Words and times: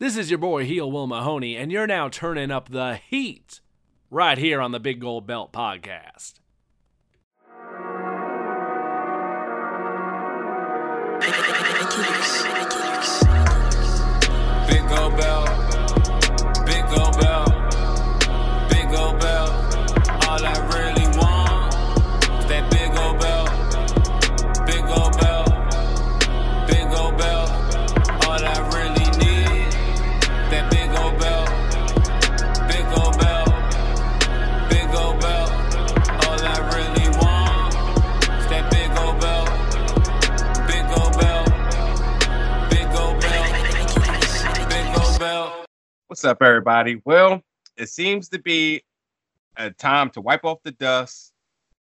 This 0.00 0.16
is 0.16 0.30
your 0.30 0.38
boy 0.38 0.64
Heel 0.64 0.88
Will 0.92 1.08
Mahoney, 1.08 1.56
and 1.56 1.72
you're 1.72 1.88
now 1.88 2.08
turning 2.08 2.52
up 2.52 2.68
the 2.68 3.00
heat 3.10 3.60
right 4.12 4.38
here 4.38 4.60
on 4.60 4.70
the 4.70 4.78
Big 4.78 5.00
Gold 5.00 5.26
Belt 5.26 5.52
Podcast. 5.52 6.34
Big 14.68 14.88
gold 14.88 15.16
belt, 15.16 15.47
What's 46.18 46.24
up, 46.24 46.42
everybody? 46.42 47.00
Well, 47.04 47.44
it 47.76 47.90
seems 47.90 48.28
to 48.30 48.40
be 48.40 48.82
a 49.56 49.70
time 49.70 50.10
to 50.10 50.20
wipe 50.20 50.44
off 50.44 50.58
the 50.64 50.72
dust 50.72 51.32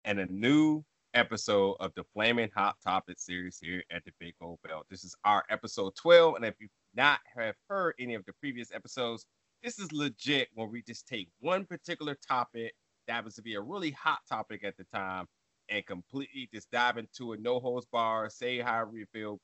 and 0.04 0.18
a 0.18 0.26
new 0.26 0.82
episode 1.14 1.76
of 1.78 1.92
the 1.94 2.02
Flaming 2.02 2.50
Hot 2.56 2.74
Topic 2.82 3.20
series 3.20 3.60
here 3.62 3.84
at 3.92 4.04
the 4.04 4.10
Big 4.18 4.34
Gold 4.40 4.58
Belt. 4.66 4.86
This 4.90 5.04
is 5.04 5.14
our 5.24 5.44
episode 5.50 5.94
12, 5.94 6.34
and 6.34 6.44
if 6.44 6.56
you 6.58 6.66
not 6.96 7.20
have 7.36 7.54
heard 7.68 7.94
any 8.00 8.16
of 8.16 8.24
the 8.26 8.32
previous 8.40 8.72
episodes, 8.74 9.24
this 9.62 9.78
is 9.78 9.92
legit 9.92 10.48
when 10.54 10.68
we 10.68 10.82
just 10.82 11.06
take 11.06 11.28
one 11.38 11.64
particular 11.64 12.16
topic 12.16 12.74
that 13.06 13.12
happens 13.12 13.36
to 13.36 13.42
be 13.42 13.54
a 13.54 13.60
really 13.60 13.92
hot 13.92 14.18
topic 14.28 14.64
at 14.64 14.76
the 14.76 14.84
time 14.92 15.26
and 15.68 15.86
completely 15.86 16.48
just 16.52 16.68
dive 16.72 16.98
into 16.98 17.34
it, 17.34 17.40
no 17.40 17.60
holds 17.60 17.86
bar, 17.86 18.28
say 18.28 18.58
however 18.58 18.96
you 18.96 19.06
feel. 19.12 19.38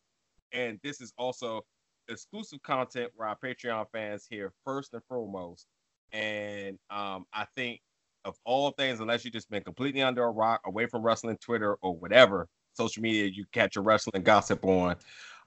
And 0.50 0.80
this 0.82 1.00
is 1.00 1.12
also 1.16 1.64
exclusive 2.08 2.62
content 2.62 3.10
where 3.14 3.28
our 3.28 3.36
Patreon 3.36 3.86
fans 3.92 4.26
hear 4.28 4.52
first 4.64 4.94
and 4.94 5.02
foremost. 5.08 5.66
And 6.12 6.78
um, 6.90 7.26
I 7.32 7.46
think 7.56 7.80
of 8.24 8.36
all 8.44 8.70
things, 8.72 9.00
unless 9.00 9.24
you've 9.24 9.34
just 9.34 9.50
been 9.50 9.62
completely 9.62 10.02
under 10.02 10.24
a 10.24 10.30
rock, 10.30 10.60
away 10.66 10.86
from 10.86 11.02
wrestling, 11.02 11.36
Twitter, 11.38 11.74
or 11.82 11.96
whatever 11.96 12.48
social 12.74 13.02
media 13.02 13.26
you 13.26 13.44
catch 13.52 13.76
your 13.76 13.84
wrestling 13.84 14.22
gossip 14.22 14.64
on, 14.64 14.96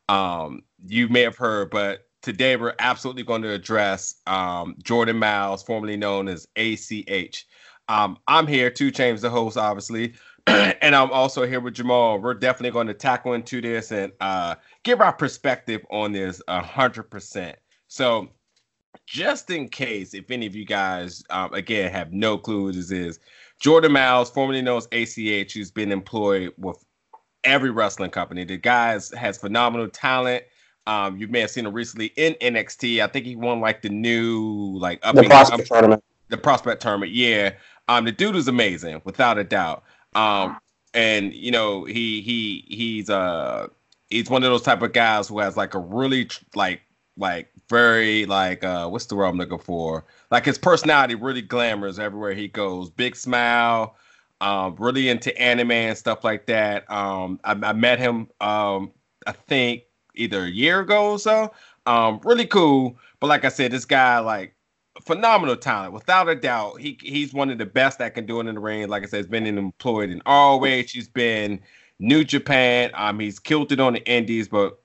um, 0.10 0.62
you 0.86 1.10
may 1.10 1.22
have 1.22 1.38
heard. 1.38 1.70
But 1.70 2.02
today 2.22 2.56
we're 2.56 2.76
absolutely 2.80 3.24
going 3.24 3.42
to 3.44 3.52
address 3.52 4.16
um, 4.28 4.76
Jordan 4.84 5.18
Miles, 5.18 5.64
formerly 5.64 5.98
known 5.98 6.28
as 6.28 6.48
ACH. 6.56 7.46
Um, 7.90 8.18
I'm 8.28 8.48
here, 8.48 8.70
Two 8.70 8.92
Chains, 8.92 9.22
the 9.22 9.30
host, 9.30 9.58
obviously, 9.58 10.14
and 10.82 10.96
I'm 10.96 11.12
also 11.12 11.46
here 11.46 11.60
with 11.60 11.74
Jamal. 11.74 12.20
We're 12.20 12.34
definitely 12.34 12.72
going 12.72 12.88
to 12.88 12.94
tackle 12.94 13.34
into 13.34 13.60
this 13.60 13.92
and 13.92 14.14
uh, 14.22 14.56
give 14.84 15.02
our 15.02 15.12
perspective 15.12 15.86
on 15.92 16.14
this 16.14 16.42
a 16.48 16.62
hundred 16.62 17.04
percent. 17.04 17.58
So, 17.90 18.30
just 19.06 19.50
in 19.50 19.68
case, 19.68 20.14
if 20.14 20.32
any 20.32 20.46
of 20.46 20.56
you 20.56 20.66
guys, 20.66 21.22
um, 21.30 21.54
again, 21.54 21.92
have 21.92 22.14
no 22.14 22.38
clue 22.38 22.68
who 22.68 22.72
this 22.72 22.92
is, 22.92 23.20
Jordan 23.60 23.92
Miles, 23.92 24.30
formerly 24.30 24.62
known 24.62 24.78
as 24.78 24.88
ACH, 24.94 25.54
who's 25.54 25.72
been 25.72 25.92
employed 25.92 26.54
with 26.58 26.84
every 27.44 27.70
wrestling 27.70 28.12
company. 28.12 28.46
The 28.46 28.58
guy 28.58 28.98
has 29.18 29.38
phenomenal 29.38 29.90
talent. 29.90 30.44
Um, 30.86 31.18
you 31.18 31.28
may 31.28 31.42
have 31.42 31.52
seen 31.52 31.66
him 31.66 31.74
recently 31.74 32.14
in 32.16 32.36
NXT. 32.36 33.04
I 33.04 33.08
think 33.08 33.26
he 33.26 33.36
won 33.36 33.60
like 33.60 33.82
the 33.82 33.90
new 33.90 34.78
like 34.80 35.00
up 35.04 35.16
the 35.16 35.24
prospect 35.24 35.68
tournament. 35.68 36.04
the 36.30 36.38
prospect 36.38 36.82
tournament. 36.82 37.12
Yeah, 37.12 37.52
um, 37.90 38.06
the 38.06 38.14
dude 38.14 38.38
is 38.38 38.48
amazing, 38.48 39.02
without 39.04 39.38
a 39.38 39.44
doubt. 39.44 39.84
Um, 40.16 40.58
and 40.94 41.34
you 41.34 41.52
know 41.52 41.86
he 41.86 42.22
he 42.22 42.66
he's 42.68 43.10
uh 43.10 43.68
he's 44.10 44.30
one 44.30 44.44
of 44.44 44.50
those 44.50 44.64
type 44.64 44.82
of 44.82 44.94
guys 44.94 45.28
who 45.28 45.40
has 45.40 45.58
like 45.58 45.74
a 45.74 45.80
really 45.80 46.30
like 46.56 46.82
like 47.18 47.50
very 47.70 48.26
like 48.26 48.64
uh 48.64 48.88
what's 48.88 49.06
the 49.06 49.16
word 49.16 49.26
I'm 49.26 49.38
looking 49.38 49.60
for? 49.60 50.06
Like 50.32 50.46
his 50.46 50.58
personality 50.58 51.16
really 51.16 51.42
glamorous 51.42 52.00
everywhere 52.00 52.34
he 52.34 52.48
goes. 52.48 52.90
Big 52.90 53.16
smile. 53.16 53.96
Um, 54.40 54.76
really 54.78 55.10
into 55.10 55.36
anime 55.42 55.72
and 55.72 55.98
stuff 55.98 56.24
like 56.24 56.46
that. 56.46 56.90
Um, 56.92 57.40
I, 57.44 57.54
I 57.54 57.74
met 57.74 58.00
him 58.00 58.30
um 58.42 58.92
I 59.26 59.32
think 59.34 59.84
either 60.16 60.44
a 60.46 60.50
year 60.50 60.82
ago 60.82 61.12
or 61.12 61.20
so. 61.20 61.52
Um, 61.86 62.20
really 62.24 62.46
cool. 62.46 62.98
But 63.20 63.28
like 63.28 63.46
I 63.46 63.50
said, 63.50 63.72
this 63.72 63.86
guy 63.86 64.20
like 64.20 64.56
phenomenal 65.06 65.56
talent, 65.56 65.94
without 65.94 66.30
a 66.30 66.36
doubt. 66.36 66.80
He 66.80 66.98
he's 67.02 67.34
one 67.34 67.50
of 67.50 67.58
the 67.58 67.66
best 67.66 68.00
that 68.00 68.14
can 68.14 68.26
do 68.26 68.40
it 68.40 68.48
in 68.48 68.56
the 68.56 68.62
ring. 68.62 68.88
Like 68.88 69.04
I 69.04 69.06
said, 69.08 69.18
he's 69.18 69.28
been 69.28 69.46
employed 69.46 70.10
in 70.10 70.22
ROH. 70.26 70.84
He's 70.90 71.08
been 71.08 71.60
New 72.00 72.24
Japan. 72.24 72.92
Um, 72.94 73.20
he's 73.20 73.40
killed 73.40 73.72
it 73.72 73.80
on 73.80 73.94
the 73.94 74.08
Indies, 74.10 74.48
but 74.48 74.80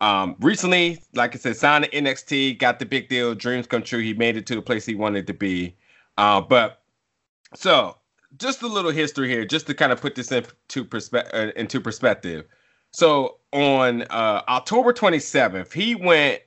um, 0.00 0.36
recently, 0.40 1.02
like 1.14 1.34
I 1.34 1.38
said, 1.38 1.56
signed 1.56 1.84
to 1.84 1.90
NXT, 1.90 2.58
got 2.58 2.78
the 2.78 2.86
big 2.86 3.08
deal, 3.08 3.34
dreams 3.34 3.66
come 3.66 3.82
true. 3.82 4.00
He 4.00 4.14
made 4.14 4.36
it 4.36 4.46
to 4.46 4.54
the 4.54 4.62
place 4.62 4.86
he 4.86 4.94
wanted 4.94 5.26
to 5.26 5.34
be. 5.34 5.74
Uh, 6.16 6.40
but 6.40 6.82
so 7.54 7.96
just 8.36 8.62
a 8.62 8.66
little 8.66 8.90
history 8.90 9.28
here, 9.28 9.44
just 9.44 9.66
to 9.66 9.74
kind 9.74 9.92
of 9.92 10.00
put 10.00 10.14
this 10.14 10.30
into 10.30 10.84
perspective. 10.84 11.34
Uh, 11.34 11.52
into 11.58 11.80
perspective. 11.80 12.44
So 12.90 13.38
on 13.52 14.02
uh, 14.02 14.42
October 14.48 14.92
27th, 14.92 15.72
he 15.72 15.94
went 15.94 16.42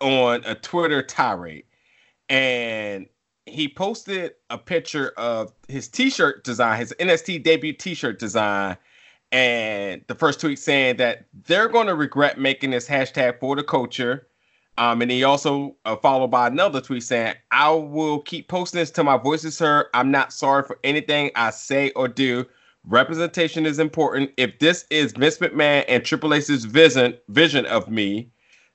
on 0.00 0.42
a 0.44 0.54
Twitter 0.54 1.02
tirade 1.02 1.64
and 2.28 3.06
he 3.46 3.68
posted 3.68 4.32
a 4.50 4.58
picture 4.58 5.12
of 5.16 5.52
his 5.68 5.88
t-shirt 5.88 6.44
design, 6.44 6.78
his 6.78 6.94
NXT 7.00 7.42
debut 7.42 7.72
t-shirt 7.72 8.18
design, 8.18 8.76
and 9.32 10.02
the 10.08 10.14
first 10.14 10.40
tweet 10.40 10.58
saying 10.58 10.96
that 10.96 11.26
they're 11.46 11.68
going 11.68 11.86
to 11.86 11.94
regret 11.94 12.38
making 12.38 12.70
this 12.70 12.88
hashtag 12.88 13.40
for 13.40 13.56
the 13.56 13.62
culture. 13.62 14.26
Um, 14.78 15.02
and 15.02 15.10
he 15.10 15.24
also 15.24 15.76
uh, 15.84 15.96
followed 15.96 16.28
by 16.28 16.46
another 16.46 16.80
tweet 16.80 17.02
saying, 17.02 17.34
"I 17.50 17.70
will 17.70 18.20
keep 18.20 18.48
posting 18.48 18.78
this 18.78 18.92
till 18.92 19.04
my 19.04 19.16
voice 19.16 19.44
is 19.44 19.58
heard. 19.58 19.86
I'm 19.92 20.12
not 20.12 20.32
sorry 20.32 20.62
for 20.62 20.78
anything 20.84 21.32
I 21.34 21.50
say 21.50 21.90
or 21.90 22.06
do. 22.06 22.46
Representation 22.84 23.66
is 23.66 23.80
important. 23.80 24.30
If 24.36 24.60
this 24.60 24.86
is 24.88 25.12
Vince 25.12 25.38
McMahon 25.38 25.84
and 25.88 26.04
Triple 26.04 26.32
H's 26.32 26.64
vision 26.64 27.18
vision 27.28 27.66
of 27.66 27.90
me, 27.90 28.30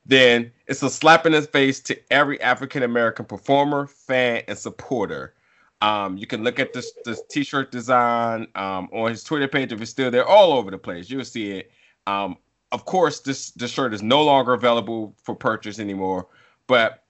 then 0.06 0.52
it's 0.68 0.84
a 0.84 0.90
slap 0.90 1.26
in 1.26 1.32
the 1.32 1.42
face 1.42 1.80
to 1.82 2.00
every 2.12 2.42
African 2.42 2.84
American 2.84 3.26
performer, 3.26 3.88
fan, 3.88 4.44
and 4.48 4.58
supporter. 4.58 5.34
Um, 5.82 6.18
you 6.18 6.28
can 6.28 6.44
look 6.44 6.60
at 6.60 6.74
this 6.74 6.94
this 7.06 7.22
t-shirt 7.30 7.72
design 7.72 8.48
um, 8.56 8.90
on 8.94 9.12
his 9.12 9.24
Twitter 9.24 9.48
page 9.48 9.72
if 9.72 9.82
it's 9.82 9.92
still 9.92 10.12
there, 10.12 10.26
all 10.26 10.54
over 10.54 10.72
the 10.72 10.78
place. 10.78 11.10
You'll 11.10 11.26
see 11.26 11.52
it. 11.52 11.72
Um, 12.08 12.38
of 12.72 12.86
course, 12.86 13.20
this 13.22 13.52
this 13.52 13.72
shirt 13.72 13.94
is 13.94 14.02
no 14.02 14.24
longer 14.24 14.54
available 14.54 15.16
for 15.24 15.36
purchase 15.36 15.80
anymore, 15.80 16.28
but 16.68 17.04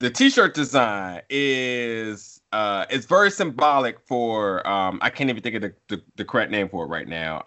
the 0.00 0.10
t-shirt 0.10 0.54
design 0.54 1.22
is 1.30 2.40
uh, 2.52 2.84
it's 2.90 3.06
very 3.06 3.30
symbolic 3.30 3.98
for 4.00 4.66
um, 4.66 4.98
I 5.02 5.10
can't 5.10 5.30
even 5.30 5.42
think 5.42 5.56
of 5.56 5.62
the, 5.62 5.74
the, 5.88 6.02
the 6.16 6.24
correct 6.24 6.50
name 6.50 6.68
for 6.68 6.84
it 6.84 6.88
right 6.88 7.08
now. 7.08 7.42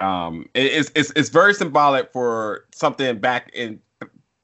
Um, 0.00 0.48
it- 0.54 0.72
it's 0.72 0.90
it's 0.94 1.12
it's 1.16 1.28
very 1.28 1.54
symbolic 1.54 2.12
for 2.12 2.66
something 2.74 3.18
back 3.18 3.50
in 3.52 3.80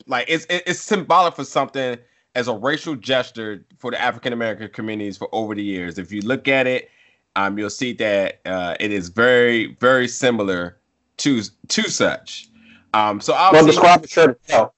like 0.07 0.27
it's 0.29 0.47
it's 0.51 0.81
symbolic 0.81 1.35
for 1.37 1.45
something 1.45 1.97
as 2.35 2.49
a 2.49 2.55
racial 2.55 2.97
gesture 2.97 3.65
for 3.79 3.91
the 3.91 4.01
African 4.01 4.33
American 4.33 4.69
communities 4.69 5.17
for 5.17 5.29
over 5.33 5.55
the 5.55 5.63
years. 5.63 5.99
If 5.99 6.11
you 6.13 6.21
look 6.23 6.49
at 6.49 6.67
it, 6.67 6.91
um, 7.37 7.59
you'll 7.59 7.71
see 7.71 7.93
that 7.95 8.41
uh, 8.45 8.75
it 8.81 8.91
is 8.93 9.09
very 9.09 9.77
very 9.81 10.09
similar 10.09 10.79
to 11.19 11.43
to 11.69 11.83
such. 11.91 12.49
Um, 12.93 13.21
so 13.21 13.33
Well, 13.33 13.43
obviously, 13.43 13.71
describe 13.73 14.03
the 14.03 14.09
shirt 14.09 14.31
itself. 14.31 14.73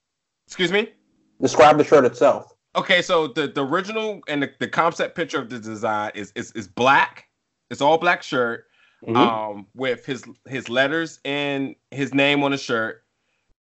excuse 0.47 0.71
me. 0.71 0.89
Describe 1.41 1.77
the 1.77 1.83
shirt 1.83 2.05
itself. 2.05 2.53
Okay, 2.75 3.01
so 3.01 3.27
the, 3.27 3.47
the 3.47 3.65
original 3.65 4.21
and 4.27 4.43
the, 4.43 4.51
the 4.59 4.67
concept 4.67 5.15
picture 5.15 5.39
of 5.39 5.49
the 5.49 5.57
design 5.59 6.11
is 6.13 6.31
is, 6.35 6.51
is 6.53 6.67
black. 6.67 7.25
It's 7.71 7.81
all 7.81 7.97
black 7.97 8.21
shirt 8.23 8.65
Mhm. 9.05 9.15
um, 9.15 9.67
with 9.75 10.05
his 10.05 10.23
his 10.47 10.69
letters 10.69 11.19
and 11.23 11.75
his 11.91 12.13
name 12.13 12.43
on 12.43 12.51
the 12.51 12.57
shirt. 12.57 13.03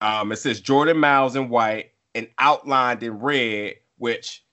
Um, 0.01 0.33
it 0.33 0.37
says 0.37 0.61
Jordan 0.61 0.99
Miles 0.99 1.37
in 1.37 1.49
white 1.49 1.93
and 2.15 2.29
outlined 2.39 3.03
in 3.03 3.19
red, 3.19 3.75
which 3.99 4.45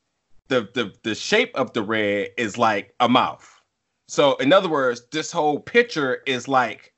the 0.49 0.69
the 0.73 0.93
the 1.03 1.15
shape 1.15 1.55
of 1.55 1.73
the 1.73 1.81
red 1.83 2.29
is 2.37 2.57
like 2.57 2.93
a 2.99 3.09
mouth. 3.09 3.61
So 4.07 4.35
in 4.35 4.53
other 4.53 4.69
words, 4.69 5.03
this 5.11 5.31
whole 5.31 5.59
picture 5.59 6.21
is 6.25 6.47
like 6.47 6.93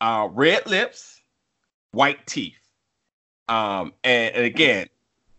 uh, 0.00 0.28
red 0.30 0.66
lips, 0.66 1.20
white 1.92 2.26
teeth. 2.26 2.58
Um, 3.48 3.92
and, 4.04 4.34
and 4.34 4.44
again, 4.44 4.86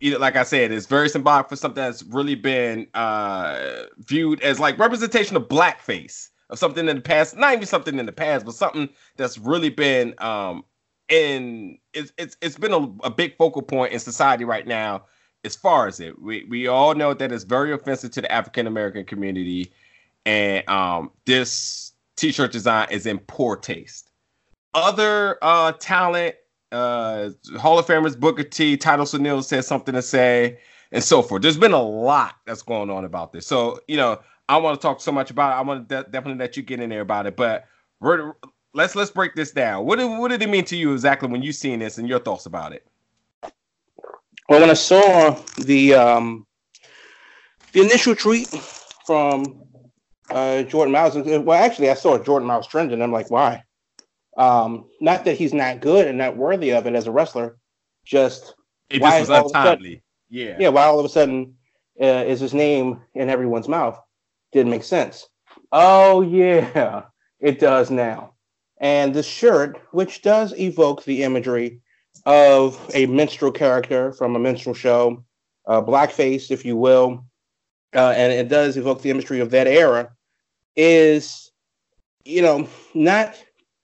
you 0.00 0.12
know, 0.12 0.18
like 0.18 0.36
I 0.36 0.42
said, 0.42 0.70
it's 0.70 0.86
very 0.86 1.08
symbolic 1.08 1.48
for 1.48 1.56
something 1.56 1.82
that's 1.82 2.02
really 2.02 2.34
been 2.34 2.86
uh, 2.94 3.84
viewed 3.98 4.42
as 4.42 4.60
like 4.60 4.78
representation 4.78 5.36
of 5.36 5.48
blackface 5.48 6.28
something 6.56 6.88
in 6.88 6.96
the 6.96 7.02
past, 7.02 7.36
not 7.36 7.52
even 7.52 7.66
something 7.66 7.98
in 7.98 8.06
the 8.06 8.12
past, 8.12 8.44
but 8.44 8.54
something 8.54 8.88
that's 9.16 9.38
really 9.38 9.70
been 9.70 10.14
um, 10.18 10.64
and 11.08 11.78
it's 11.92 12.12
it's 12.16 12.36
it's 12.40 12.58
been 12.58 12.72
a, 12.72 13.06
a 13.06 13.10
big 13.10 13.36
focal 13.36 13.62
point 13.62 13.92
in 13.92 13.98
society 13.98 14.44
right 14.44 14.66
now 14.66 15.04
as 15.44 15.54
far 15.54 15.86
as 15.86 16.00
it. 16.00 16.20
We 16.20 16.44
we 16.44 16.66
all 16.66 16.94
know 16.94 17.14
that 17.14 17.30
it's 17.30 17.44
very 17.44 17.72
offensive 17.72 18.10
to 18.12 18.22
the 18.22 18.32
African 18.32 18.66
American 18.66 19.04
community, 19.04 19.72
and 20.24 20.68
um, 20.68 21.10
this 21.26 21.92
t-shirt 22.16 22.52
design 22.52 22.88
is 22.90 23.06
in 23.06 23.18
poor 23.18 23.56
taste. 23.56 24.10
Other 24.72 25.38
uh, 25.42 25.72
talent, 25.72 26.36
uh, 26.72 27.30
Hall 27.58 27.78
of 27.78 27.86
Famers 27.86 28.18
Booker 28.18 28.42
T, 28.42 28.76
Titus 28.76 29.14
O'Neil 29.14 29.42
said 29.42 29.64
something 29.64 29.94
to 29.94 30.02
say, 30.02 30.58
and 30.90 31.04
so 31.04 31.22
forth. 31.22 31.42
There's 31.42 31.58
been 31.58 31.72
a 31.72 31.82
lot 31.82 32.36
that's 32.46 32.62
going 32.62 32.90
on 32.90 33.04
about 33.04 33.32
this. 33.32 33.46
So 33.46 33.78
you 33.88 33.98
know, 33.98 34.20
I 34.48 34.58
want 34.58 34.80
to 34.80 34.86
talk 34.86 35.00
so 35.00 35.10
much 35.12 35.30
about 35.30 35.52
it. 35.52 35.56
I 35.56 35.60
want 35.62 35.88
to 35.88 36.02
de- 36.02 36.10
definitely 36.10 36.38
let 36.38 36.56
you 36.56 36.62
get 36.62 36.80
in 36.80 36.90
there 36.90 37.00
about 37.02 37.26
it, 37.26 37.36
but. 37.36 37.66
Let's 38.76 38.96
let's 38.96 39.12
break 39.12 39.36
this 39.36 39.52
down. 39.52 39.86
What 39.86 40.00
did 40.00 40.06
what 40.18 40.32
did 40.32 40.42
it 40.42 40.48
mean 40.50 40.64
to 40.64 40.76
you 40.76 40.92
exactly 40.92 41.28
when 41.28 41.42
you 41.42 41.52
seen 41.52 41.78
this 41.78 41.96
and 41.96 42.08
your 42.08 42.18
thoughts 42.18 42.44
about 42.46 42.72
it? 42.72 42.84
Well, 44.48 44.60
when 44.60 44.68
I 44.68 44.74
saw 44.74 45.40
the 45.58 45.94
um, 45.94 46.44
the 47.72 47.82
initial 47.82 48.16
tweet 48.16 48.48
from 49.06 49.62
uh, 50.28 50.64
Jordan 50.64 50.90
Miles, 50.92 51.14
well, 51.14 51.52
actually, 51.52 51.88
I 51.88 51.94
saw 51.94 52.18
Jordan 52.18 52.48
Miles 52.48 52.66
trending. 52.66 53.00
I'm 53.00 53.12
like, 53.12 53.30
why? 53.30 53.62
Um, 54.36 54.86
not 55.00 55.24
that 55.24 55.36
he's 55.38 55.54
not 55.54 55.80
good 55.80 56.08
and 56.08 56.18
not 56.18 56.36
worthy 56.36 56.72
of 56.72 56.86
it 56.88 56.96
as 56.96 57.06
a 57.06 57.12
wrestler, 57.12 57.56
just 58.04 58.54
It 58.90 59.00
Why 59.00 59.20
just 59.20 59.30
was 59.30 59.46
a 59.46 59.48
sudden- 59.50 60.00
Yeah. 60.30 60.56
yeah, 60.58 60.68
why 60.70 60.82
all 60.82 60.98
of 60.98 61.04
a 61.04 61.08
sudden 61.08 61.54
uh, 62.00 62.24
is 62.26 62.40
his 62.40 62.52
name 62.52 63.00
in 63.14 63.30
everyone's 63.30 63.68
mouth? 63.68 64.00
Didn't 64.54 64.70
make 64.70 64.84
sense. 64.84 65.26
Oh 65.72 66.22
yeah, 66.22 67.02
it 67.40 67.58
does 67.58 67.90
now. 67.90 68.34
And 68.78 69.12
the 69.12 69.24
shirt, 69.24 69.80
which 69.90 70.22
does 70.22 70.56
evoke 70.56 71.02
the 71.02 71.24
imagery 71.24 71.80
of 72.24 72.78
a 72.94 73.06
minstrel 73.06 73.50
character 73.50 74.12
from 74.12 74.36
a 74.36 74.38
minstrel 74.38 74.74
show, 74.74 75.24
uh, 75.66 75.82
blackface, 75.82 76.52
if 76.52 76.64
you 76.64 76.76
will, 76.76 77.24
uh, 77.96 78.14
and 78.16 78.32
it 78.32 78.48
does 78.48 78.76
evoke 78.76 79.02
the 79.02 79.10
imagery 79.10 79.40
of 79.40 79.50
that 79.50 79.66
era, 79.66 80.12
is, 80.76 81.50
you 82.24 82.40
know, 82.40 82.68
not 82.94 83.34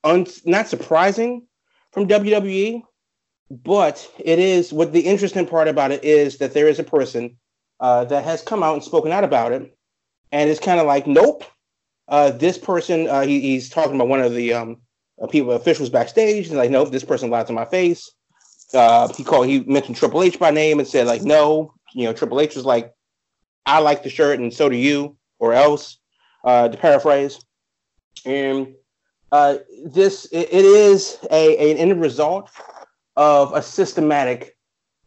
un- 0.05 0.27
not 0.45 0.69
surprising 0.69 1.49
from 1.91 2.07
WWE, 2.07 2.81
but 3.51 4.09
it 4.21 4.39
is 4.39 4.73
what 4.73 4.93
the 4.93 5.01
interesting 5.01 5.47
part 5.47 5.67
about 5.67 5.91
it 5.91 6.05
is 6.05 6.39
that 6.39 6.55
there 6.55 6.69
is 6.69 6.79
a 6.79 6.85
person 6.85 7.37
uh, 7.81 8.05
that 8.05 8.23
has 8.23 8.41
come 8.41 8.63
out 8.63 8.75
and 8.75 8.85
spoken 8.85 9.11
out 9.11 9.25
about 9.25 9.51
it, 9.51 9.77
and 10.33 10.51
it's 10.51 10.61
kind 10.61 10.81
of 10.81 10.87
like, 10.87 11.07
nope. 11.07 11.45
Uh, 12.09 12.31
this 12.33 12.59
person, 12.59 13.09
uh, 13.09 13.21
he, 13.21 13.41
he's 13.41 13.69
talking 13.69 13.95
about 13.95 14.09
one 14.09 14.21
of 14.21 14.35
the 14.35 14.53
um, 14.53 14.77
uh, 15.23 15.27
people 15.29 15.53
officials 15.53 15.89
backstage, 15.89 16.49
and 16.49 16.57
like, 16.57 16.71
nope, 16.71 16.91
this 16.91 17.05
person 17.05 17.31
lied 17.31 17.47
to 17.47 17.53
my 17.53 17.65
face. 17.65 18.11
Uh, 18.75 19.07
he 19.15 19.23
called, 19.23 19.47
he 19.47 19.61
mentioned 19.61 19.97
Triple 19.97 20.23
H 20.23 20.39
by 20.39 20.51
name 20.51 20.79
and 20.79 20.89
said 20.89 21.07
like, 21.07 21.23
no, 21.23 21.73
you 21.95 22.05
know, 22.05 22.13
Triple 22.13 22.41
H 22.41 22.57
was 22.57 22.65
like, 22.65 22.93
I 23.67 23.79
like 23.79 24.03
the 24.03 24.11
shirt, 24.11 24.41
and 24.41 24.53
so 24.53 24.69
do 24.69 24.77
you, 24.77 25.17
or 25.39 25.53
else, 25.53 25.99
uh, 26.45 26.69
to 26.69 26.77
paraphrase. 26.77 27.39
And 28.25 28.75
uh, 29.31 29.59
this, 29.85 30.27
it, 30.33 30.49
it 30.53 30.65
is 30.65 31.19
a, 31.31 31.71
an 31.71 31.77
end 31.77 32.01
result 32.01 32.51
of 33.17 33.53
a 33.55 33.63
systematic 33.63 34.57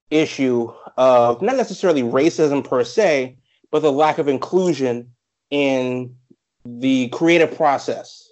issue 0.10 0.72
of 0.98 1.42
not 1.42 1.58
necessarily 1.58 2.04
racism 2.04 2.64
per 2.64 2.84
se, 2.84 3.38
but 3.74 3.82
the 3.82 3.92
lack 3.92 4.20
of 4.20 4.28
inclusion 4.28 5.12
in 5.50 6.16
the 6.64 7.10
creative 7.10 7.58
process. 7.58 8.30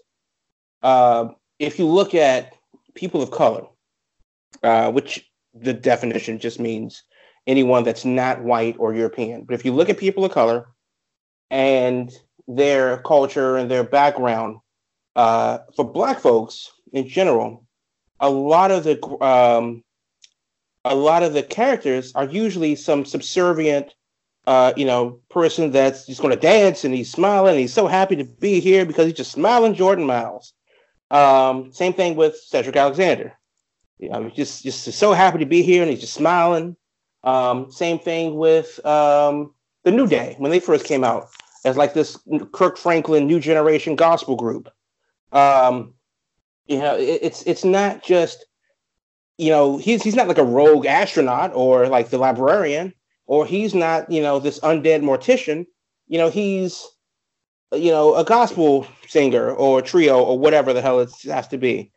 Uh, 0.83 1.29
if 1.57 1.79
you 1.79 1.88
look 1.88 2.13
at 2.13 2.53
people 2.93 3.23
of 3.23 3.31
color, 3.31 3.65
uh, 4.61 4.91
which 4.91 5.27
the 5.55 5.73
definition 5.73 6.38
just 6.38 6.59
means 6.59 7.03
anyone 7.47 7.83
that's 7.83 8.05
not 8.05 8.43
white 8.43 8.75
or 8.77 8.93
European, 8.93 9.43
but 9.43 9.55
if 9.55 9.65
you 9.65 9.73
look 9.73 9.89
at 9.89 9.97
people 9.97 10.23
of 10.23 10.31
color 10.31 10.67
and 11.49 12.11
their 12.47 12.99
culture 12.99 13.57
and 13.57 13.69
their 13.69 13.83
background, 13.83 14.57
uh, 15.15 15.57
for 15.75 15.83
Black 15.83 16.19
folks 16.19 16.71
in 16.93 17.07
general, 17.07 17.65
a 18.19 18.29
lot 18.29 18.69
of 18.69 18.83
the 18.83 19.03
um, 19.25 19.83
a 20.85 20.93
lot 20.93 21.23
of 21.23 21.33
the 21.33 21.41
characters 21.41 22.13
are 22.13 22.25
usually 22.25 22.75
some 22.75 23.05
subservient, 23.05 23.95
uh, 24.47 24.73
you 24.75 24.85
know, 24.85 25.19
person 25.29 25.71
that's 25.71 26.05
just 26.05 26.21
going 26.21 26.33
to 26.33 26.39
dance 26.39 26.83
and 26.83 26.93
he's 26.93 27.11
smiling 27.11 27.51
and 27.51 27.59
he's 27.59 27.73
so 27.73 27.88
happy 27.88 28.15
to 28.15 28.23
be 28.23 28.59
here 28.59 28.85
because 28.85 29.05
he's 29.05 29.15
just 29.15 29.31
smiling. 29.31 29.73
Jordan 29.73 30.05
Miles. 30.05 30.53
Um, 31.11 31.71
same 31.71 31.93
thing 31.93 32.15
with 32.15 32.35
Cedric 32.38 32.75
Alexander. 32.75 33.33
You 33.99 34.09
know, 34.09 34.23
he's 34.23 34.61
just 34.61 34.63
just 34.63 34.97
so 34.97 35.13
happy 35.13 35.39
to 35.39 35.45
be 35.45 35.61
here 35.61 35.83
and 35.83 35.91
he's 35.91 36.01
just 36.01 36.13
smiling. 36.13 36.75
Um, 37.23 37.71
same 37.71 37.99
thing 37.99 38.35
with 38.35 38.83
um, 38.85 39.53
the 39.83 39.91
New 39.91 40.07
Day 40.07 40.35
when 40.39 40.49
they 40.49 40.59
first 40.59 40.85
came 40.85 41.03
out 41.03 41.27
as 41.65 41.77
like 41.77 41.93
this 41.93 42.17
Kirk 42.51 42.77
Franklin 42.77 43.27
new 43.27 43.39
generation 43.39 43.95
gospel 43.95 44.35
group. 44.35 44.69
Um, 45.31 45.93
you 46.65 46.79
know, 46.79 46.97
it, 46.97 47.19
it's 47.21 47.43
it's 47.43 47.63
not 47.63 48.01
just 48.01 48.45
you 49.38 49.51
know 49.51 49.77
he's 49.77 50.01
he's 50.01 50.15
not 50.15 50.27
like 50.27 50.39
a 50.39 50.43
rogue 50.43 50.88
astronaut 50.88 51.51
or 51.53 51.88
like 51.88 52.09
the 52.09 52.17
librarian 52.17 52.93
or 53.31 53.45
he's 53.45 53.74
not 53.74 54.12
you 54.12 54.22
know 54.22 54.39
this 54.39 54.60
undead 54.60 55.01
mortician. 55.01 55.66
You 56.07 56.18
know, 56.18 56.30
he's 56.30 56.86
you 57.74 57.89
know 57.89 58.13
a 58.16 58.25
gospel 58.25 58.86
singer 59.07 59.51
or 59.51 59.80
a 59.80 59.81
trio 59.81 60.22
or 60.22 60.38
whatever 60.38 60.74
the 60.74 60.81
hell 60.81 61.00
it 61.00 61.13
has 61.24 61.48
to 61.48 61.57
be. 61.57 61.94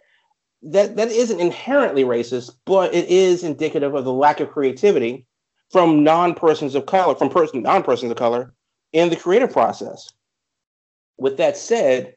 That 0.63 0.95
that 0.95 1.09
isn't 1.09 1.41
inherently 1.41 2.05
racist, 2.05 2.53
but 2.65 2.95
it 2.95 3.09
is 3.09 3.43
indicative 3.43 3.97
of 3.97 4.05
the 4.05 4.13
lack 4.13 4.39
of 4.39 4.53
creativity 4.53 5.27
from 5.73 6.05
non-persons 6.05 6.77
of 6.77 6.87
color, 6.87 7.17
from 7.17 7.31
person 7.31 7.63
non-persons 7.63 8.13
of 8.13 8.17
color 8.17 8.55
in 8.93 9.11
the 9.11 9.17
creative 9.17 9.51
process. 9.53 10.09
With 11.19 11.37
that 11.39 11.57
said, 11.57 12.15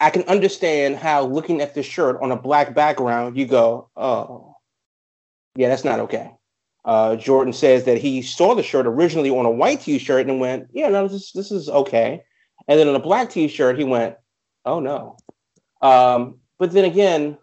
I 0.00 0.08
can 0.08 0.22
understand 0.22 0.96
how 0.96 1.26
looking 1.26 1.60
at 1.60 1.74
this 1.74 1.84
shirt 1.84 2.18
on 2.22 2.32
a 2.32 2.40
black 2.40 2.74
background, 2.74 3.36
you 3.36 3.44
go, 3.44 3.90
oh, 3.94 4.54
yeah, 5.54 5.68
that's 5.68 5.84
not 5.84 6.00
okay. 6.00 6.32
Uh, 6.88 7.16
Jordan 7.16 7.52
says 7.52 7.84
that 7.84 7.98
he 7.98 8.22
saw 8.22 8.54
the 8.54 8.62
shirt 8.62 8.86
originally 8.86 9.28
on 9.28 9.44
a 9.44 9.50
white 9.50 9.82
T-shirt 9.82 10.26
and 10.26 10.40
went, 10.40 10.70
yeah, 10.72 10.88
no, 10.88 11.06
this 11.06 11.32
this 11.32 11.52
is 11.52 11.68
okay. 11.68 12.22
And 12.66 12.80
then 12.80 12.88
on 12.88 12.94
a 12.94 12.98
black 12.98 13.28
T-shirt, 13.28 13.76
he 13.78 13.84
went, 13.84 14.16
oh 14.64 14.80
no. 14.80 15.18
Um, 15.82 16.38
but 16.58 16.72
then 16.72 16.86
again, 16.86 17.36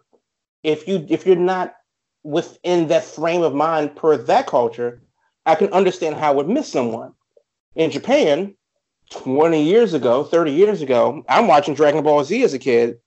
if 0.64 0.88
you 0.88 1.06
if 1.08 1.24
you're 1.24 1.36
not 1.36 1.76
within 2.24 2.88
that 2.88 3.04
frame 3.04 3.42
of 3.42 3.54
mind 3.54 3.94
per 3.94 4.16
that 4.16 4.48
culture, 4.48 5.00
I 5.46 5.54
can 5.54 5.72
understand 5.72 6.16
how 6.16 6.32
it 6.32 6.36
would 6.38 6.48
miss 6.48 6.68
someone. 6.68 7.12
In 7.76 7.92
Japan, 7.92 8.56
20 9.12 9.62
years 9.62 9.94
ago, 9.94 10.24
30 10.24 10.50
years 10.50 10.82
ago, 10.82 11.22
I'm 11.28 11.46
watching 11.46 11.74
Dragon 11.74 12.02
Ball 12.02 12.24
Z 12.24 12.42
as 12.42 12.52
a 12.52 12.58
kid, 12.58 12.98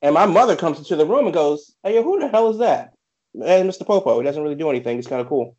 and 0.00 0.14
my 0.14 0.26
mother 0.26 0.54
comes 0.54 0.78
into 0.78 0.94
the 0.94 1.06
room 1.06 1.24
and 1.24 1.34
goes, 1.34 1.74
Hey, 1.82 2.00
who 2.00 2.20
the 2.20 2.28
hell 2.28 2.50
is 2.50 2.58
that? 2.58 2.94
And 3.34 3.68
Mr. 3.68 3.84
Popo, 3.84 4.20
he 4.20 4.24
doesn't 4.24 4.44
really 4.44 4.54
do 4.54 4.70
anything. 4.70 4.94
He's 4.94 5.08
kind 5.08 5.20
of 5.20 5.26
cool. 5.26 5.56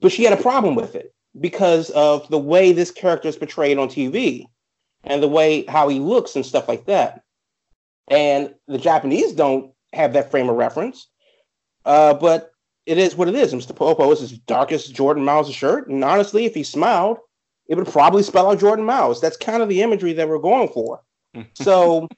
But 0.00 0.12
she 0.12 0.24
had 0.24 0.38
a 0.38 0.42
problem 0.42 0.74
with 0.74 0.94
it 0.94 1.14
because 1.38 1.90
of 1.90 2.28
the 2.28 2.38
way 2.38 2.72
this 2.72 2.90
character 2.90 3.28
is 3.28 3.36
portrayed 3.36 3.78
on 3.78 3.88
TV 3.88 4.46
and 5.04 5.22
the 5.22 5.28
way 5.28 5.64
how 5.66 5.88
he 5.88 5.98
looks 5.98 6.36
and 6.36 6.44
stuff 6.44 6.68
like 6.68 6.86
that. 6.86 7.22
And 8.08 8.54
the 8.66 8.78
Japanese 8.78 9.32
don't 9.32 9.72
have 9.92 10.12
that 10.14 10.30
frame 10.30 10.48
of 10.48 10.56
reference. 10.56 11.08
Uh, 11.84 12.14
but 12.14 12.52
it 12.86 12.98
is 12.98 13.14
what 13.14 13.28
it 13.28 13.34
is. 13.34 13.54
Mr. 13.54 13.74
Popo 13.74 14.10
is 14.10 14.20
his 14.20 14.38
darkest 14.38 14.94
Jordan 14.94 15.24
Miles 15.24 15.52
shirt. 15.52 15.88
And 15.88 16.02
honestly, 16.04 16.44
if 16.44 16.54
he 16.54 16.62
smiled, 16.62 17.18
it 17.68 17.76
would 17.76 17.86
probably 17.86 18.22
spell 18.22 18.50
out 18.50 18.58
Jordan 18.58 18.84
Miles. 18.84 19.20
That's 19.20 19.36
kind 19.36 19.62
of 19.62 19.68
the 19.68 19.82
imagery 19.82 20.12
that 20.14 20.28
we're 20.28 20.38
going 20.38 20.68
for. 20.68 21.00
so 21.54 22.08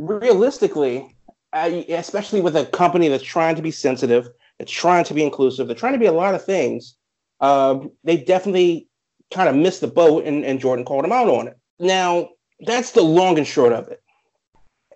realistically, 0.00 1.14
I, 1.52 1.84
especially 1.90 2.40
with 2.40 2.56
a 2.56 2.64
company 2.66 3.08
that's 3.08 3.22
trying 3.22 3.56
to 3.56 3.62
be 3.62 3.70
sensitive, 3.70 4.28
that's 4.62 4.70
trying 4.70 5.02
to 5.02 5.12
be 5.12 5.24
inclusive, 5.24 5.66
they're 5.66 5.74
trying 5.74 5.94
to 5.94 5.98
be 5.98 6.06
a 6.06 6.12
lot 6.12 6.36
of 6.36 6.44
things. 6.44 6.94
Um, 7.40 7.90
they 8.04 8.16
definitely 8.16 8.86
kind 9.34 9.48
of 9.48 9.56
missed 9.56 9.80
the 9.80 9.88
boat, 9.88 10.24
and, 10.24 10.44
and 10.44 10.60
Jordan 10.60 10.84
called 10.84 11.04
him 11.04 11.10
out 11.10 11.26
on 11.26 11.48
it. 11.48 11.58
Now, 11.80 12.28
that's 12.60 12.92
the 12.92 13.02
long 13.02 13.38
and 13.38 13.46
short 13.46 13.72
of 13.72 13.88
it. 13.88 14.00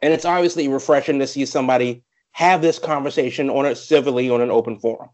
And 0.01 0.15
it's 0.15 0.25
obviously 0.25 0.69
refreshing 0.69 1.19
to 1.19 1.27
see 1.27 1.45
somebody 1.45 2.05
have 2.31 2.63
this 2.63 2.79
conversation 2.79 3.51
on 3.51 3.67
it 3.67 3.75
civilly 3.75 4.31
on 4.31 4.41
an 4.41 4.53
open 4.53 4.79
forum. 4.79 5.09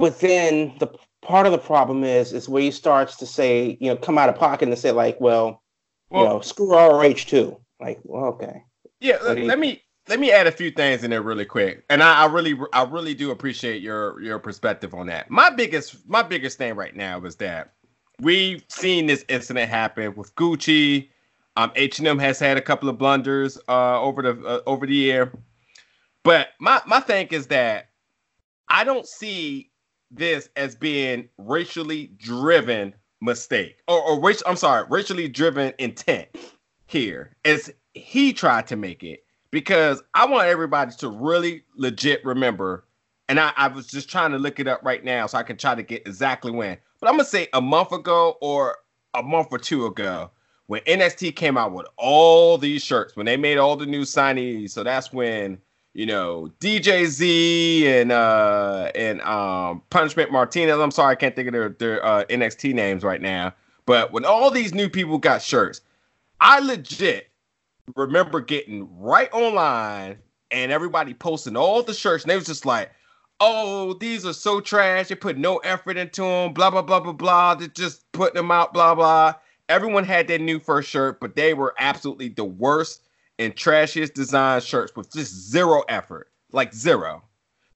But 0.00 0.18
then 0.18 0.74
the 0.80 0.88
part 1.22 1.46
of 1.46 1.52
the 1.52 1.58
problem 1.58 2.02
is 2.02 2.32
is 2.32 2.48
where 2.48 2.62
he 2.62 2.72
starts 2.72 3.14
to 3.18 3.26
say, 3.26 3.78
you 3.80 3.90
know, 3.90 3.96
come 3.96 4.18
out 4.18 4.28
of 4.28 4.34
pocket 4.34 4.68
and 4.68 4.76
say 4.76 4.90
like, 4.90 5.20
well, 5.20 5.62
Well- 6.10 6.22
you 6.22 6.28
know, 6.30 6.40
screw 6.40 6.72
ROH 6.74 7.12
too. 7.12 7.60
Like, 7.80 8.00
well, 8.02 8.24
okay. 8.32 8.64
Yeah, 8.98 9.18
let, 9.22 9.38
let 9.38 9.60
me 9.60 9.83
let 10.08 10.20
me 10.20 10.30
add 10.30 10.46
a 10.46 10.52
few 10.52 10.70
things 10.70 11.02
in 11.02 11.10
there 11.10 11.22
really 11.22 11.44
quick, 11.44 11.84
and 11.88 12.02
I, 12.02 12.22
I 12.22 12.26
really 12.26 12.58
I 12.72 12.84
really 12.84 13.14
do 13.14 13.30
appreciate 13.30 13.82
your 13.82 14.20
your 14.20 14.38
perspective 14.38 14.94
on 14.94 15.06
that. 15.06 15.30
My 15.30 15.50
biggest 15.50 16.08
my 16.08 16.22
biggest 16.22 16.58
thing 16.58 16.74
right 16.74 16.94
now 16.94 17.24
is 17.24 17.36
that 17.36 17.72
we've 18.20 18.62
seen 18.68 19.06
this 19.06 19.24
incident 19.28 19.70
happen 19.70 20.14
with 20.14 20.34
Gucci. 20.34 21.08
Um, 21.56 21.70
H 21.76 22.00
and 22.00 22.08
M 22.08 22.18
has 22.18 22.38
had 22.38 22.56
a 22.56 22.60
couple 22.60 22.88
of 22.88 22.98
blunders 22.98 23.58
uh, 23.68 24.00
over 24.00 24.22
the 24.22 24.46
uh, 24.46 24.60
over 24.66 24.86
the 24.86 24.94
year. 24.94 25.32
But 26.22 26.48
my 26.58 26.82
my 26.86 27.00
thing 27.00 27.28
is 27.28 27.46
that 27.48 27.90
I 28.68 28.84
don't 28.84 29.06
see 29.06 29.70
this 30.10 30.48
as 30.56 30.74
being 30.74 31.28
racially 31.38 32.08
driven 32.18 32.94
mistake 33.20 33.78
or, 33.88 34.00
or 34.00 34.20
racial, 34.20 34.46
I'm 34.46 34.56
sorry, 34.56 34.86
racially 34.88 35.28
driven 35.28 35.72
intent 35.78 36.28
here 36.86 37.36
as 37.44 37.72
he 37.94 38.32
tried 38.32 38.66
to 38.68 38.76
make 38.76 39.02
it 39.02 39.23
because 39.54 40.02
I 40.14 40.26
want 40.26 40.48
everybody 40.48 40.90
to 40.98 41.08
really 41.08 41.62
legit 41.76 42.24
remember. 42.24 42.84
And 43.28 43.38
I, 43.38 43.52
I 43.56 43.68
was 43.68 43.86
just 43.86 44.10
trying 44.10 44.32
to 44.32 44.38
look 44.38 44.58
it 44.58 44.66
up 44.66 44.80
right 44.82 45.04
now 45.04 45.28
so 45.28 45.38
I 45.38 45.44
can 45.44 45.56
try 45.56 45.76
to 45.76 45.82
get 45.84 46.02
exactly 46.04 46.50
when. 46.50 46.76
But 46.98 47.08
I'm 47.08 47.14
gonna 47.14 47.24
say 47.24 47.46
a 47.52 47.60
month 47.60 47.92
ago 47.92 48.36
or 48.40 48.78
a 49.14 49.22
month 49.22 49.48
or 49.52 49.58
two 49.58 49.86
ago 49.86 50.32
when 50.66 50.80
NXT 50.82 51.36
came 51.36 51.56
out 51.56 51.72
with 51.72 51.86
all 51.96 52.58
these 52.58 52.82
shirts, 52.82 53.14
when 53.14 53.26
they 53.26 53.36
made 53.36 53.56
all 53.56 53.76
the 53.76 53.86
new 53.86 54.02
signees. 54.02 54.70
So 54.70 54.82
that's 54.82 55.12
when 55.12 55.58
you 55.92 56.06
know 56.06 56.50
DJ 56.58 57.06
Z 57.06 57.86
and 57.86 58.10
uh 58.10 58.90
and 58.96 59.20
um 59.20 59.82
Punishment 59.88 60.32
Martinez. 60.32 60.80
I'm 60.80 60.90
sorry, 60.90 61.12
I 61.12 61.14
can't 61.14 61.36
think 61.36 61.46
of 61.46 61.52
their 61.52 61.68
their 61.68 62.04
uh, 62.04 62.24
NXT 62.24 62.74
names 62.74 63.04
right 63.04 63.22
now. 63.22 63.54
But 63.86 64.12
when 64.12 64.24
all 64.24 64.50
these 64.50 64.74
new 64.74 64.88
people 64.88 65.18
got 65.18 65.42
shirts, 65.42 65.80
I 66.40 66.58
legit 66.58 67.28
remember 67.96 68.40
getting 68.40 68.88
right 68.98 69.32
online 69.32 70.18
and 70.50 70.72
everybody 70.72 71.14
posting 71.14 71.56
all 71.56 71.82
the 71.82 71.94
shirts, 71.94 72.24
and 72.24 72.30
they 72.30 72.36
was 72.36 72.46
just 72.46 72.66
like, 72.66 72.90
"Oh, 73.40 73.94
these 73.94 74.24
are 74.24 74.32
so 74.32 74.60
trash. 74.60 75.08
They 75.08 75.14
put 75.14 75.36
no 75.36 75.58
effort 75.58 75.96
into 75.96 76.22
them. 76.22 76.52
Blah 76.52 76.70
blah 76.70 76.82
blah 76.82 77.00
blah 77.00 77.12
blah. 77.12 77.54
They're 77.54 77.68
just 77.68 78.10
putting 78.12 78.36
them 78.36 78.50
out. 78.50 78.72
Blah 78.72 78.94
blah." 78.94 79.34
Everyone 79.68 80.04
had 80.04 80.28
their 80.28 80.38
new 80.38 80.60
first 80.60 80.90
shirt, 80.90 81.20
but 81.20 81.36
they 81.36 81.54
were 81.54 81.74
absolutely 81.78 82.28
the 82.28 82.44
worst 82.44 83.02
and 83.38 83.56
trashiest 83.56 84.14
design 84.14 84.60
shirts 84.60 84.94
with 84.94 85.10
just 85.12 85.32
zero 85.50 85.82
effort, 85.88 86.30
like 86.52 86.74
zero. 86.74 87.22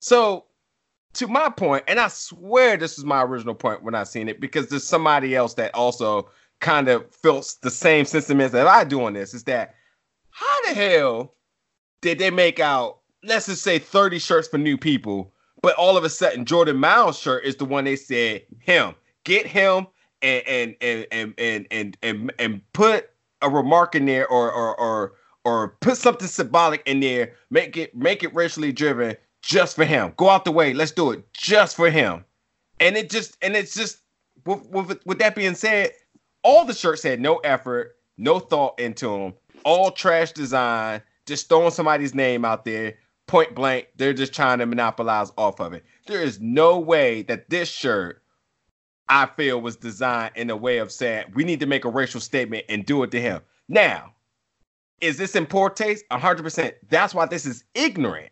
So, 0.00 0.44
to 1.14 1.26
my 1.26 1.48
point, 1.48 1.84
and 1.88 1.98
I 1.98 2.08
swear 2.08 2.76
this 2.76 2.98
is 2.98 3.04
my 3.04 3.22
original 3.22 3.54
point 3.54 3.82
when 3.82 3.94
I 3.94 4.04
seen 4.04 4.28
it, 4.28 4.40
because 4.40 4.68
there's 4.68 4.84
somebody 4.84 5.34
else 5.34 5.54
that 5.54 5.74
also 5.74 6.28
kind 6.60 6.88
of 6.88 7.12
feels 7.14 7.56
the 7.62 7.70
same 7.70 8.04
sentiments 8.04 8.52
that 8.52 8.66
I 8.66 8.84
do 8.84 9.02
on 9.04 9.14
this, 9.14 9.32
is 9.32 9.44
that 9.44 9.74
how 10.38 10.68
the 10.68 10.74
hell 10.74 11.34
did 12.00 12.20
they 12.20 12.30
make 12.30 12.60
out, 12.60 13.00
let's 13.24 13.46
just 13.46 13.62
say 13.62 13.80
30 13.80 14.20
shirts 14.20 14.46
for 14.46 14.58
new 14.58 14.78
people, 14.78 15.32
but 15.62 15.74
all 15.74 15.96
of 15.96 16.04
a 16.04 16.08
sudden 16.08 16.44
Jordan 16.44 16.76
Miles 16.76 17.18
shirt 17.18 17.44
is 17.44 17.56
the 17.56 17.64
one 17.64 17.84
they 17.84 17.96
said 17.96 18.42
him. 18.60 18.94
Get 19.24 19.46
him 19.46 19.88
and 20.22 20.44
and 20.46 20.76
and 20.80 21.06
and 21.10 21.34
and 21.38 21.66
and 21.72 21.96
and, 22.02 22.32
and 22.38 22.72
put 22.72 23.10
a 23.42 23.50
remark 23.50 23.96
in 23.96 24.06
there 24.06 24.28
or 24.28 24.52
or 24.52 24.78
or 24.78 25.12
or 25.44 25.68
put 25.80 25.96
something 25.96 26.28
symbolic 26.28 26.82
in 26.86 27.00
there, 27.00 27.32
make 27.50 27.76
it 27.76 27.96
make 27.96 28.22
it 28.22 28.32
racially 28.32 28.70
driven 28.70 29.16
just 29.42 29.74
for 29.74 29.84
him. 29.84 30.12
Go 30.16 30.28
out 30.28 30.44
the 30.44 30.52
way, 30.52 30.72
let's 30.72 30.92
do 30.92 31.10
it 31.10 31.32
just 31.32 31.74
for 31.74 31.90
him. 31.90 32.24
And 32.78 32.96
it 32.96 33.10
just 33.10 33.36
and 33.42 33.56
it's 33.56 33.74
just 33.74 33.98
with, 34.46 34.64
with, 34.68 35.04
with 35.04 35.18
that 35.18 35.34
being 35.34 35.56
said, 35.56 35.90
all 36.44 36.64
the 36.64 36.74
shirts 36.74 37.02
had 37.02 37.20
no 37.20 37.38
effort, 37.38 37.96
no 38.18 38.38
thought 38.38 38.78
into 38.78 39.08
them, 39.08 39.34
all 39.64 39.90
trash 39.90 40.32
design, 40.32 41.02
just 41.26 41.48
throwing 41.48 41.70
somebody's 41.70 42.14
name 42.14 42.44
out 42.44 42.64
there, 42.64 42.94
point 43.26 43.54
blank. 43.54 43.88
They're 43.96 44.12
just 44.12 44.32
trying 44.32 44.58
to 44.58 44.66
monopolize 44.66 45.32
off 45.36 45.60
of 45.60 45.72
it. 45.72 45.84
There 46.06 46.22
is 46.22 46.40
no 46.40 46.78
way 46.78 47.22
that 47.22 47.50
this 47.50 47.68
shirt, 47.68 48.22
I 49.08 49.26
feel, 49.26 49.60
was 49.60 49.76
designed 49.76 50.32
in 50.36 50.50
a 50.50 50.56
way 50.56 50.78
of 50.78 50.90
saying 50.92 51.26
we 51.34 51.44
need 51.44 51.60
to 51.60 51.66
make 51.66 51.84
a 51.84 51.90
racial 51.90 52.20
statement 52.20 52.64
and 52.68 52.84
do 52.84 53.02
it 53.02 53.10
to 53.12 53.20
him. 53.20 53.42
Now, 53.68 54.14
is 55.00 55.16
this 55.18 55.36
in 55.36 55.46
poor 55.46 55.70
taste? 55.70 56.04
100%. 56.10 56.72
That's 56.88 57.14
why 57.14 57.26
this 57.26 57.46
is 57.46 57.64
ignorant. 57.74 58.30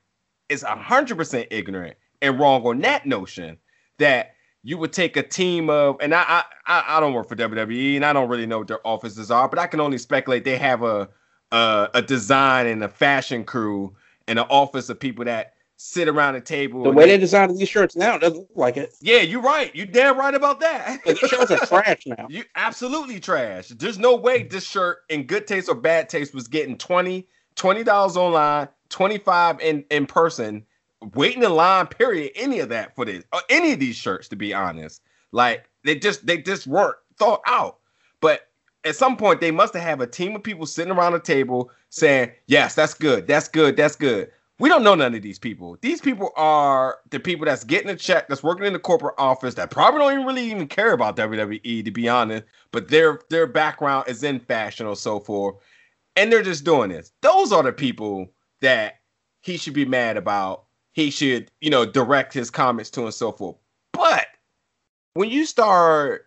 It's 0.48 0.64
100% 0.64 1.46
ignorant 1.50 1.96
and 2.22 2.40
wrong 2.40 2.64
on 2.64 2.80
that 2.80 3.06
notion 3.06 3.58
that 3.98 4.35
you 4.66 4.76
would 4.78 4.92
take 4.92 5.16
a 5.16 5.22
team 5.22 5.70
of, 5.70 5.96
and 6.00 6.12
I, 6.14 6.42
I 6.66 6.84
I 6.88 7.00
don't 7.00 7.14
work 7.14 7.28
for 7.28 7.36
WWE 7.36 7.96
and 7.96 8.04
I 8.04 8.12
don't 8.12 8.28
really 8.28 8.46
know 8.46 8.58
what 8.58 8.68
their 8.68 8.84
offices 8.86 9.30
are, 9.30 9.48
but 9.48 9.60
I 9.60 9.68
can 9.68 9.80
only 9.80 9.98
speculate 9.98 10.44
they 10.44 10.58
have 10.58 10.82
a 10.82 11.08
a, 11.52 11.88
a 11.94 12.02
design 12.02 12.66
and 12.66 12.82
a 12.82 12.88
fashion 12.88 13.44
crew 13.44 13.94
and 14.26 14.40
an 14.40 14.46
office 14.50 14.88
of 14.88 14.98
people 14.98 15.24
that 15.26 15.54
sit 15.76 16.08
around 16.08 16.34
a 16.34 16.40
table. 16.40 16.82
The 16.82 16.90
way 16.90 17.04
they- 17.04 17.12
they 17.12 17.18
designed 17.18 17.56
these 17.56 17.68
shirts 17.68 17.94
now 17.94 18.18
doesn't 18.18 18.38
look 18.38 18.48
like 18.56 18.76
it. 18.76 18.92
yeah, 19.00 19.20
you're 19.20 19.42
right. 19.42 19.74
You're 19.76 19.86
damn 19.86 20.18
right 20.18 20.34
about 20.34 20.58
that. 20.60 20.98
These 21.06 21.18
shirts 21.18 21.50
are 21.52 21.64
trash 21.66 22.02
now. 22.06 22.26
You 22.28 22.42
absolutely 22.56 23.20
trash. 23.20 23.68
There's 23.68 23.98
no 23.98 24.16
way 24.16 24.42
this 24.42 24.64
shirt 24.66 24.98
in 25.10 25.24
good 25.24 25.46
taste 25.46 25.68
or 25.68 25.76
bad 25.76 26.08
taste 26.08 26.34
was 26.34 26.48
getting 26.48 26.76
20 26.76 27.28
20 27.54 27.84
dollars 27.84 28.16
online, 28.16 28.68
25 28.88 29.60
in 29.60 29.84
in 29.90 30.06
person, 30.06 30.64
waiting 31.14 31.42
in 31.42 31.52
line. 31.52 31.86
Period. 31.86 32.32
Any 32.34 32.60
of 32.60 32.68
that 32.70 32.94
for 32.94 33.04
this, 33.04 33.24
or 33.32 33.40
any 33.48 33.72
of 33.72 33.80
these 33.80 33.96
shirts, 33.96 34.28
to 34.28 34.36
be 34.36 34.54
honest. 34.54 35.02
Like 35.32 35.68
they 35.84 35.96
just 35.96 36.26
they 36.26 36.38
just 36.38 36.66
weren't 36.66 36.96
thought 37.18 37.42
out. 37.46 37.78
But 38.20 38.48
at 38.84 38.96
some 38.96 39.16
point, 39.16 39.40
they 39.40 39.50
must 39.50 39.74
have 39.74 39.82
have 39.82 40.00
a 40.00 40.06
team 40.06 40.36
of 40.36 40.42
people 40.42 40.66
sitting 40.66 40.92
around 40.92 41.14
a 41.14 41.20
table 41.20 41.70
saying, 41.90 42.32
"Yes, 42.46 42.74
that's 42.74 42.94
good. 42.94 43.26
That's 43.26 43.48
good. 43.48 43.76
That's 43.76 43.96
good." 43.96 44.30
We 44.58 44.70
don't 44.70 44.82
know 44.82 44.94
none 44.94 45.14
of 45.14 45.20
these 45.20 45.38
people. 45.38 45.76
These 45.82 46.00
people 46.00 46.32
are 46.34 46.98
the 47.10 47.20
people 47.20 47.44
that's 47.44 47.62
getting 47.62 47.90
a 47.90 47.96
check, 47.96 48.26
that's 48.26 48.42
working 48.42 48.64
in 48.64 48.72
the 48.72 48.78
corporate 48.78 49.14
office, 49.18 49.54
that 49.54 49.70
probably 49.70 50.00
don't 50.00 50.12
even 50.14 50.26
really 50.26 50.50
even 50.50 50.66
care 50.66 50.92
about 50.92 51.16
WWE, 51.16 51.84
to 51.84 51.90
be 51.90 52.08
honest. 52.08 52.44
But 52.72 52.88
their 52.88 53.20
their 53.28 53.46
background 53.46 54.08
is 54.08 54.22
in 54.22 54.40
fashion 54.40 54.86
or 54.86 54.96
so 54.96 55.20
forth, 55.20 55.56
and 56.16 56.32
they're 56.32 56.42
just 56.42 56.64
doing 56.64 56.90
this. 56.90 57.12
Those 57.20 57.52
are 57.52 57.62
the 57.62 57.72
people 57.72 58.28
that 58.62 59.00
he 59.42 59.58
should 59.58 59.74
be 59.74 59.84
mad 59.84 60.16
about. 60.16 60.65
He 60.96 61.10
should, 61.10 61.52
you 61.60 61.70
know, 61.70 61.86
direct 61.86 62.34
his 62.34 62.50
comments 62.50 62.90
to 62.90 63.04
and 63.04 63.14
so 63.14 63.30
forth. 63.30 63.56
But 63.92 64.26
when 65.14 65.30
you 65.30 65.46
start, 65.46 66.26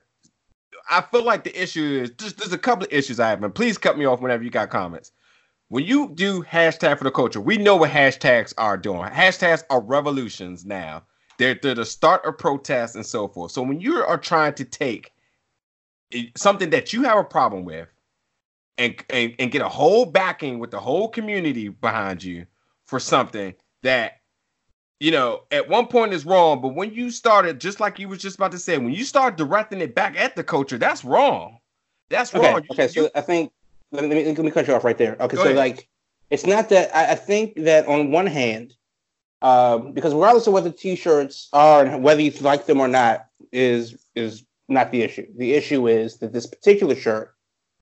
I 0.90 1.02
feel 1.02 1.24
like 1.24 1.44
the 1.44 1.62
issue 1.62 2.02
is 2.04 2.12
just 2.12 2.38
there's 2.38 2.54
a 2.54 2.58
couple 2.58 2.86
of 2.86 2.94
issues 2.94 3.20
I 3.20 3.30
have, 3.30 3.44
and 3.44 3.54
please 3.54 3.78
cut 3.78 3.98
me 3.98 4.06
off 4.06 4.22
whenever 4.22 4.44
you 4.44 4.50
got 4.50 4.70
comments 4.70 5.12
when 5.70 5.86
you 5.86 6.10
do 6.16 6.44
hashtag 6.44 6.98
for 6.98 7.04
the 7.04 7.12
culture, 7.12 7.40
we 7.40 7.58
know 7.58 7.76
what 7.76 7.92
hashtags 7.92 8.54
are 8.58 8.78
doing. 8.78 9.04
Hashtags 9.04 9.64
are 9.70 9.82
revolutions 9.82 10.66
now. 10.66 11.04
They're, 11.38 11.58
they're 11.62 11.76
the 11.76 11.86
start 11.86 12.26
of 12.26 12.38
protests 12.38 12.96
and 12.96 13.06
so 13.06 13.28
forth. 13.28 13.52
So 13.52 13.62
when 13.62 13.80
you 13.80 14.04
are 14.04 14.18
trying 14.18 14.56
to 14.56 14.66
take 14.66 15.14
something 16.36 16.72
that 16.72 16.92
you 16.92 17.04
have 17.04 17.20
a 17.20 17.24
problem 17.24 17.66
with 17.66 17.88
and, 18.78 18.96
and, 19.12 19.36
and 19.38 19.52
get 19.52 19.62
a 19.62 19.70
whole 19.70 20.06
backing 20.06 20.58
with 20.58 20.72
the 20.72 20.80
whole 20.80 21.08
community 21.08 21.70
behind 21.70 22.24
you 22.24 22.48
for 22.86 23.00
something 23.00 23.54
that 23.84 24.19
you 25.00 25.12
know 25.12 25.42
at 25.52 25.68
one 25.68 25.88
point 25.88 26.14
is 26.14 26.26
wrong, 26.26 26.62
but 26.62 26.76
when 26.76 26.94
you 26.94 27.12
started, 27.12 27.60
just 27.60 27.80
like 27.80 28.00
you 28.00 28.10
was 28.10 28.20
just 28.20 28.36
about 28.36 28.52
to 28.52 28.60
say, 28.60 28.78
when 28.78 28.94
you 28.94 29.04
start 29.04 29.38
directing 29.38 29.82
it 29.82 29.96
back 29.96 30.18
at 30.18 30.36
the 30.36 30.44
culture, 30.44 30.78
that's 30.78 31.04
wrong. 31.04 31.60
That's 32.10 32.34
Okay, 32.34 32.52
wrong. 32.52 32.62
You- 32.64 32.68
okay. 32.72 32.88
So 32.88 33.02
you- 33.04 33.10
I 33.16 33.22
think 33.22 33.52
let 33.92 34.06
me, 34.06 34.26
let 34.26 34.38
me 34.38 34.52
cut 34.52 34.68
you 34.68 34.76
off 34.76 34.84
right 34.84 34.98
there. 34.98 35.16
Okay, 35.20 35.36
so 35.36 35.44
ahead. 35.44 35.56
like 35.56 35.88
it's 36.30 36.46
not 36.46 36.70
that 36.70 36.96
I, 36.96 37.12
I 37.14 37.16
think 37.16 37.56
that 37.64 37.88
on 37.88 38.12
one 38.12 38.28
hand, 38.28 38.76
um, 39.42 39.94
because 39.94 40.14
regardless 40.14 40.48
of 40.48 40.54
what 40.54 40.64
the 40.64 40.72
t-shirts 40.72 41.50
are 41.54 41.86
and 41.86 42.04
whether 42.04 42.22
you 42.22 42.32
like 42.42 42.66
them 42.66 42.80
or 42.80 42.88
not 42.88 43.26
is 43.52 43.96
is 44.16 44.44
not 44.68 44.92
the 44.92 45.02
issue. 45.02 45.26
The 45.38 45.54
issue 45.54 45.88
is 45.88 46.20
that 46.20 46.34
this 46.34 46.46
particular 46.46 46.96
shirt 46.96 47.34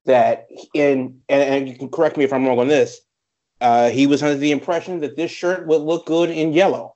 that 0.05 0.47
in 0.73 1.19
and, 1.27 1.41
and 1.41 1.69
you 1.69 1.75
can 1.77 1.89
correct 1.89 2.15
me 2.15 2.23
if 2.23 2.31
I'm 2.31 2.45
wrong 2.45 2.59
on 2.59 2.67
this. 2.67 3.01
Uh, 3.59 3.89
he 3.89 4.05
was 4.07 4.21
under 4.21 4.37
the 4.37 4.51
impression 4.51 4.99
that 4.99 5.15
this 5.17 5.31
shirt 5.31 5.65
would 5.67 5.81
look 5.81 6.05
good 6.05 6.29
in 6.29 6.53
yellow, 6.53 6.95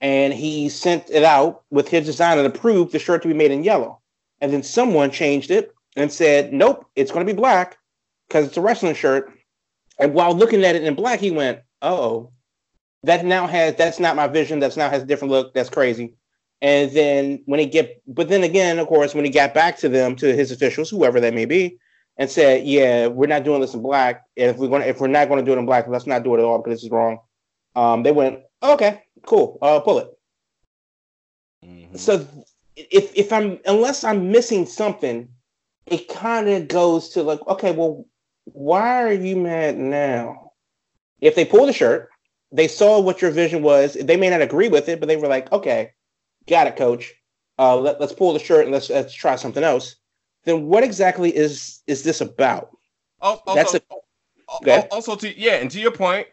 and 0.00 0.32
he 0.32 0.68
sent 0.68 1.10
it 1.10 1.24
out 1.24 1.62
with 1.70 1.88
his 1.88 2.06
design 2.06 2.38
and 2.38 2.46
approved 2.46 2.92
the 2.92 2.98
shirt 2.98 3.22
to 3.22 3.28
be 3.28 3.34
made 3.34 3.50
in 3.50 3.64
yellow. 3.64 4.00
And 4.40 4.52
then 4.52 4.62
someone 4.62 5.10
changed 5.10 5.50
it 5.50 5.74
and 5.96 6.12
said, 6.12 6.52
"Nope, 6.52 6.86
it's 6.94 7.10
going 7.10 7.26
to 7.26 7.32
be 7.32 7.36
black." 7.36 7.78
because 8.28 8.46
it's 8.46 8.56
a 8.56 8.60
wrestling 8.60 8.94
shirt. 8.94 9.32
And 9.98 10.14
while 10.14 10.34
looking 10.34 10.64
at 10.64 10.76
it 10.76 10.84
in 10.84 10.94
black, 10.94 11.18
he 11.18 11.30
went, 11.30 11.60
"Oh, 11.82 12.30
that 13.02 13.24
now 13.24 13.46
has 13.46 13.74
that's 13.74 13.98
not 13.98 14.16
my 14.16 14.28
vision. 14.28 14.60
That's 14.60 14.76
now 14.76 14.90
has 14.90 15.02
a 15.02 15.06
different 15.06 15.32
look. 15.32 15.54
That's 15.54 15.70
crazy." 15.70 16.14
And 16.60 16.90
then 16.92 17.42
when 17.46 17.60
he 17.60 17.66
get, 17.66 18.02
but 18.06 18.28
then 18.28 18.42
again, 18.42 18.78
of 18.78 18.88
course, 18.88 19.14
when 19.14 19.24
he 19.24 19.30
got 19.30 19.54
back 19.54 19.76
to 19.78 19.88
them, 19.88 20.16
to 20.16 20.34
his 20.34 20.50
officials, 20.50 20.90
whoever 20.90 21.20
that 21.20 21.34
may 21.34 21.44
be, 21.44 21.78
and 22.16 22.30
said, 22.30 22.64
"Yeah, 22.64 23.08
we're 23.08 23.26
not 23.26 23.44
doing 23.44 23.60
this 23.60 23.74
in 23.74 23.82
black. 23.82 24.24
And 24.36 24.50
if 24.50 24.56
we're 24.56 24.68
going, 24.68 24.82
to 24.82 24.88
if 24.88 25.00
we're 25.00 25.08
not 25.08 25.28
going 25.28 25.44
to 25.44 25.48
do 25.48 25.56
it 25.56 25.58
in 25.58 25.66
black, 25.66 25.88
let's 25.88 26.06
not 26.06 26.22
do 26.22 26.34
it 26.34 26.38
at 26.38 26.44
all 26.44 26.58
because 26.58 26.78
this 26.78 26.84
is 26.84 26.90
wrong." 26.90 27.18
Um, 27.74 28.02
they 28.02 28.12
went, 28.12 28.40
"Okay, 28.62 29.02
cool. 29.28 29.58
Uh, 29.62 29.80
pull 29.80 29.98
it." 29.98 30.08
Mhm. 31.64 31.98
so 31.98 32.26
if 32.76 33.12
if 33.16 33.32
I'm 33.32 33.58
unless 33.66 34.04
I'm 34.04 34.30
missing 34.30 34.66
something, 34.66 35.28
it 35.86 36.08
kind 36.08 36.48
of 36.48 36.68
goes 36.68 37.08
to 37.10 37.22
like, 37.22 37.40
okay, 37.46 37.72
well, 37.72 38.04
why 38.44 39.02
are 39.02 39.12
you 39.12 39.36
mad 39.36 39.76
now? 39.78 40.52
If 41.20 41.34
they 41.34 41.44
pull 41.44 41.66
the 41.66 41.72
shirt, 41.72 42.10
they 42.52 42.68
saw 42.68 43.00
what 43.00 43.20
your 43.20 43.32
vision 43.32 43.62
was. 43.62 43.94
They 43.94 44.16
may 44.16 44.30
not 44.30 44.40
agree 44.42 44.68
with 44.68 44.88
it, 44.88 45.00
but 45.00 45.08
they 45.08 45.16
were 45.16 45.26
like, 45.28 45.50
okay, 45.52 45.92
got 46.46 46.66
it, 46.68 46.76
coach. 46.76 47.12
Uh, 47.58 47.76
let, 47.76 48.00
let's 48.00 48.12
pull 48.12 48.32
the 48.32 48.38
shirt 48.38 48.64
and 48.64 48.72
let's 48.72 48.88
let's 48.88 49.12
try 49.12 49.34
something 49.36 49.64
else. 49.64 49.96
Then 50.44 50.66
what 50.66 50.84
exactly 50.84 51.34
is 51.36 51.82
is 51.88 52.04
this 52.04 52.20
about? 52.20 52.70
Al- 53.20 53.42
Also, 53.46 53.54
That's 53.54 53.74
a 53.74 53.80
al- 53.90 54.04
Go 54.62 54.70
ahead. 54.72 54.88
also 54.92 55.16
to 55.16 55.38
yeah, 55.38 55.54
and 55.56 55.70
to 55.72 55.80
your 55.80 55.90
point, 55.90 56.28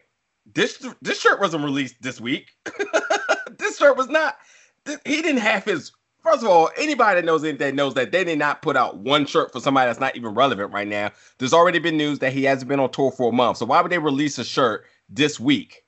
this 0.54 0.84
this 1.02 1.20
shirt 1.20 1.40
wasn't 1.40 1.64
released 1.64 1.96
this 2.00 2.20
week. 2.20 2.50
this 3.58 3.78
shirt 3.78 3.96
was 3.96 4.08
not. 4.08 4.36
th- 4.84 4.98
He 5.04 5.22
didn't 5.22 5.40
have 5.40 5.64
his. 5.64 5.92
First 6.22 6.42
of 6.42 6.48
all, 6.48 6.70
anybody 6.76 7.20
that 7.20 7.24
knows 7.24 7.44
anything 7.44 7.76
knows 7.76 7.94
that 7.94 8.10
they 8.10 8.24
did 8.24 8.38
not 8.38 8.60
put 8.60 8.76
out 8.76 8.98
one 8.98 9.26
shirt 9.26 9.52
for 9.52 9.60
somebody 9.60 9.86
that's 9.88 10.00
not 10.00 10.16
even 10.16 10.34
relevant 10.34 10.72
right 10.72 10.88
now. 10.88 11.12
There's 11.38 11.52
already 11.52 11.78
been 11.78 11.96
news 11.96 12.18
that 12.18 12.32
he 12.32 12.42
hasn't 12.42 12.68
been 12.68 12.80
on 12.80 12.90
tour 12.90 13.12
for 13.12 13.28
a 13.28 13.32
month. 13.32 13.58
So 13.58 13.66
why 13.66 13.80
would 13.80 13.92
they 13.92 13.98
release 13.98 14.36
a 14.38 14.44
shirt 14.44 14.86
this 15.08 15.38
week 15.38 15.84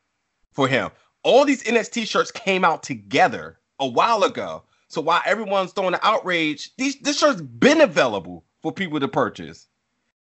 for 0.52 0.68
him? 0.68 0.90
All 1.24 1.44
these 1.44 1.64
NXT 1.64 2.06
shirts 2.06 2.30
came 2.30 2.64
out 2.64 2.84
together 2.84 3.58
a 3.80 3.86
while 3.88 4.22
ago. 4.22 4.62
So 4.86 5.00
while 5.00 5.22
everyone's 5.26 5.72
throwing 5.72 5.92
the 5.92 6.06
outrage, 6.06 6.70
these 6.76 6.96
this 7.00 7.18
shirt's 7.18 7.40
been 7.42 7.80
available 7.80 8.44
for 8.62 8.72
people 8.72 9.00
to 9.00 9.08
purchase. 9.08 9.66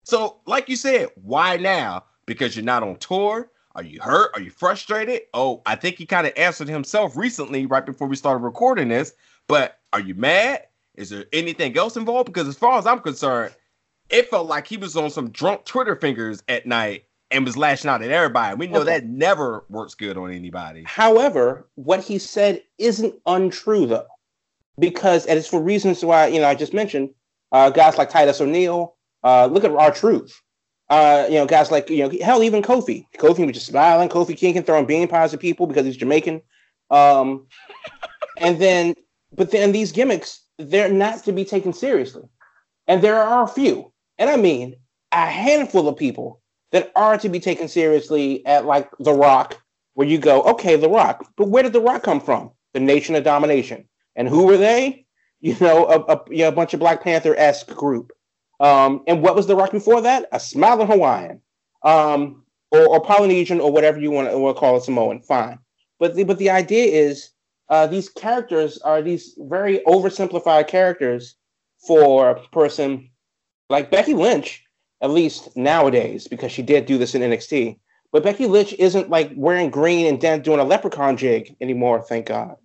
So, 0.05 0.40
like 0.47 0.69
you 0.69 0.76
said, 0.76 1.09
why 1.16 1.57
now? 1.59 2.05
Because 2.25 2.57
you're 2.57 2.64
not 2.64 2.83
on 2.83 2.97
tour? 2.97 3.50
Are 3.76 3.83
you 3.85 4.00
hurt? 4.00 4.30
Are 4.35 4.40
you 4.40 4.50
frustrated? 4.50 5.23
Oh, 5.35 5.61
I 5.66 5.76
think 5.76 5.97
he 5.97 6.06
kind 6.06 6.26
of 6.26 6.33
answered 6.37 6.66
himself 6.68 7.14
recently, 7.14 7.66
right 7.66 7.85
before 7.85 8.09
we 8.09 8.16
started 8.16 8.42
recording 8.42 8.88
this. 8.88 9.12
But 9.49 9.78
are 9.92 10.00
you 10.00 10.14
mad? 10.14 10.62
Is 10.97 11.11
there 11.11 11.26
anything 11.35 11.76
else 11.76 11.95
involved? 11.97 12.26
Because 12.26 12.49
as 12.49 12.56
far 12.56 12.78
as 12.78 12.87
I'm 12.87 13.00
concerned, 13.00 13.54
it 14.09 14.30
felt 14.30 14.47
like 14.47 14.66
he 14.66 14.78
was 14.78 14.97
on 14.97 15.11
some 15.11 15.28
drunk 15.30 15.66
Twitter 15.66 15.95
fingers 15.95 16.42
at 16.49 16.64
night 16.64 17.04
and 17.30 17.45
was 17.45 17.56
lashing 17.59 17.90
out 17.90 18.00
at 18.02 18.11
everybody. 18.11 18.56
We 18.56 18.66
know 18.66 18.80
Okay. 18.80 18.92
that 19.00 19.04
never 19.04 19.64
works 19.68 19.95
good 19.95 20.16
on 20.16 20.30
anybody. 20.30 20.85
However, 20.87 21.68
what 21.75 22.02
he 22.02 22.18
said 22.18 22.62
isn't 22.78 23.14
untrue 23.26 23.87
though, 23.87 24.06
because 24.78 25.26
and 25.26 25.38
it's 25.38 25.49
for 25.49 25.61
reasons 25.61 26.02
why 26.02 26.28
you 26.28 26.40
know 26.40 26.49
I 26.49 26.54
just 26.54 26.73
mentioned 26.73 27.11
uh, 27.52 27.68
guys 27.68 27.99
like 27.99 28.09
Titus 28.09 28.40
O'Neil. 28.40 28.95
Uh, 29.23 29.47
look 29.47 29.64
at 29.64 29.71
R-Truth. 29.73 30.40
Uh, 30.88 31.26
you 31.28 31.35
know, 31.35 31.47
guys 31.47 31.71
like 31.71 31.90
you 31.90 32.09
know, 32.09 32.19
hell, 32.23 32.43
even 32.43 32.62
Kofi. 32.62 33.07
Kofi 33.19 33.45
was 33.45 33.55
just 33.55 33.66
smiling. 33.66 34.09
Kofi 34.09 34.37
Kingston 34.37 34.64
throwing 34.64 34.87
bean 34.87 35.09
pies 35.09 35.35
at 35.35 35.40
people 35.40 35.66
because 35.66 35.85
he's 35.85 35.97
Jamaican. 35.97 36.40
Um, 36.90 37.47
and 38.38 38.61
then, 38.61 38.95
but 39.35 39.50
then 39.50 39.73
these 39.73 39.90
gimmicks, 39.90 40.43
they're 40.59 40.93
not 40.93 41.25
to 41.25 41.33
be 41.33 41.45
taken 41.45 41.73
seriously, 41.73 42.23
and 42.87 43.02
there 43.02 43.21
are 43.21 43.43
a 43.43 43.49
few, 43.49 43.93
and 44.19 44.31
I 44.31 44.37
mean 44.37 44.76
a 45.12 45.26
handful 45.26 45.88
of 45.88 45.97
people 45.97 46.40
that 46.73 46.93
are 46.95 47.16
to 47.19 47.28
be 47.28 47.40
taken 47.40 47.69
seriously 47.69 48.45
at 48.47 48.66
like 48.66 48.90
The 48.99 49.12
Rock, 49.12 49.61
where 49.95 50.07
you 50.07 50.19
go, 50.19 50.43
okay, 50.43 50.76
The 50.76 50.88
Rock, 50.88 51.33
but 51.37 51.49
where 51.49 51.62
did 51.62 51.73
The 51.73 51.81
Rock 51.81 52.02
come 52.02 52.21
from? 52.21 52.50
The 52.75 52.81
Nation 52.81 53.14
of 53.14 53.25
Domination, 53.25 53.88
and 54.14 54.28
who 54.28 54.45
were 54.47 54.57
they? 54.59 55.05
You 55.40 55.55
know, 55.61 55.87
a, 55.87 56.00
a, 56.14 56.21
you 56.31 56.38
know, 56.38 56.49
a 56.49 56.52
bunch 56.52 56.75
of 56.75 56.81
Black 56.81 57.02
Panther 57.02 57.37
esque 57.37 57.69
group. 57.69 58.11
Um, 58.61 59.03
and 59.07 59.23
what 59.23 59.35
was 59.35 59.47
The 59.47 59.57
Rock 59.57 59.73
before 59.73 60.01
that? 60.03 60.29
A 60.33 60.41
smiling 60.41 60.87
Hawaiian, 60.87 61.41
um, 61.83 62.45
or, 62.71 62.89
or 62.89 63.01
Polynesian, 63.01 63.61
or 63.61 63.71
whatever 63.71 64.01
you 64.01 64.11
want 64.11 64.29
to 64.31 64.61
call 64.61 64.77
it, 64.77 64.83
Samoan. 64.83 65.21
Fine, 65.23 65.59
but 65.99 66.15
the, 66.15 66.25
but 66.25 66.39
the 66.39 66.51
idea 66.51 66.85
is 66.85 67.31
uh, 67.69 67.87
these 67.87 68.09
characters 68.09 68.79
are 68.79 69.03
these 69.03 69.35
very 69.39 69.81
oversimplified 69.81 70.69
characters 70.69 71.37
for 71.87 72.31
a 72.31 72.49
person 72.49 73.11
like 73.69 73.91
Becky 73.91 74.15
Lynch, 74.15 74.65
at 75.01 75.11
least 75.11 75.57
nowadays, 75.57 76.27
because 76.29 76.53
she 76.53 76.63
did 76.63 76.87
do 76.87 76.99
this 76.99 77.15
in 77.15 77.23
NXT. 77.23 77.79
But 78.13 78.23
Becky 78.23 78.47
Lynch 78.47 78.73
isn't 78.75 79.11
like 79.11 79.33
wearing 79.35 79.71
green 79.71 80.07
and 80.07 80.21
then 80.21 80.41
doing 80.41 80.61
a 80.61 80.65
leprechaun 80.65 81.17
jig 81.17 81.55
anymore, 81.61 82.03
thank 82.03 82.27
God. 82.27 82.57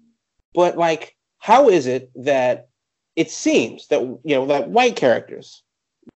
But 0.54 0.78
like, 0.78 1.16
how 1.40 1.70
is 1.70 1.88
it 1.88 2.12
that 2.24 2.70
it 3.16 3.32
seems 3.32 3.88
that 3.88 4.02
you 4.02 4.36
know 4.36 4.46
that 4.46 4.70
white 4.70 4.96
characters 4.96 5.64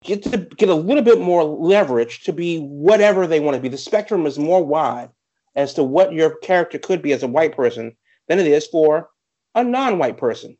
get 0.03 0.23
to 0.23 0.37
get 0.37 0.69
a 0.69 0.75
little 0.75 1.03
bit 1.03 1.19
more 1.19 1.43
leverage 1.43 2.23
to 2.23 2.33
be 2.33 2.59
whatever 2.59 3.27
they 3.27 3.39
want 3.39 3.55
to 3.55 3.61
be? 3.61 3.69
The 3.69 3.77
spectrum 3.77 4.25
is 4.25 4.37
more 4.39 4.63
wide 4.65 5.09
as 5.55 5.73
to 5.75 5.83
what 5.83 6.13
your 6.13 6.35
character 6.37 6.77
could 6.77 7.01
be 7.01 7.13
as 7.13 7.23
a 7.23 7.27
white 7.27 7.55
person 7.55 7.95
than 8.27 8.39
it 8.39 8.47
is 8.47 8.67
for 8.67 9.09
a 9.53 9.63
non-white 9.63 10.17
person. 10.17 10.57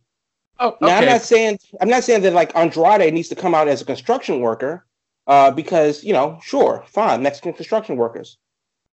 Oh, 0.60 0.77
Now, 0.79 0.98
I'm 0.98 1.05
not 1.05 1.22
saying 1.22 1.60
I'm 1.82 1.89
not 1.89 2.03
saying 2.03 2.22
that 2.22 2.34
like 2.34 2.55
Andrade 2.55 3.13
needs 3.13 3.27
to 3.29 3.36
come 3.36 3.53
out 3.53 3.67
as 3.67 3.82
a 3.82 3.86
construction 3.86 4.39
worker, 4.39 4.85
uh, 5.27 5.51
because 5.51 6.03
you 6.03 6.14
know, 6.14 6.40
sure, 6.42 6.83
fine, 6.88 7.22
Mexican 7.24 7.53
construction 7.53 7.98
workers, 7.98 8.38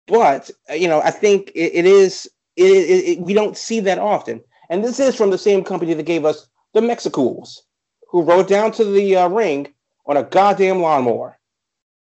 but 0.07 0.51
uh, 0.69 0.73
you 0.73 0.87
know, 0.89 1.01
I 1.01 1.11
think 1.11 1.51
it, 1.55 1.73
it 1.73 1.85
is 1.85 2.25
it, 2.57 2.63
it, 2.65 3.05
it- 3.09 3.19
we 3.21 3.33
don't 3.33 3.55
see 3.57 3.79
that 3.81 3.97
often, 3.99 4.41
and 4.69 4.83
this 4.83 4.99
is 4.99 5.15
from 5.15 5.29
the 5.29 5.37
same 5.37 5.63
company 5.63 5.93
that 5.93 6.03
gave 6.03 6.25
us 6.25 6.47
the 6.73 6.81
Mexicools, 6.81 7.63
who 8.09 8.23
rode 8.23 8.47
down 8.47 8.71
to 8.73 8.83
the 8.83 9.15
uh, 9.15 9.29
ring 9.29 9.72
on 10.05 10.17
a 10.17 10.23
goddamn 10.23 10.81
lawnmower. 10.81 11.37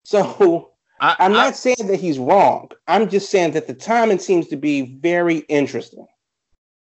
So 0.04 0.72
I, 1.00 1.16
I'm 1.18 1.32
I- 1.32 1.44
not 1.44 1.56
saying 1.56 1.86
that 1.86 2.00
he's 2.00 2.18
wrong. 2.18 2.70
I'm 2.88 3.08
just 3.08 3.30
saying 3.30 3.52
that 3.52 3.66
the 3.66 3.74
timing 3.74 4.18
seems 4.18 4.48
to 4.48 4.56
be 4.56 4.96
very 4.98 5.38
interesting. 5.48 6.06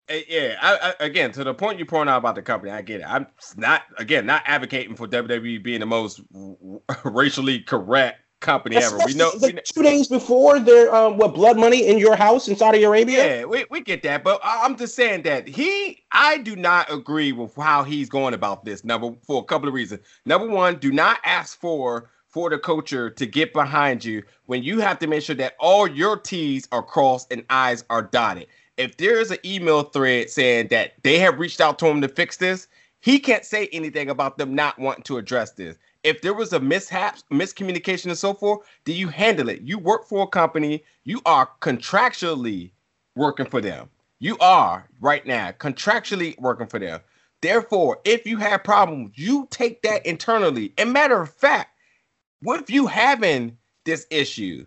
Uh, 0.10 0.17
Yeah, 0.28 0.58
I, 0.62 0.93
I, 0.99 1.06
again, 1.06 1.32
to 1.32 1.43
the 1.43 1.54
point 1.54 1.80
you 1.80 1.86
point 1.86 2.10
out 2.10 2.17
about 2.17 2.36
the 2.36 2.41
company, 2.41 2.71
I 2.71 2.82
get 2.82 3.01
it. 3.01 3.06
I'm 3.08 3.25
not 3.58 3.84
again 3.97 4.25
not 4.25 4.43
advocating 4.45 4.95
for 4.95 5.08
WWE 5.08 5.63
being 5.63 5.80
the 5.80 5.86
most 5.86 6.21
racially 7.06 7.60
correct 7.62 8.19
company 8.45 8.77
ever. 8.77 8.97
We 9.05 9.13
know, 9.15 9.31
It's 9.34 9.41
we 9.41 9.53
know 9.53 9.62
two 9.65 9.84
days 9.84 10.08
before 10.08 10.60
their 10.60 10.93
um, 10.93 11.17
what 11.17 11.34
blood 11.34 11.58
money 11.58 11.88
in 11.88 11.97
your 11.97 12.15
house 12.15 12.47
in 12.47 12.55
Saudi 12.55 12.84
Arabia. 12.84 13.39
yeah, 13.39 13.45
we, 13.45 13.65
we 13.69 13.81
get 13.81 14.03
that, 14.03 14.23
but 14.23 14.39
I'm 14.43 14.77
just 14.77 14.95
saying 14.95 15.23
that 15.23 15.47
he, 15.47 16.03
I 16.12 16.38
do 16.38 16.55
not 16.55 16.91
agree 16.93 17.31
with 17.31 17.55
how 17.55 17.84
he's 17.84 18.08
going 18.08 18.34
about 18.34 18.63
this. 18.63 18.86
Number 18.86 19.13
for 19.23 19.41
a 19.41 19.43
couple 19.43 19.67
of 19.67 19.73
reasons. 19.73 20.01
Number 20.25 20.47
one, 20.47 20.77
do 20.77 20.91
not 20.91 21.19
ask 21.25 21.60
for 21.60 22.10
for 22.27 22.49
the 22.49 22.60
culture 22.60 23.10
to 23.10 23.25
get 23.25 23.53
behind 23.53 24.03
you 24.03 24.21
when 24.45 24.62
you 24.62 24.79
have 24.81 24.99
to 24.99 25.08
make 25.08 25.23
sure 25.23 25.36
that 25.38 25.55
all 25.60 25.88
your 25.88 26.17
T's 26.17 26.67
are 26.71 26.84
crossed 26.84 27.31
and 27.31 27.43
I's 27.49 27.84
are 27.89 28.03
dotted. 28.03 28.47
If 28.77 28.97
there 28.97 29.19
is 29.21 29.31
an 29.31 29.38
email 29.45 29.84
thread 29.84 30.29
saying 30.29 30.67
that 30.67 30.95
they 31.03 31.17
have 31.19 31.39
reached 31.39 31.62
out 31.62 31.79
to 31.79 31.88
him 31.88 32.01
to 32.01 32.10
fix 32.10 32.36
this, 32.38 32.67
he 32.99 33.19
can't 33.19 33.45
say 33.45 33.69
anything 33.71 34.10
about 34.10 34.38
them 34.38 34.53
not 34.53 34.77
wanting 34.77 35.03
to 35.03 35.17
address 35.17 35.51
this. 35.51 35.77
If 36.05 36.21
there 36.21 36.35
was 36.35 36.53
a 36.53 36.59
mishap, 36.59 37.17
miscommunication, 37.31 38.05
and 38.05 38.17
so 38.17 38.35
forth, 38.35 38.59
then 38.85 38.95
you 38.95 39.07
handle 39.07 39.49
it. 39.49 39.61
You 39.61 39.79
work 39.79 40.07
for 40.07 40.21
a 40.21 40.27
company, 40.27 40.83
you 41.03 41.19
are 41.25 41.49
contractually 41.61 42.69
working 43.15 43.47
for 43.47 43.59
them. 43.59 43.89
You 44.19 44.37
are 44.37 44.87
right 45.01 45.25
now 45.25 45.51
contractually 45.53 46.39
working 46.39 46.67
for 46.67 46.77
them. 46.77 47.01
Therefore, 47.41 48.01
if 48.05 48.27
you 48.27 48.37
have 48.37 48.63
problems, 48.63 49.13
you 49.15 49.47
take 49.49 49.81
that 49.81 50.05
internally. 50.05 50.73
And 50.77 50.93
matter 50.93 51.19
of 51.19 51.33
fact, 51.33 51.71
what 52.43 52.61
if 52.61 52.69
you 52.69 52.85
having 52.85 53.57
this 53.85 54.05
issue, 54.11 54.63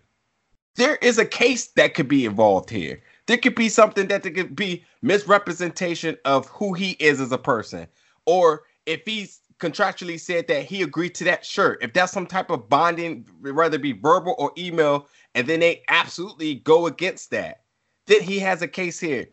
there 0.75 0.97
is 0.97 1.19
a 1.19 1.25
case 1.25 1.67
that 1.77 1.93
could 1.93 2.09
be 2.09 2.25
involved 2.25 2.69
here. 2.69 3.01
There 3.27 3.37
could 3.37 3.55
be 3.55 3.69
something 3.69 4.09
that 4.09 4.23
there 4.23 4.33
could 4.33 4.57
be 4.57 4.83
misrepresentation 5.01 6.17
of 6.25 6.47
who 6.47 6.73
he 6.73 6.97
is 6.99 7.21
as 7.21 7.31
a 7.31 7.37
person. 7.37 7.87
Or 8.25 8.63
if 8.85 9.03
he's 9.05 9.39
contractually 9.59 10.19
said 10.19 10.47
that 10.47 10.65
he 10.65 10.81
agreed 10.81 11.15
to 11.15 11.23
that 11.25 11.45
shirt, 11.45 11.79
if 11.81 11.93
that's 11.93 12.11
some 12.11 12.25
type 12.25 12.49
of 12.49 12.69
bonding, 12.69 13.25
whether 13.41 13.75
it 13.75 13.81
be 13.81 13.91
verbal 13.93 14.35
or 14.37 14.51
email, 14.57 15.07
and 15.35 15.47
then 15.47 15.59
they 15.59 15.83
absolutely 15.89 16.55
go 16.55 16.87
against 16.87 17.29
that, 17.31 17.61
then 18.07 18.21
he 18.21 18.39
has 18.39 18.61
a 18.61 18.67
case 18.67 18.99
here. 18.99 19.27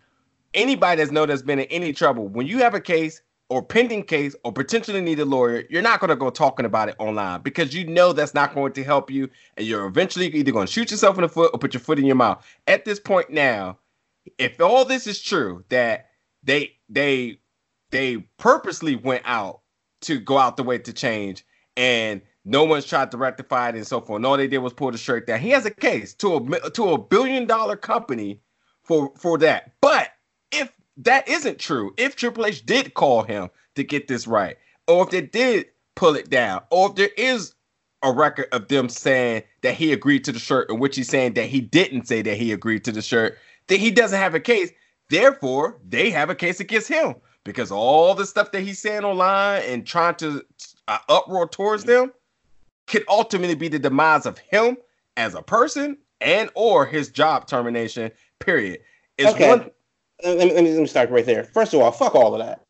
Anybody 0.55 0.99
that's 0.99 1.11
know 1.11 1.27
that's 1.27 1.43
been 1.43 1.59
in 1.59 1.67
any 1.67 1.93
trouble, 1.93 2.29
when 2.29 2.47
you 2.47 2.59
have 2.59 2.75
a 2.75 2.81
case 2.81 3.23
or 3.49 3.63
pending 3.63 4.03
case 4.03 4.35
or 4.45 4.53
potentially 4.53 5.01
need 5.01 5.21
a 5.21 5.25
lawyer, 5.25 5.65
you're 5.71 5.83
not 5.83 6.01
going 6.01 6.11
to 6.11 6.17
go 6.17 6.31
talking 6.31 6.67
about 6.67 6.89
it 6.89 6.97
online 6.99 7.41
because 7.43 7.75
you 7.75 7.87
know 7.87 8.13
that's 8.13 8.35
not 8.35 8.55
going 8.55 8.73
to 8.73 8.85
help 8.85 9.11
you, 9.11 9.29
and 9.57 9.67
you're 9.67 9.87
eventually 9.87 10.27
either 10.27 10.53
going 10.53 10.67
to 10.67 10.73
shoot 10.73 10.91
yourself 10.91 11.17
in 11.17 11.23
the 11.23 11.29
foot 11.29 11.51
or 11.53 11.59
put 11.59 11.75
your 11.75 11.81
foot 11.81 11.99
in 11.99 12.07
your 12.07 12.17
mouth. 12.17 12.45
At 12.67 12.85
this 12.85 12.99
point 12.99 13.31
now, 13.31 13.79
if 14.39 14.61
all 14.61 14.85
this 14.85 15.07
is 15.07 15.23
true, 15.23 15.65
that 15.69 16.07
they 16.43 16.73
they 16.89 17.39
they 17.91 18.19
purposely 18.39 18.97
went 18.97 19.23
out 19.25 19.61
to 20.03 20.19
go 20.19 20.39
out 20.39 20.57
the 20.57 20.63
way 20.63 20.79
to 20.79 20.93
change, 20.93 21.45
and 21.77 22.21
no 22.45 22.65
one's 22.65 22.87
tried 22.87 23.11
to 23.11 23.17
rectify 23.17 23.71
it 23.71 23.75
and 23.75 23.87
so 23.87 24.01
forth. 24.01 24.19
And 24.19 24.27
all 24.27 24.37
they 24.37 24.49
did 24.49 24.59
was 24.59 24.73
pull 24.73 24.93
the 24.93 24.99
shirt 24.99 25.27
down. 25.27 25.41
He 25.41 25.51
has 25.51 25.67
a 25.67 25.71
case 25.71 26.15
to 26.15 26.37
a 26.37 26.71
to 26.71 26.91
a 26.91 26.99
billion 26.99 27.47
dollar 27.47 27.77
company 27.77 28.41
for 28.83 29.13
for 29.17 29.39
that. 29.39 29.73
But 29.81 30.11
if 30.53 30.73
that 30.99 31.29
isn't 31.29 31.59
true, 31.59 31.93
if 31.97 32.17
Triple 32.17 32.47
H 32.47 32.65
did 32.65 32.95
call 32.95 33.23
him 33.23 33.51
to 33.75 33.85
get 33.85 34.09
this 34.09 34.27
right, 34.27 34.57
or 34.87 35.05
if 35.05 35.11
they 35.11 35.23
did 35.23 35.67
pull 35.97 36.15
it 36.15 36.31
down, 36.31 36.63
or 36.71 36.91
if 36.91 36.95
there 36.95 37.11
is 37.17 37.55
a 38.03 38.13
record 38.13 38.47
of 38.53 38.69
them 38.69 38.89
saying 38.89 39.43
that 39.63 39.75
he 39.75 39.93
agreed 39.93 40.25
to 40.25 40.33
the 40.33 40.39
shirt, 40.39 40.71
in 40.71 40.79
which 40.79 40.97
he's 40.97 41.09
saying 41.09 41.35
that 41.35 41.47
he 41.47 41.61
didn't 41.61 42.07
say 42.07 42.23
that 42.23 42.37
he 42.37 42.53
agreed 42.53 42.85
to 42.85 42.93
the 42.93 43.03
shirt, 43.03 43.39
then 43.67 43.81
he 43.81 43.91
doesn't 43.91 44.19
have 44.19 44.35
a 44.35 44.41
case. 44.41 44.71
Therefore, 45.11 45.79
they 45.87 46.11
have 46.11 46.31
a 46.31 46.35
case 46.35 46.61
against 46.61 46.89
him 46.89 47.17
because 47.47 47.71
all 47.71 48.15
the 48.15 48.27
stuff 48.27 48.53
that 48.53 48.61
he's 48.61 48.79
saying 48.79 49.05
online 49.05 49.63
and 49.63 49.87
trying 49.87 50.15
to 50.17 50.45
uh, 50.89 50.99
uproar 51.09 51.49
towards 51.49 51.85
them 51.85 52.13
could 52.87 53.05
ultimately 53.09 53.55
be 53.55 53.69
the 53.69 53.79
demise 53.79 54.27
of 54.27 54.37
him 54.39 54.77
as 55.17 55.35
a 55.35 55.41
person 55.43 55.97
and 56.21 56.51
or 56.55 56.85
his 56.85 57.09
job 57.09 57.47
termination. 57.47 58.11
Period. 58.41 58.81
It's 59.17 59.33
Okay. 59.33 59.49
one 59.49 59.71
Let 60.25 60.39
me, 60.39 60.45
let 60.55 60.65
me 60.65 60.73
let 60.73 60.81
me 60.81 60.87
start 60.87 61.11
right 61.11 61.25
there. 61.25 61.45
First 61.45 61.73
of 61.75 61.81
all, 61.81 61.91
fuck 61.93 62.15
all 62.15 62.35
of 62.35 62.45
that. 62.47 62.61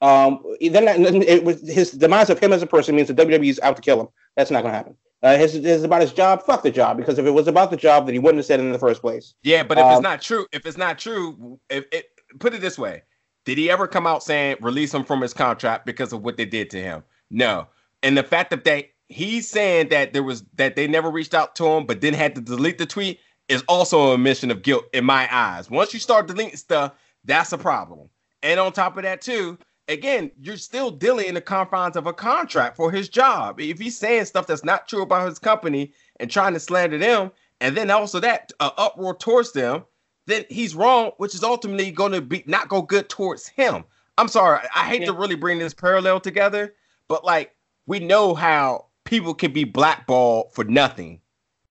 Um, 0.00 0.42
then 0.60 0.84
that- 0.86 0.98
it 1.28 1.44
was 1.44 1.60
his 1.68 1.92
demise 1.92 2.30
of 2.30 2.38
him 2.40 2.52
as 2.52 2.62
a 2.62 2.66
person 2.66 2.96
means 2.96 3.08
the 3.08 3.14
WWE 3.14 3.48
is 3.50 3.60
out 3.60 3.76
to 3.76 3.82
kill 3.82 4.00
him. 4.00 4.08
That's 4.36 4.50
not 4.50 4.62
going 4.62 4.72
to 4.72 4.76
happen. 4.76 4.96
uh, 5.22 5.36
his 5.36 5.54
is 5.54 5.84
about 5.84 6.00
his 6.00 6.12
job. 6.12 6.42
Fuck 6.42 6.64
the 6.64 6.70
job, 6.72 6.96
because 6.96 7.16
if 7.18 7.24
it 7.26 7.30
was 7.30 7.46
about 7.46 7.70
the 7.70 7.76
job, 7.76 8.06
then 8.06 8.12
he 8.14 8.18
wouldn't 8.18 8.38
have 8.38 8.46
said 8.46 8.58
it 8.58 8.64
in 8.64 8.72
the 8.72 8.78
first 8.78 9.00
place. 9.00 9.34
Yeah, 9.44 9.62
but 9.62 9.78
if 9.78 9.84
Um, 9.84 9.92
it's 9.92 10.02
not 10.02 10.20
true, 10.20 10.46
if 10.52 10.66
it's 10.66 10.76
not 10.76 10.98
true, 10.98 11.60
if 11.70 11.84
it 11.92 12.06
put 12.40 12.54
it 12.54 12.60
this 12.60 12.76
way, 12.76 13.02
did 13.44 13.58
he 13.58 13.70
ever 13.70 13.86
come 13.86 14.06
out 14.06 14.22
saying 14.22 14.56
release 14.60 14.94
him 14.94 15.04
from 15.04 15.20
his 15.20 15.34
contract 15.34 15.86
because 15.86 16.12
of 16.12 16.22
what 16.22 16.36
they 16.36 16.44
did 16.44 16.70
to 16.70 16.80
him? 16.80 17.02
No. 17.30 17.66
And 18.02 18.16
the 18.16 18.22
fact 18.22 18.50
that 18.50 18.64
they 18.64 18.90
he's 19.08 19.48
saying 19.48 19.88
that 19.90 20.12
there 20.12 20.22
was 20.22 20.44
that 20.54 20.76
they 20.76 20.86
never 20.86 21.10
reached 21.10 21.34
out 21.34 21.54
to 21.56 21.66
him, 21.66 21.86
but 21.86 22.00
then 22.00 22.14
had 22.14 22.34
to 22.34 22.40
delete 22.40 22.78
the 22.78 22.86
tweet 22.86 23.20
is 23.48 23.62
also 23.68 24.10
a 24.10 24.14
admission 24.14 24.50
of 24.50 24.62
guilt 24.62 24.84
in 24.92 25.04
my 25.04 25.28
eyes. 25.34 25.70
Once 25.70 25.92
you 25.92 26.00
start 26.00 26.26
deleting 26.26 26.56
stuff, 26.56 26.92
that's 27.24 27.52
a 27.52 27.58
problem. 27.58 28.08
And 28.42 28.58
on 28.58 28.72
top 28.72 28.96
of 28.96 29.02
that, 29.02 29.20
too, 29.20 29.58
again, 29.88 30.30
you're 30.40 30.56
still 30.56 30.90
dealing 30.90 31.26
in 31.26 31.34
the 31.34 31.40
confines 31.40 31.96
of 31.96 32.06
a 32.06 32.12
contract 32.12 32.76
for 32.76 32.90
his 32.90 33.08
job. 33.08 33.60
If 33.60 33.78
he's 33.78 33.98
saying 33.98 34.24
stuff 34.24 34.46
that's 34.46 34.64
not 34.64 34.88
true 34.88 35.02
about 35.02 35.28
his 35.28 35.38
company 35.38 35.92
and 36.18 36.30
trying 36.30 36.54
to 36.54 36.60
slander 36.60 36.98
them, 36.98 37.30
and 37.60 37.76
then 37.76 37.90
also 37.90 38.18
that 38.20 38.52
uh, 38.58 38.70
uproar 38.76 39.14
towards 39.14 39.52
them, 39.52 39.84
then 40.26 40.44
he's 40.48 40.74
wrong, 40.74 41.12
which 41.16 41.34
is 41.34 41.42
ultimately 41.42 41.90
going 41.90 42.12
to 42.12 42.20
be 42.20 42.44
not 42.46 42.68
go 42.68 42.82
good 42.82 43.08
towards 43.08 43.48
him. 43.48 43.84
I'm 44.18 44.28
sorry, 44.28 44.66
I 44.74 44.84
hate 44.84 45.04
to 45.06 45.12
really 45.12 45.34
bring 45.34 45.58
this 45.58 45.74
parallel 45.74 46.20
together, 46.20 46.74
but 47.08 47.24
like 47.24 47.54
we 47.86 47.98
know 47.98 48.34
how 48.34 48.86
people 49.04 49.34
can 49.34 49.52
be 49.52 49.64
blackballed 49.64 50.52
for 50.52 50.64
nothing. 50.64 51.20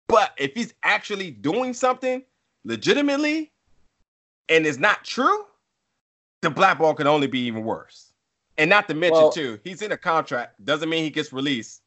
But 0.07 0.33
if 0.37 0.53
he's 0.53 0.73
actually 0.83 1.31
doing 1.31 1.73
something 1.73 2.23
legitimately 2.65 3.51
and 4.49 4.65
it's 4.65 4.77
not 4.79 5.05
true, 5.05 5.45
the 6.41 6.49
blackball 6.49 6.93
can 6.93 7.07
only 7.07 7.27
be 7.27 7.39
even 7.41 7.63
worse. 7.63 8.11
And 8.57 8.69
not 8.69 8.87
to 8.89 8.93
mention, 8.93 9.21
Well- 9.21 9.31
too, 9.31 9.59
he's 9.63 9.81
in 9.81 9.91
a 9.91 9.97
contract. 9.97 10.63
Doesn't 10.65 10.89
mean 10.89 11.03
he 11.03 11.09
gets 11.09 11.31
released. 11.31 11.81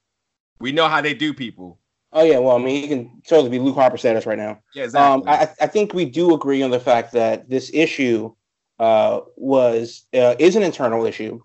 We 0.60 0.72
know 0.72 0.88
how 0.88 1.00
they 1.00 1.14
do 1.14 1.34
people. 1.34 1.78
Oh 2.16 2.22
yeah, 2.22 2.38
well, 2.38 2.54
I 2.54 2.58
mean, 2.60 2.80
he 2.80 2.88
can 2.88 3.20
totally 3.26 3.50
be 3.50 3.58
Luke 3.58 3.74
Harper 3.74 3.96
status 3.96 4.24
right 4.24 4.38
now. 4.38 4.60
Yeah, 4.72 4.84
exactly. 4.84 5.32
Um, 5.32 5.38
I, 5.40 5.48
I 5.60 5.66
think 5.66 5.94
we 5.94 6.04
do 6.04 6.32
agree 6.32 6.62
on 6.62 6.70
the 6.70 6.78
fact 6.78 7.12
that 7.12 7.50
this 7.50 7.72
issue 7.74 8.32
uh, 8.78 9.20
was 9.36 10.06
uh, 10.14 10.36
is 10.38 10.54
an 10.54 10.62
internal 10.62 11.06
issue, 11.06 11.40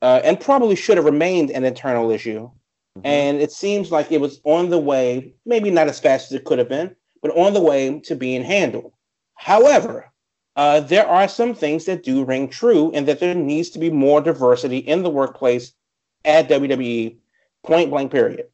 uh, 0.00 0.22
and 0.24 0.40
probably 0.40 0.74
should 0.74 0.96
have 0.96 1.04
remained 1.04 1.50
an 1.50 1.64
internal 1.64 2.10
issue. 2.10 2.50
Mhm. 2.98 3.02
And 3.04 3.40
it 3.42 3.52
seems 3.52 3.92
like 3.92 4.10
it 4.10 4.22
was 4.22 4.40
on 4.44 4.70
the 4.70 4.78
way, 4.78 5.34
maybe 5.44 5.70
not 5.70 5.88
as 5.88 6.00
fast 6.00 6.32
as 6.32 6.36
it 6.38 6.44
could 6.44 6.58
have 6.58 6.68
been, 6.70 6.96
but 7.20 7.36
on 7.36 7.52
the 7.52 7.60
way 7.60 8.00
to 8.00 8.16
being 8.16 8.42
handled. 8.42 8.92
However, 9.34 10.10
uh, 10.56 10.80
there 10.80 11.06
are 11.06 11.28
some 11.28 11.54
things 11.54 11.84
that 11.84 12.02
do 12.02 12.24
ring 12.24 12.48
true, 12.48 12.90
and 12.94 13.06
that 13.06 13.20
there 13.20 13.34
needs 13.34 13.68
to 13.70 13.78
be 13.78 13.90
more 13.90 14.22
diversity 14.22 14.78
in 14.78 15.02
the 15.02 15.10
workplace 15.10 15.74
at 16.24 16.48
WWE. 16.48 17.18
Point 17.64 17.90
blank. 17.90 18.10
Period. 18.10 18.46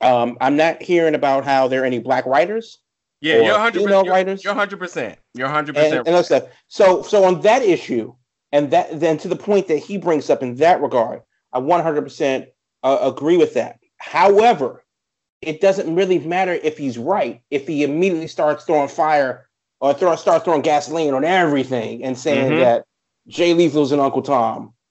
Um, 0.00 0.36
I'm 0.40 0.56
not 0.56 0.80
hearing 0.82 1.14
about 1.14 1.44
how 1.44 1.68
there 1.68 1.82
are 1.82 1.86
any 1.86 1.98
black 1.98 2.24
writers 2.26 2.78
yeah, 3.20 3.40
you're 3.40 3.52
100 3.52 3.78
female 3.80 4.04
you're, 4.04 4.14
writers. 4.14 4.44
you're 4.44 4.54
100%. 4.54 5.16
You're 5.34 5.48
100%. 5.48 5.76
and, 5.76 6.08
and 6.08 6.24
stuff. 6.24 6.44
So, 6.68 7.02
so 7.02 7.24
on 7.24 7.40
that 7.40 7.62
issue, 7.62 8.14
and 8.52 8.70
that 8.70 9.00
then 9.00 9.18
to 9.18 9.28
the 9.28 9.36
point 9.36 9.66
that 9.68 9.78
he 9.78 9.98
brings 9.98 10.30
up 10.30 10.42
in 10.42 10.56
that 10.56 10.80
regard, 10.80 11.22
I 11.52 11.60
100% 11.60 12.46
uh, 12.84 12.98
agree 13.02 13.36
with 13.36 13.54
that. 13.54 13.80
However, 13.98 14.84
it 15.42 15.60
doesn't 15.60 15.92
really 15.94 16.18
matter 16.20 16.52
if 16.52 16.78
he's 16.78 16.98
right 16.98 17.42
if 17.50 17.66
he 17.66 17.82
immediately 17.82 18.26
starts 18.28 18.64
throwing 18.64 18.88
fire 18.88 19.48
or 19.80 19.94
throw, 19.94 20.14
start 20.16 20.44
throwing 20.44 20.62
gasoline 20.62 21.14
on 21.14 21.24
everything 21.24 22.02
and 22.02 22.18
saying 22.18 22.52
Mhm. 22.52 22.60
that 22.60 22.84
Jay 23.28 23.54
Lethal's 23.54 23.92
an 23.92 24.00
Uncle 24.00 24.22
Tom. 24.22 24.74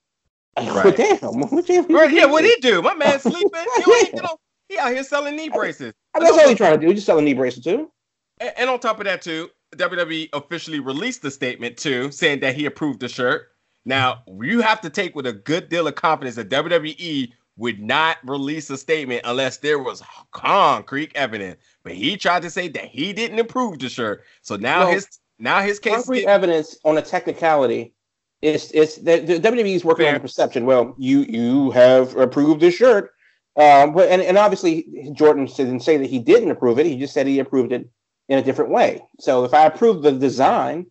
Right. 0.57 0.83
But 0.85 0.97
damn, 0.97 1.39
what 1.39 1.69
Right, 1.89 2.11
yeah, 2.11 2.25
what 2.25 2.43
he 2.43 2.55
do? 2.61 2.81
My 2.81 2.95
man 2.95 3.19
sleeping. 3.19 3.65
He, 3.75 3.81
don't 3.83 4.07
even 4.07 4.23
know- 4.23 4.39
he 4.69 4.77
out 4.77 4.91
here 4.93 5.03
selling 5.03 5.35
knee 5.35 5.49
braces. 5.49 5.93
I 6.13 6.19
mean, 6.19 6.25
that's 6.27 6.37
all 6.43 6.49
he's 6.49 6.57
trying 6.57 6.73
to 6.73 6.77
do. 6.79 6.87
He's 6.87 6.95
just 6.97 7.05
selling 7.05 7.25
knee 7.25 7.33
braces 7.33 7.63
too. 7.63 7.91
And, 8.39 8.53
and 8.57 8.69
on 8.69 8.79
top 8.79 8.99
of 8.99 9.05
that, 9.05 9.21
too, 9.21 9.49
WWE 9.75 10.29
officially 10.33 10.79
released 10.79 11.21
the 11.21 11.31
statement 11.31 11.77
too, 11.77 12.11
saying 12.11 12.39
that 12.41 12.55
he 12.55 12.65
approved 12.65 12.99
the 12.99 13.09
shirt. 13.09 13.49
Now 13.85 14.23
you 14.41 14.61
have 14.61 14.81
to 14.81 14.89
take 14.89 15.15
with 15.15 15.25
a 15.27 15.33
good 15.33 15.69
deal 15.69 15.87
of 15.87 15.95
confidence 15.95 16.35
that 16.35 16.49
WWE 16.49 17.31
would 17.57 17.81
not 17.81 18.17
release 18.23 18.69
a 18.69 18.77
statement 18.77 19.21
unless 19.25 19.57
there 19.57 19.79
was 19.79 20.03
concrete 20.31 21.11
evidence. 21.15 21.59
But 21.83 21.93
he 21.93 22.15
tried 22.17 22.43
to 22.43 22.49
say 22.49 22.67
that 22.69 22.85
he 22.85 23.13
didn't 23.13 23.39
approve 23.39 23.79
the 23.79 23.89
shirt. 23.89 24.23
So 24.41 24.55
now 24.57 24.81
No. 24.83 24.91
his 24.91 25.07
now 25.39 25.61
his 25.61 25.79
case 25.79 25.93
is 25.93 25.97
concrete 26.03 26.17
getting- 26.21 26.29
evidence 26.29 26.77
on 26.83 26.97
a 26.97 27.01
technicality 27.01 27.93
is 28.41 28.71
it's 28.73 28.97
the, 28.97 29.19
the 29.19 29.39
WWE 29.39 29.75
is 29.75 29.83
working 29.85 30.07
on 30.07 30.13
the 30.15 30.19
perception. 30.19 30.65
Well, 30.65 30.93
you 30.97 31.21
you 31.21 31.71
have 31.71 32.15
approved 32.17 32.61
this 32.61 32.75
shirt, 32.75 33.11
um, 33.57 33.93
but 33.93 34.09
and, 34.09 34.21
and 34.21 34.37
obviously 34.37 35.11
Jordan 35.13 35.45
didn't 35.45 35.81
say 35.81 35.97
that 35.97 36.09
he 36.09 36.19
didn't 36.19 36.51
approve 36.51 36.79
it. 36.79 36.85
He 36.85 36.97
just 36.97 37.13
said 37.13 37.27
he 37.27 37.39
approved 37.39 37.71
it 37.71 37.89
in 38.29 38.37
a 38.37 38.43
different 38.43 38.71
way. 38.71 39.01
So 39.19 39.43
if 39.45 39.53
I 39.53 39.65
approve 39.65 40.03
the 40.03 40.11
design 40.11 40.85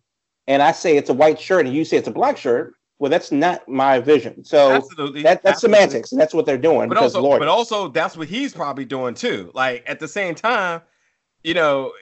and 0.47 0.61
I 0.61 0.71
say 0.71 0.97
it's 0.97 1.09
a 1.09 1.13
white 1.13 1.39
shirt 1.39 1.65
and 1.65 1.73
you 1.75 1.85
say 1.85 1.97
it's 1.97 2.07
a 2.07 2.11
black 2.11 2.37
shirt, 2.37 2.73
well, 2.99 3.11
that's 3.11 3.31
not 3.31 3.67
my 3.67 3.99
vision. 3.99 4.43
So 4.43 4.71
absolutely 4.71 5.23
that 5.23 5.43
that's 5.43 5.63
absolutely. 5.63 5.77
semantics, 5.77 6.11
and 6.11 6.19
that's 6.19 6.33
what 6.33 6.45
they're 6.45 6.57
doing. 6.57 6.89
but 6.89 6.97
also, 6.97 7.21
Lord, 7.21 7.39
but 7.39 7.47
also 7.47 7.87
that's 7.89 8.17
what 8.17 8.27
he's 8.27 8.53
probably 8.53 8.85
doing 8.85 9.13
too. 9.13 9.51
Like 9.53 9.83
at 9.87 9.99
the 9.99 10.07
same 10.07 10.35
time, 10.35 10.81
you 11.43 11.53
know, 11.53 11.93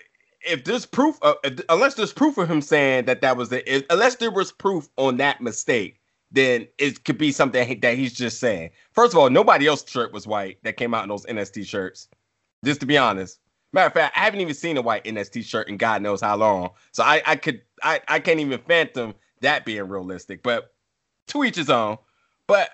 if 0.46 0.64
there's 0.64 0.86
proof, 0.86 1.18
of, 1.22 1.36
if- 1.44 1.62
unless 1.70 1.96
there's 1.96 2.14
proof 2.14 2.38
of 2.38 2.50
him 2.50 2.62
saying 2.62 3.06
that 3.06 3.22
that 3.22 3.36
was 3.36 3.50
the, 3.50 3.76
if, 3.76 3.84
unless 3.90 4.16
there 4.16 4.32
was 4.32 4.52
proof 4.52 4.88
on 4.98 5.18
that 5.18 5.42
mistake, 5.42 6.00
then 6.32 6.68
it 6.78 7.04
could 7.06 7.18
be 7.18 7.32
something 7.32 7.80
that 7.82 7.98
he's 7.98 8.14
just 8.14 8.40
saying. 8.40 8.72
First 8.92 9.14
of 9.14 9.20
all, 9.20 9.30
nobody 9.30 9.68
else's 9.68 9.90
shirt 9.90 10.12
was 10.12 10.28
white 10.28 10.58
that 10.64 10.78
came 10.78 10.94
out 10.94 11.04
in 11.04 11.10
those 11.10 11.26
NXT 11.26 11.66
shirts. 11.66 12.08
Just 12.64 12.80
to 12.80 12.86
be 12.86 12.98
honest. 12.98 13.40
Matter 13.74 13.88
of 13.88 13.94
fact, 13.94 14.18
I 14.18 14.22
haven't 14.22 14.42
even 14.42 14.54
seen 14.54 14.78
a 14.78 14.82
white 14.82 15.04
NXT 15.04 15.44
shirt 15.44 15.68
in 15.68 15.78
God 15.78 16.02
knows 16.02 16.22
how 16.22 16.38
long. 16.38 16.70
So 16.94 17.04
I, 17.04 17.22
I 17.26 17.36
could, 17.36 17.62
I, 17.84 18.00
I 18.08 18.20
can't 18.20 18.40
even 18.40 18.60
phantom 18.60 19.14
that 19.42 19.66
being 19.66 19.88
realistic. 19.88 20.44
But 20.44 20.74
to 21.28 21.44
each 21.44 21.56
his 21.56 21.70
own. 21.70 21.98
But 22.48 22.70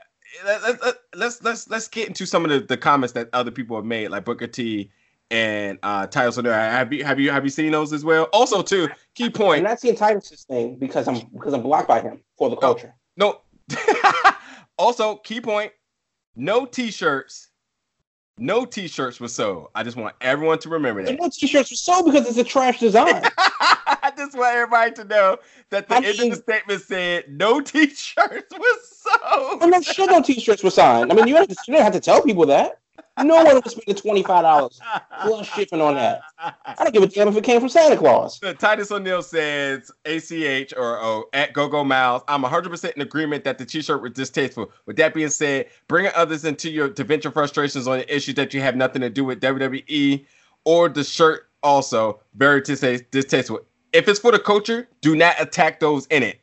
let, 0.46 0.62
let, 0.64 0.84
let, 0.84 0.96
let's 1.16 1.44
let's 1.44 1.70
let's 1.70 1.88
get 1.88 2.08
into 2.08 2.26
some 2.26 2.46
of 2.46 2.52
the, 2.52 2.60
the 2.60 2.78
comments 2.78 3.14
that 3.14 3.30
other 3.34 3.52
people 3.52 3.76
have 3.76 3.86
made, 3.86 4.10
like 4.10 4.26
Booker 4.26 4.48
T 4.48 4.92
and 5.30 5.80
uh 5.84 6.08
Titus 6.08 6.38
O'Neil. 6.38 6.54
Have 6.54 6.92
you 6.94 7.04
have 7.04 7.20
you 7.20 7.32
have 7.32 7.44
you 7.44 7.50
seen 7.50 7.72
those 7.72 7.94
as 7.94 8.04
well? 8.04 8.24
Also, 8.34 8.62
too, 8.62 8.90
key 9.16 9.30
point. 9.30 9.60
I'm 9.60 9.64
not 9.64 9.80
seeing 9.80 9.96
Titus's 9.96 10.44
thing 10.44 10.76
because 10.76 11.08
I'm 11.08 11.20
because 11.34 11.54
I'm 11.54 11.62
blocked 11.62 11.88
by 11.88 12.02
him 12.02 12.22
for 12.38 12.50
the 12.50 12.56
culture. 12.56 12.94
No. 13.18 13.42
also, 14.78 15.16
key 15.16 15.42
point. 15.42 15.72
No 16.36 16.66
t-shirts. 16.66 17.50
No 18.38 18.66
t-shirts 18.66 19.20
were 19.20 19.28
sold. 19.28 19.68
I 19.76 19.84
just 19.84 19.98
want 19.98 20.16
everyone 20.22 20.60
to 20.60 20.70
remember 20.70 21.04
that. 21.04 21.20
no 21.20 21.30
t-shirts 21.30 21.70
were 21.70 21.78
sold 21.78 22.06
because 22.06 22.28
it's 22.28 22.38
a 22.38 22.44
trash 22.44 22.80
design. 22.80 23.24
I 23.38 24.12
just 24.18 24.36
want 24.36 24.56
everybody 24.56 24.92
to 24.94 25.04
know 25.04 25.38
that 25.70 25.88
the 25.88 25.96
I 25.96 25.98
end 25.98 26.20
of 26.20 26.30
the 26.32 26.36
statement 26.38 26.82
said 26.82 27.26
no 27.30 27.62
t-shirts 27.62 28.54
were 28.58 28.78
sold. 28.84 29.62
I'm 29.62 29.70
not 29.70 29.84
sure 29.84 30.08
no 30.08 30.22
t-shirts 30.22 30.64
were 30.64 30.72
signed. 30.72 31.12
I 31.12 31.16
mean, 31.16 31.28
you 31.28 31.36
to, 31.36 31.56
you 31.68 31.74
don't 31.74 31.84
have 31.84 31.94
to 31.94 32.00
tell 32.00 32.22
people 32.24 32.46
that. 32.48 32.81
No 33.24 33.44
one 33.44 33.62
was 33.64 33.72
spending 33.72 34.02
twenty 34.02 34.24
five 34.24 34.44
dollars 34.44 34.80
plus 35.22 35.48
shipping 35.48 35.82
on 35.82 35.96
that. 35.96 36.22
I 36.40 36.76
don't 36.78 36.94
give 36.94 37.04
a 37.04 37.08
damn 37.08 37.28
if 37.28 37.36
it 37.36 37.44
came 37.44 37.60
from 37.60 37.70
Santa 37.70 37.98
Claus. 37.98 38.40
Titus 38.58 38.92
O'Neil 38.92 39.22
says 39.22 39.92
ACH 40.06 40.74
or 40.76 41.00
oh, 41.00 41.26
at 41.34 41.54
GoGo 41.54 41.84
Miles. 41.84 42.24
I'm 42.28 42.44
100% 42.44 42.94
in 42.94 43.02
agreement 43.02 43.44
that 43.44 43.58
the 43.58 43.66
t-shirt 43.66 44.02
was 44.02 44.14
distasteful. 44.14 44.72
With 44.86 44.96
that 44.98 45.14
being 45.14 45.30
said, 45.30 45.68
bringing 45.88 46.12
others 46.16 46.46
into 46.46 46.72
your 46.72 46.90
to 46.90 47.04
vent 47.04 47.24
your 47.24 47.32
frustrations 47.32 47.88
on 47.88 48.04
issues 48.08 48.36
that 48.36 48.54
you 48.54 48.62
have 48.62 48.76
nothing 48.76 49.02
to 49.02 49.10
do 49.10 49.24
with 49.24 49.42
WWE 49.42 50.26
or 50.66 50.90
the 50.90 51.04
shirt 51.04 51.50
also 51.64 52.20
very 52.36 52.62
dista- 52.62 53.06
distasteful. 53.12 53.62
If 53.94 54.08
it's 54.08 54.20
for 54.20 54.32
the 54.32 54.40
culture, 54.40 54.88
do 55.02 55.16
not 55.16 55.36
attack 55.40 55.80
those 55.80 56.06
in 56.08 56.24
it. 56.24 56.40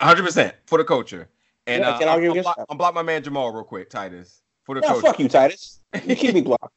100% 0.00 0.52
for 0.66 0.78
the 0.78 0.84
culture. 0.84 1.28
And 1.66 1.82
Yeah, 1.82 1.90
I 1.90 2.04
uh, 2.04 2.16
I'm, 2.16 2.42
block. 2.42 2.66
I'm 2.68 2.76
block 2.76 2.94
my 2.94 3.02
man 3.02 3.22
Jamal 3.22 3.52
real 3.52 3.64
quick, 3.64 3.88
Titus. 3.88 4.41
For 4.64 4.74
the 4.76 4.80
No, 4.82 4.88
culture. 4.88 5.02
fuck 5.02 5.18
you, 5.18 5.28
Titus. 5.28 5.80
You 6.06 6.14
keep 6.16 6.34
me 6.34 6.40
blocked. 6.42 6.72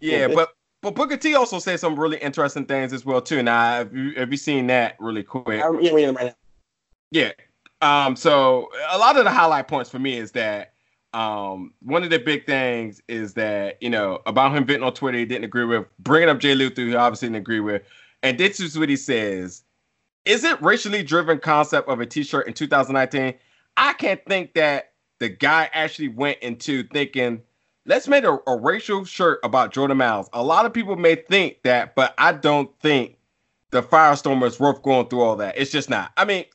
Yeah, 0.00 0.28
but 0.28 0.50
but 0.82 0.94
Booker 0.94 1.16
T 1.16 1.34
also 1.34 1.58
said 1.58 1.80
some 1.80 1.98
really 1.98 2.18
interesting 2.18 2.64
things 2.66 2.92
as 2.92 3.04
well 3.04 3.20
too. 3.20 3.42
Now, 3.42 3.72
have 3.78 3.94
you 3.94 4.12
have 4.16 4.30
you 4.30 4.36
seen 4.36 4.66
that 4.68 4.96
really 5.00 5.22
quick? 5.22 5.62
I'm 5.62 5.76
reading 5.76 6.14
right 6.14 6.26
now. 6.26 6.34
Yeah. 7.10 7.32
Um. 7.82 8.16
So 8.16 8.70
a 8.90 8.98
lot 8.98 9.16
of 9.16 9.24
the 9.24 9.30
highlight 9.30 9.68
points 9.68 9.90
for 9.90 9.98
me 9.98 10.16
is 10.16 10.32
that 10.32 10.72
um 11.12 11.72
one 11.82 12.02
of 12.02 12.10
the 12.10 12.18
big 12.18 12.44
things 12.46 13.00
is 13.08 13.34
that 13.34 13.80
you 13.82 13.88
know 13.88 14.20
about 14.26 14.54
him 14.54 14.66
venting 14.66 14.82
on 14.82 14.92
Twitter 14.92 15.18
he 15.18 15.24
didn't 15.24 15.44
agree 15.44 15.64
with 15.64 15.86
bringing 16.00 16.28
up 16.28 16.40
Jay 16.40 16.54
Lethal 16.54 16.84
he 16.84 16.94
obviously 16.94 17.28
didn't 17.28 17.36
agree 17.42 17.60
with, 17.60 17.82
and 18.22 18.38
this 18.38 18.60
is 18.60 18.78
what 18.78 18.88
he 18.88 18.96
says: 18.96 19.62
Is 20.24 20.44
it 20.44 20.60
racially 20.60 21.02
driven 21.02 21.38
concept 21.38 21.88
of 21.88 22.00
a 22.00 22.06
T-shirt 22.06 22.46
in 22.48 22.54
2019? 22.54 23.34
I 23.76 23.92
can't 23.94 24.20
think 24.26 24.54
that 24.54 24.92
the 25.18 25.28
guy 25.28 25.70
actually 25.72 26.08
went 26.08 26.38
into 26.38 26.84
thinking. 26.84 27.42
Let's 27.88 28.08
make 28.08 28.24
a, 28.24 28.38
a 28.48 28.56
racial 28.56 29.04
shirt 29.04 29.38
about 29.44 29.72
Jordan 29.72 29.98
Miles. 29.98 30.28
A 30.32 30.42
lot 30.42 30.66
of 30.66 30.72
people 30.72 30.96
may 30.96 31.14
think 31.14 31.62
that, 31.62 31.94
but 31.94 32.14
I 32.18 32.32
don't 32.32 32.68
think 32.80 33.16
the 33.70 33.80
Firestormer 33.80 34.46
is 34.46 34.58
worth 34.58 34.82
going 34.82 35.08
through 35.08 35.22
all 35.22 35.36
that. 35.36 35.56
It's 35.56 35.70
just 35.70 35.88
not. 35.88 36.10
I 36.16 36.24
mean, 36.24 36.46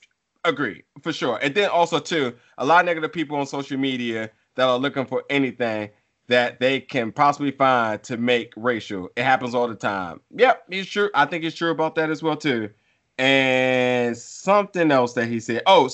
agree 0.44 0.84
for 1.02 1.14
sure. 1.14 1.40
And 1.42 1.54
then 1.56 1.70
also 1.70 2.00
too, 2.00 2.34
a 2.58 2.66
lot 2.66 2.82
of 2.82 2.86
negative 2.86 3.14
people 3.14 3.38
on 3.38 3.46
social 3.46 3.78
media 3.78 4.30
that 4.56 4.68
are 4.68 4.78
looking 4.78 5.06
for 5.06 5.24
anything 5.30 5.90
that 6.28 6.60
they 6.60 6.80
can 6.80 7.12
possibly 7.12 7.52
find 7.52 8.02
to 8.04 8.18
make 8.18 8.54
racial. 8.56 9.10
It 9.16 9.24
happens 9.24 9.54
all 9.54 9.68
the 9.68 9.76
time. 9.76 10.22
Yep, 10.36 10.64
he's 10.70 10.88
true. 10.88 11.10
I 11.14 11.26
think 11.26 11.44
he's 11.44 11.56
true 11.56 11.72
about 11.72 11.96
that 11.96 12.10
as 12.10 12.24
well 12.24 12.38
too. 12.38 12.70
And 13.18 14.18
something 14.18 14.92
else 14.92 15.14
that 15.14 15.28
he 15.28 15.40
said. 15.40 15.64
Oh, 15.66 15.90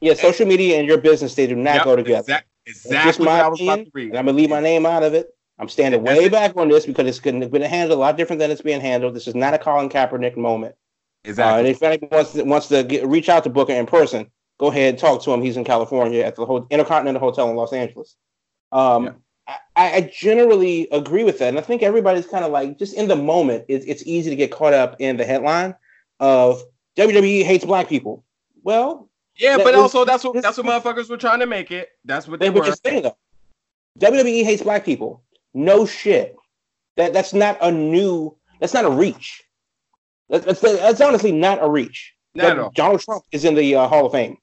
Yeah, 0.00 0.14
social 0.14 0.46
media 0.46 0.78
and 0.78 0.86
your 0.86 0.98
business 0.98 1.34
they 1.34 1.46
do 1.46 1.56
not 1.56 1.76
yep, 1.76 1.84
go 1.84 1.96
together. 1.96 2.18
exact- 2.20 2.46
That's 2.66 2.84
exactly 2.84 3.08
just 3.08 3.18
what 3.20 3.26
my 3.26 3.40
I 3.40 3.48
was 3.48 3.60
about 3.60 3.78
opinion, 3.80 4.10
and 4.10 4.18
I'm 4.18 4.26
gonna 4.26 4.36
leave 4.36 4.50
my 4.50 4.60
name 4.60 4.84
out 4.86 5.02
of 5.02 5.14
it. 5.14 5.28
I'm 5.58 5.68
standing 5.68 6.04
That's 6.04 6.18
way 6.18 6.24
it. 6.26 6.32
back 6.32 6.56
on 6.56 6.68
this 6.68 6.84
because 6.86 7.06
it's 7.06 7.18
been 7.18 7.48
been 7.48 7.62
handled 7.62 7.98
a 7.98 8.00
lot 8.00 8.16
different 8.16 8.40
than 8.40 8.50
it's 8.50 8.60
being 8.60 8.80
handled. 8.80 9.14
This 9.14 9.26
is 9.26 9.34
not 9.34 9.54
a 9.54 9.58
Colin 9.58 9.88
Kaepernick 9.88 10.36
moment. 10.36 10.74
Uh, 11.26 11.28
and 11.28 11.66
Exactly. 11.66 11.70
if 11.70 11.82
anyone 11.82 12.08
wants 12.12 12.32
to, 12.34 12.42
wants 12.44 12.68
to 12.68 12.84
get, 12.84 13.06
reach 13.06 13.28
out 13.28 13.42
to 13.44 13.50
Booker 13.50 13.72
in 13.72 13.86
person, 13.86 14.30
go 14.58 14.66
ahead 14.68 14.90
and 14.90 14.98
talk 14.98 15.22
to 15.24 15.32
him. 15.32 15.42
He's 15.42 15.56
in 15.56 15.64
California 15.64 16.22
at 16.22 16.36
the 16.36 16.44
Ho- 16.46 16.66
Intercontinental 16.70 17.20
Hotel 17.20 17.50
in 17.50 17.56
Los 17.56 17.72
Angeles. 17.72 18.14
Um, 18.72 19.04
Yeah. 19.04 19.12
I, 19.76 19.92
I 19.94 20.00
generally 20.12 20.88
agree 20.90 21.22
with 21.24 21.38
that, 21.38 21.48
and 21.50 21.58
I 21.58 21.62
think 21.62 21.82
everybody's 21.82 22.26
kind 22.26 22.44
of 22.44 22.50
like 22.50 22.78
just 22.78 22.94
in 22.94 23.06
the 23.08 23.14
moment. 23.16 23.64
It's, 23.68 23.84
it's 23.86 24.02
easy 24.04 24.28
to 24.30 24.34
get 24.36 24.50
caught 24.50 24.72
up 24.74 24.96
in 24.98 25.16
the 25.16 25.24
headline 25.24 25.74
of 26.20 26.62
WWE 26.96 27.44
hates 27.44 27.64
black 27.64 27.88
people. 27.88 28.24
Well, 28.64 29.08
yeah, 29.36 29.56
that 29.56 29.64
but 29.64 29.74
was- 29.74 29.82
also 29.82 30.04
that's 30.04 30.24
what 30.24 30.40
that's 30.42 30.58
what 30.58 30.66
motherfuckers 30.66 31.08
were 31.08 31.16
trying 31.16 31.40
to 31.40 31.46
make 31.46 31.70
it. 31.70 31.90
That's 32.04 32.26
what 32.28 32.40
they 32.40 32.48
they 32.48 32.58
were 32.58 32.66
just 32.66 32.84
saying 32.84 33.02
though. 33.02 33.16
WWE 33.98 34.44
hates 34.44 34.62
black 34.62 34.84
people. 34.84 35.22
No 35.54 35.86
shit. 35.86 36.36
That 36.96 37.12
that's 37.12 37.32
not 37.32 37.58
a 37.60 37.70
new. 37.70 38.36
That's 38.60 38.74
not 38.74 38.84
a 38.84 38.90
reach. 38.90 39.42
That, 40.28 40.44
that's 40.44 40.60
that's 40.60 41.00
honestly 41.00 41.32
not 41.32 41.62
a 41.62 41.68
reach. 41.68 42.14
Not. 42.34 42.74
Donald 42.74 43.00
Trump 43.00 43.24
is 43.32 43.44
in 43.44 43.54
the 43.54 43.74
uh, 43.76 43.88
Hall 43.88 44.06
of 44.06 44.12
Fame. 44.12 44.36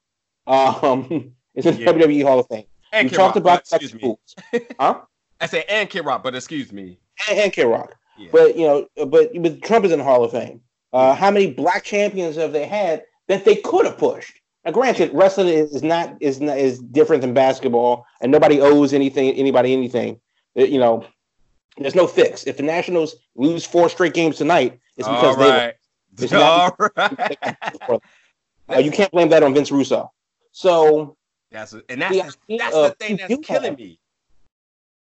Um, 0.47 1.33
is 1.55 1.65
in 1.65 1.75
the 1.75 1.81
Yeah. 1.81 1.93
WWE 1.93 2.23
Hall 2.23 2.39
of 2.39 2.47
Fame. 2.47 2.65
And 2.91 3.09
we 3.09 3.15
talked 3.15 3.35
Rock, 3.35 3.43
about 3.43 3.59
excuse 3.59 3.93
me. 3.93 4.15
huh? 4.79 5.01
I 5.41 5.45
say 5.47 5.65
and 5.67 5.89
Kid 5.89 6.05
Rock, 6.05 6.23
but 6.23 6.35
excuse 6.35 6.71
me. 6.71 6.99
And, 7.29 7.39
and 7.39 7.53
Kid 7.53 7.65
Rock. 7.65 7.95
Yeah. 8.17 8.29
But 8.31 8.55
you 8.55 8.65
know, 8.67 9.05
but, 9.05 9.29
but 9.41 9.61
Trump 9.63 9.85
is 9.85 9.91
in 9.91 9.99
the 9.99 10.05
Hall 10.05 10.23
of 10.23 10.31
Fame. 10.31 10.61
Uh, 10.91 11.15
how 11.15 11.31
many 11.31 11.51
black 11.51 11.83
champions 11.83 12.35
have 12.35 12.53
they 12.53 12.65
had 12.65 13.03
that 13.27 13.45
they 13.45 13.55
could 13.55 13.85
have 13.85 13.97
pushed? 13.97 14.39
Now, 14.65 14.71
granted, 14.71 15.11
wrestling 15.13 15.49
is, 15.49 15.83
not 15.83 16.15
is 16.21 16.39
not 16.39 16.57
is 16.57 16.79
different 16.79 17.21
than 17.21 17.33
basketball, 17.33 18.05
and 18.21 18.31
nobody 18.31 18.61
owes 18.61 18.93
anything 18.93 19.31
anybody 19.35 19.73
anything. 19.73 20.19
Uh, 20.57 20.63
You 20.63 20.79
know, 20.79 21.05
there's 21.77 21.95
no 21.95 22.07
fix. 22.07 22.45
If 22.47 22.57
the 22.57 22.63
Nationals 22.63 23.15
lose 23.35 23.65
four 23.65 23.89
straight 23.89 24.13
games 24.13 24.37
tonight, 24.37 24.79
it's 24.97 25.07
because 25.07 25.35
All 25.35 25.43
they. 25.43 25.49
right. 25.49 25.73
it's 26.17 26.31
not- 26.31 26.79
All 26.79 26.89
right. 26.95 27.99
Uh, 28.69 28.77
you 28.77 28.91
can't 28.91 29.11
blame 29.11 29.27
that 29.27 29.43
on 29.43 29.53
Vince 29.53 29.71
Russo. 29.73 30.09
So 30.53 31.17
That's 31.51 31.73
and 31.89 32.01
that's 32.01 32.15
The 32.15 32.21
idea 32.21 32.57
that's 32.59 32.73
the 32.75 32.95
thing 32.97 33.17
that's 33.17 33.45
killing 33.45 33.71
have- 33.71 33.77
me. 33.77 33.99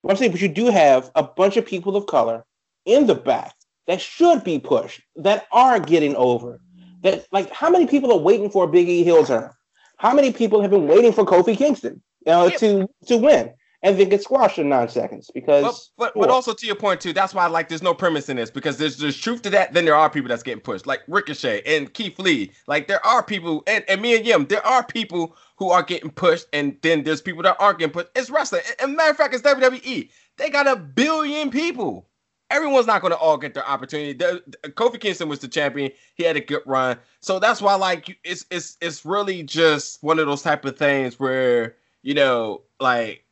What 0.01 0.11
I'm 0.11 0.17
saying, 0.17 0.33
but 0.33 0.41
you 0.41 0.49
do 0.49 0.67
have 0.67 1.13
a 1.15 1.23
bunch 1.23 1.57
of 1.57 1.65
people 1.65 1.97
of 1.97 2.07
color 2.07 2.45
in 2.87 3.07
the 3.07 3.15
back 3.15 3.55
that 3.87 4.01
should 4.01 4.43
be 4.43 4.59
pushed, 4.59 5.01
that 5.15 5.47
are 5.53 5.79
getting 5.79 6.17
over. 6.17 6.61
That 7.03 7.27
like, 7.33 7.51
how 7.51 7.71
many 7.71 7.87
people 7.87 8.13
are 8.13 8.19
waiting 8.19 8.51
for 8.51 8.65
a 8.65 8.69
Big 8.69 8.89
E 8.89 9.05
heel 9.05 9.25
turn? 9.25 9.51
How 9.99 10.15
many 10.15 10.33
people 10.33 10.61
have 10.63 10.71
been 10.71 10.89
waiting 10.89 11.13
for 11.13 11.25
Kofi 11.25 11.57
Kingston 11.57 12.03
uh, 12.27 12.49
Yeah. 12.51 12.59
to 12.59 12.89
to 13.07 13.17
win 13.17 13.53
and 13.85 13.99
then 13.99 14.09
get 14.09 14.23
squashed 14.23 14.59
in 14.59 14.69
nine 14.69 14.89
seconds? 14.89 15.31
Because 15.35 15.91
But, 15.97 16.13
but, 16.15 16.21
but 16.21 16.31
also 16.31 16.55
to 16.55 16.67
your 16.67 16.77
point 16.77 17.01
too, 17.01 17.13
that's 17.13 17.35
why 17.35 17.47
like 17.47 17.69
there's 17.69 17.83
no 17.83 17.95
premise 17.95 18.29
in 18.29 18.37
this 18.37 18.51
because 18.51 18.79
there's 18.79 18.97
there's 18.99 19.17
truth 19.17 19.43
to 19.43 19.51
that. 19.51 19.73
Then 19.73 19.85
there 19.85 19.95
are 19.95 20.11
people 20.11 20.29
that's 20.29 20.43
getting 20.43 20.61
pushed, 20.61 20.87
like 20.87 21.03
Ricochet 21.09 21.63
and 21.67 21.93
Keith 21.93 22.19
Lee. 22.19 22.53
Like 22.67 22.89
there 22.89 23.05
are 23.07 23.23
people, 23.23 23.63
and, 23.67 23.85
and 23.89 24.01
me 24.01 24.17
and 24.17 24.27
Yim, 24.27 24.47
there 24.47 24.65
are 24.67 24.85
people 24.85 25.37
who 25.57 25.71
are 25.71 25.83
getting 25.83 26.11
pushed, 26.11 26.47
and 26.53 26.77
then 26.83 27.05
there's 27.05 27.21
people 27.21 27.43
that 27.43 27.57
aren't 27.61 27.79
getting 27.79 27.93
pushed. 27.93 28.09
It's 28.17 28.31
wrestling. 28.31 28.63
And, 28.67 28.89
and 28.91 28.97
matter 28.97 29.11
of 29.11 29.17
fact, 29.17 29.35
it's 29.35 29.43
WWE. 29.43 30.11
They 30.37 30.51
got 30.51 30.67
a 30.67 30.77
billion 30.77 31.51
people. 31.51 32.09
Everyone's 32.53 32.87
not 32.87 33.01
going 33.01 33.13
to 33.13 33.19
all 33.19 33.37
get 33.37 33.55
their 33.55 33.67
opportunity. 33.67 34.13
The, 34.13 34.43
the- 34.47 34.69
Kofi 34.71 35.01
Kingston 35.01 35.29
was 35.29 35.41
the 35.41 35.49
champion. 35.49 35.91
He 36.15 36.25
had 36.25 36.37
a 36.37 36.41
good 36.41 36.63
run, 36.67 36.99
so 37.21 37.39
that's 37.39 37.61
why 37.61 37.75
like 37.75 38.19
it's 38.25 38.45
it's 38.51 38.77
it's 38.81 39.05
really 39.05 39.43
just 39.43 40.03
one 40.03 40.19
of 40.19 40.27
those 40.27 40.43
type 40.43 40.65
of 40.65 40.77
things 40.79 41.19
where 41.19 41.77
you 42.03 42.15
know 42.15 42.63
like 42.79 43.25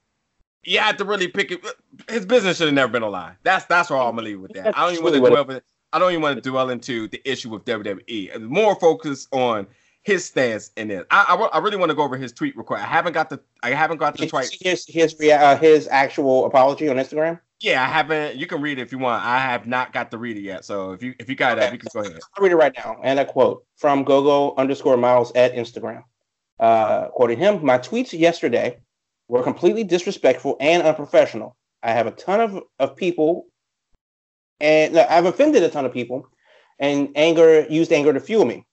you 0.64 0.78
have 0.78 0.96
to 0.98 1.04
really 1.04 1.28
pick 1.28 1.50
it. 1.52 1.64
His 2.08 2.26
business 2.26 2.58
should 2.58 2.66
have 2.66 2.74
never 2.74 2.92
been 2.92 3.02
a 3.02 3.08
lie. 3.08 3.34
That's 3.42 3.64
that's 3.66 3.90
where 3.90 3.98
I'm 3.98 4.16
gonna 4.16 4.22
leave 4.22 4.40
with 4.40 4.52
that. 4.54 4.76
I 4.76 4.84
don't 4.86 4.94
even 4.94 5.04
want 5.04 5.14
to 5.14 5.44
dwell. 5.44 5.60
I 5.92 5.98
don't 5.98 6.10
even 6.12 6.22
want 6.22 6.42
to 6.42 6.50
dwell 6.50 6.70
into 6.70 7.08
the 7.08 7.20
issue 7.28 7.50
with 7.50 7.64
WWE. 7.64 8.40
More 8.42 8.76
focus 8.76 9.26
on 9.32 9.66
his 10.02 10.24
stance 10.24 10.70
in 10.76 10.90
it. 10.90 11.06
I, 11.10 11.24
I, 11.28 11.34
I 11.34 11.58
really 11.58 11.76
want 11.76 11.90
to 11.90 11.94
go 11.94 12.02
over 12.02 12.16
his 12.16 12.32
tweet 12.32 12.56
request. 12.56 12.84
I 12.84 12.86
haven't 12.86 13.12
got 13.12 13.28
the 13.28 13.40
I 13.62 13.70
haven't 13.70 13.98
got 13.98 14.16
the 14.16 14.26
tweet. 14.26 14.56
his 14.60 14.86
his, 14.86 15.20
uh, 15.20 15.56
his 15.56 15.88
actual 15.88 16.46
apology 16.46 16.88
on 16.88 16.96
Instagram. 16.96 17.40
Yeah, 17.60 17.82
I 17.82 17.86
haven't. 17.86 18.36
You 18.36 18.46
can 18.46 18.62
read 18.62 18.78
it 18.78 18.82
if 18.82 18.92
you 18.92 18.98
want. 18.98 19.22
I 19.22 19.38
have 19.38 19.66
not 19.66 19.92
got 19.92 20.10
to 20.12 20.18
read 20.18 20.38
it 20.38 20.42
yet. 20.42 20.64
So 20.64 20.92
if 20.92 21.02
you 21.02 21.14
if 21.18 21.28
you 21.28 21.34
got 21.34 21.58
it 21.58 21.64
up, 21.64 21.72
you 21.72 21.78
can 21.78 21.88
go 21.92 22.00
ahead. 22.00 22.18
I'll 22.36 22.42
read 22.42 22.52
it 22.52 22.56
right 22.56 22.72
now. 22.76 22.98
And 23.02 23.20
I 23.20 23.24
quote 23.24 23.64
from 23.76 24.02
Gogo 24.04 24.54
underscore 24.56 24.96
Miles 24.96 25.30
at 25.34 25.54
Instagram. 25.54 26.02
Uh, 26.58 27.08
quoting 27.08 27.38
him, 27.38 27.64
my 27.64 27.78
tweets 27.78 28.18
yesterday 28.18 28.78
were 29.28 29.42
completely 29.42 29.84
disrespectful 29.84 30.56
and 30.60 30.82
unprofessional. 30.82 31.56
I 31.82 31.92
have 31.92 32.06
a 32.06 32.10
ton 32.12 32.40
of, 32.40 32.62
of 32.78 32.96
people, 32.96 33.46
and 34.60 34.94
no, 34.94 35.06
I've 35.08 35.24
offended 35.24 35.62
a 35.62 35.70
ton 35.70 35.86
of 35.86 35.92
people, 35.92 36.28
and 36.78 37.10
anger 37.14 37.66
used 37.70 37.92
anger 37.92 38.12
to 38.12 38.20
fuel 38.20 38.44
me. 38.44 38.66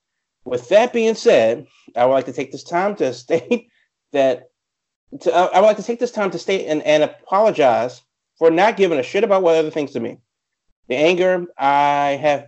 With 0.44 0.68
that 0.70 0.92
being 0.92 1.14
said, 1.14 1.66
I 1.94 2.04
would 2.04 2.12
like 2.12 2.26
to 2.26 2.32
take 2.32 2.52
this 2.52 2.64
time 2.64 2.96
to 2.96 3.12
state 3.14 3.68
that 4.12 4.48
to, 5.20 5.34
I 5.34 5.60
would 5.60 5.66
like 5.66 5.76
to 5.78 5.82
take 5.82 6.00
this 6.00 6.12
time 6.12 6.30
to 6.30 6.38
state 6.38 6.66
and, 6.66 6.82
and 6.82 7.02
apologize 7.02 8.02
for 8.38 8.50
not 8.50 8.76
giving 8.76 8.98
a 8.98 9.02
shit 9.02 9.24
about 9.24 9.42
what 9.42 9.56
other 9.56 9.70
things 9.70 9.92
to 9.92 10.00
me. 10.00 10.18
The 10.88 10.96
anger 10.96 11.46
I 11.58 12.18
have 12.20 12.46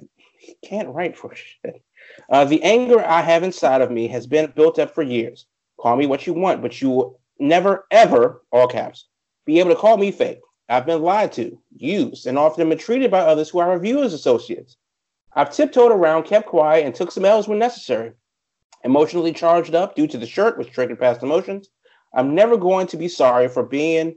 can't 0.65 0.89
write 0.89 1.17
for 1.17 1.35
shit. 1.35 1.83
Uh, 2.31 2.45
the 2.45 2.63
anger 2.63 3.05
I 3.05 3.21
have 3.21 3.43
inside 3.43 3.81
of 3.81 3.91
me 3.91 4.09
has 4.09 4.27
been 4.27 4.53
built 4.55 4.79
up 4.79 4.95
for 4.95 5.03
years. 5.03 5.47
Call 5.79 5.97
me 5.97 6.07
what 6.07 6.27
you 6.27 6.33
want, 6.33 6.63
but 6.63 6.81
you 6.81 6.91
will 6.91 7.21
never, 7.39 7.87
ever, 7.91 8.43
all 8.53 8.67
caps, 8.67 9.07
be 9.47 9.59
able 9.59 9.71
to 9.71 9.77
call 9.77 9.97
me 9.97 10.11
fake. 10.11 10.41
I've 10.69 10.87
been 10.87 11.03
lied 11.03 11.33
to, 11.33 11.59
used, 11.77 12.27
and 12.27 12.39
often 12.39 12.69
mistreated 12.69 13.11
by 13.11 13.21
others 13.21 13.49
who 13.49 13.59
are 13.59 13.73
reviewers 13.73 14.13
associates. 14.13 14.77
I've 15.35 15.53
tiptoed 15.53 15.93
around, 15.93 16.25
kept 16.25 16.47
quiet, 16.47 16.87
and 16.87 16.95
took 16.95 17.11
some 17.11 17.25
L's 17.25 17.49
when 17.49 17.59
necessary. 17.59 18.13
Emotionally 18.85 19.33
charged 19.33 19.75
up 19.75 19.95
due 19.95 20.07
to 20.07 20.19
the 20.19 20.27
shirt, 20.27 20.59
which 20.59 20.71
triggered 20.71 21.01
past 21.01 21.23
emotions. 21.23 21.69
I'm 22.15 22.35
never 22.35 22.57
going 22.57 22.87
to 22.89 22.97
be 22.97 23.09
sorry 23.09 23.49
for 23.49 23.63
being 23.63 24.17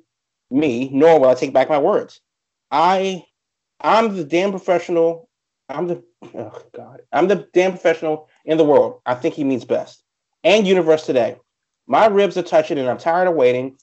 me, 0.53 0.89
nor 0.91 1.19
will 1.19 1.29
I 1.29 1.33
take 1.33 1.53
back 1.53 1.69
my 1.69 1.79
words. 1.79 2.21
I, 2.71 3.25
I'm 3.81 4.15
the 4.15 4.23
damn 4.23 4.51
professional. 4.51 5.29
I'm 5.69 5.87
the, 5.87 6.03
oh 6.35 6.61
God, 6.75 7.01
I'm 7.11 7.27
the 7.27 7.47
damn 7.53 7.71
professional 7.71 8.29
in 8.45 8.57
the 8.57 8.63
world. 8.63 9.01
I 9.05 9.15
think 9.15 9.35
he 9.35 9.43
means 9.43 9.65
best. 9.65 10.03
And 10.43 10.67
universe 10.67 11.05
today. 11.05 11.37
My 11.87 12.05
ribs 12.07 12.37
are 12.37 12.43
touching, 12.43 12.77
and 12.77 12.87
I'm 12.89 12.97
tired 12.97 13.27
of 13.27 13.35
waiting. 13.35 13.77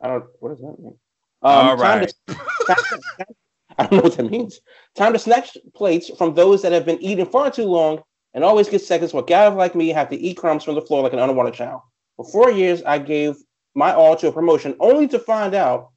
I 0.00 0.08
don't. 0.08 0.24
What 0.40 0.50
does 0.50 0.60
that 0.60 0.78
mean? 0.78 0.96
Um, 1.42 1.68
All 1.68 1.76
time 1.76 2.06
to- 2.06 2.14
time 2.66 2.76
to- 2.76 3.00
I 3.78 3.86
don't 3.86 3.92
know 3.92 4.02
what 4.02 4.16
that 4.16 4.30
means. 4.30 4.60
Time 4.94 5.12
to 5.12 5.18
snatch 5.18 5.56
plates 5.74 6.10
from 6.16 6.34
those 6.34 6.62
that 6.62 6.72
have 6.72 6.86
been 6.86 7.02
eating 7.02 7.26
far 7.26 7.50
too 7.50 7.64
long 7.64 8.02
and 8.32 8.44
always 8.44 8.68
get 8.68 8.80
seconds 8.82 9.12
while 9.12 9.22
guys 9.24 9.54
like 9.54 9.74
me 9.74 9.88
have 9.88 10.08
to 10.10 10.16
eat 10.16 10.36
crumbs 10.36 10.62
from 10.64 10.74
the 10.76 10.82
floor 10.82 11.02
like 11.02 11.12
an 11.12 11.18
unwanted 11.18 11.54
child. 11.54 11.80
For 12.16 12.24
four 12.24 12.50
years, 12.50 12.82
I 12.84 12.98
gave 12.98 13.34
my 13.74 13.92
all 13.92 14.16
to 14.16 14.28
a 14.28 14.32
promotion 14.32 14.76
only 14.78 15.08
to 15.08 15.18
find 15.18 15.54
out 15.54 15.90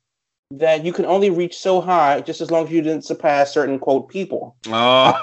that 0.51 0.85
you 0.85 0.93
can 0.93 1.05
only 1.05 1.29
reach 1.29 1.57
so 1.57 1.81
high 1.81 2.21
just 2.21 2.41
as 2.41 2.51
long 2.51 2.65
as 2.65 2.71
you 2.71 2.81
didn't 2.81 3.05
surpass 3.05 3.53
certain 3.53 3.79
quote 3.79 4.09
people. 4.09 4.55
Oh, 4.67 5.13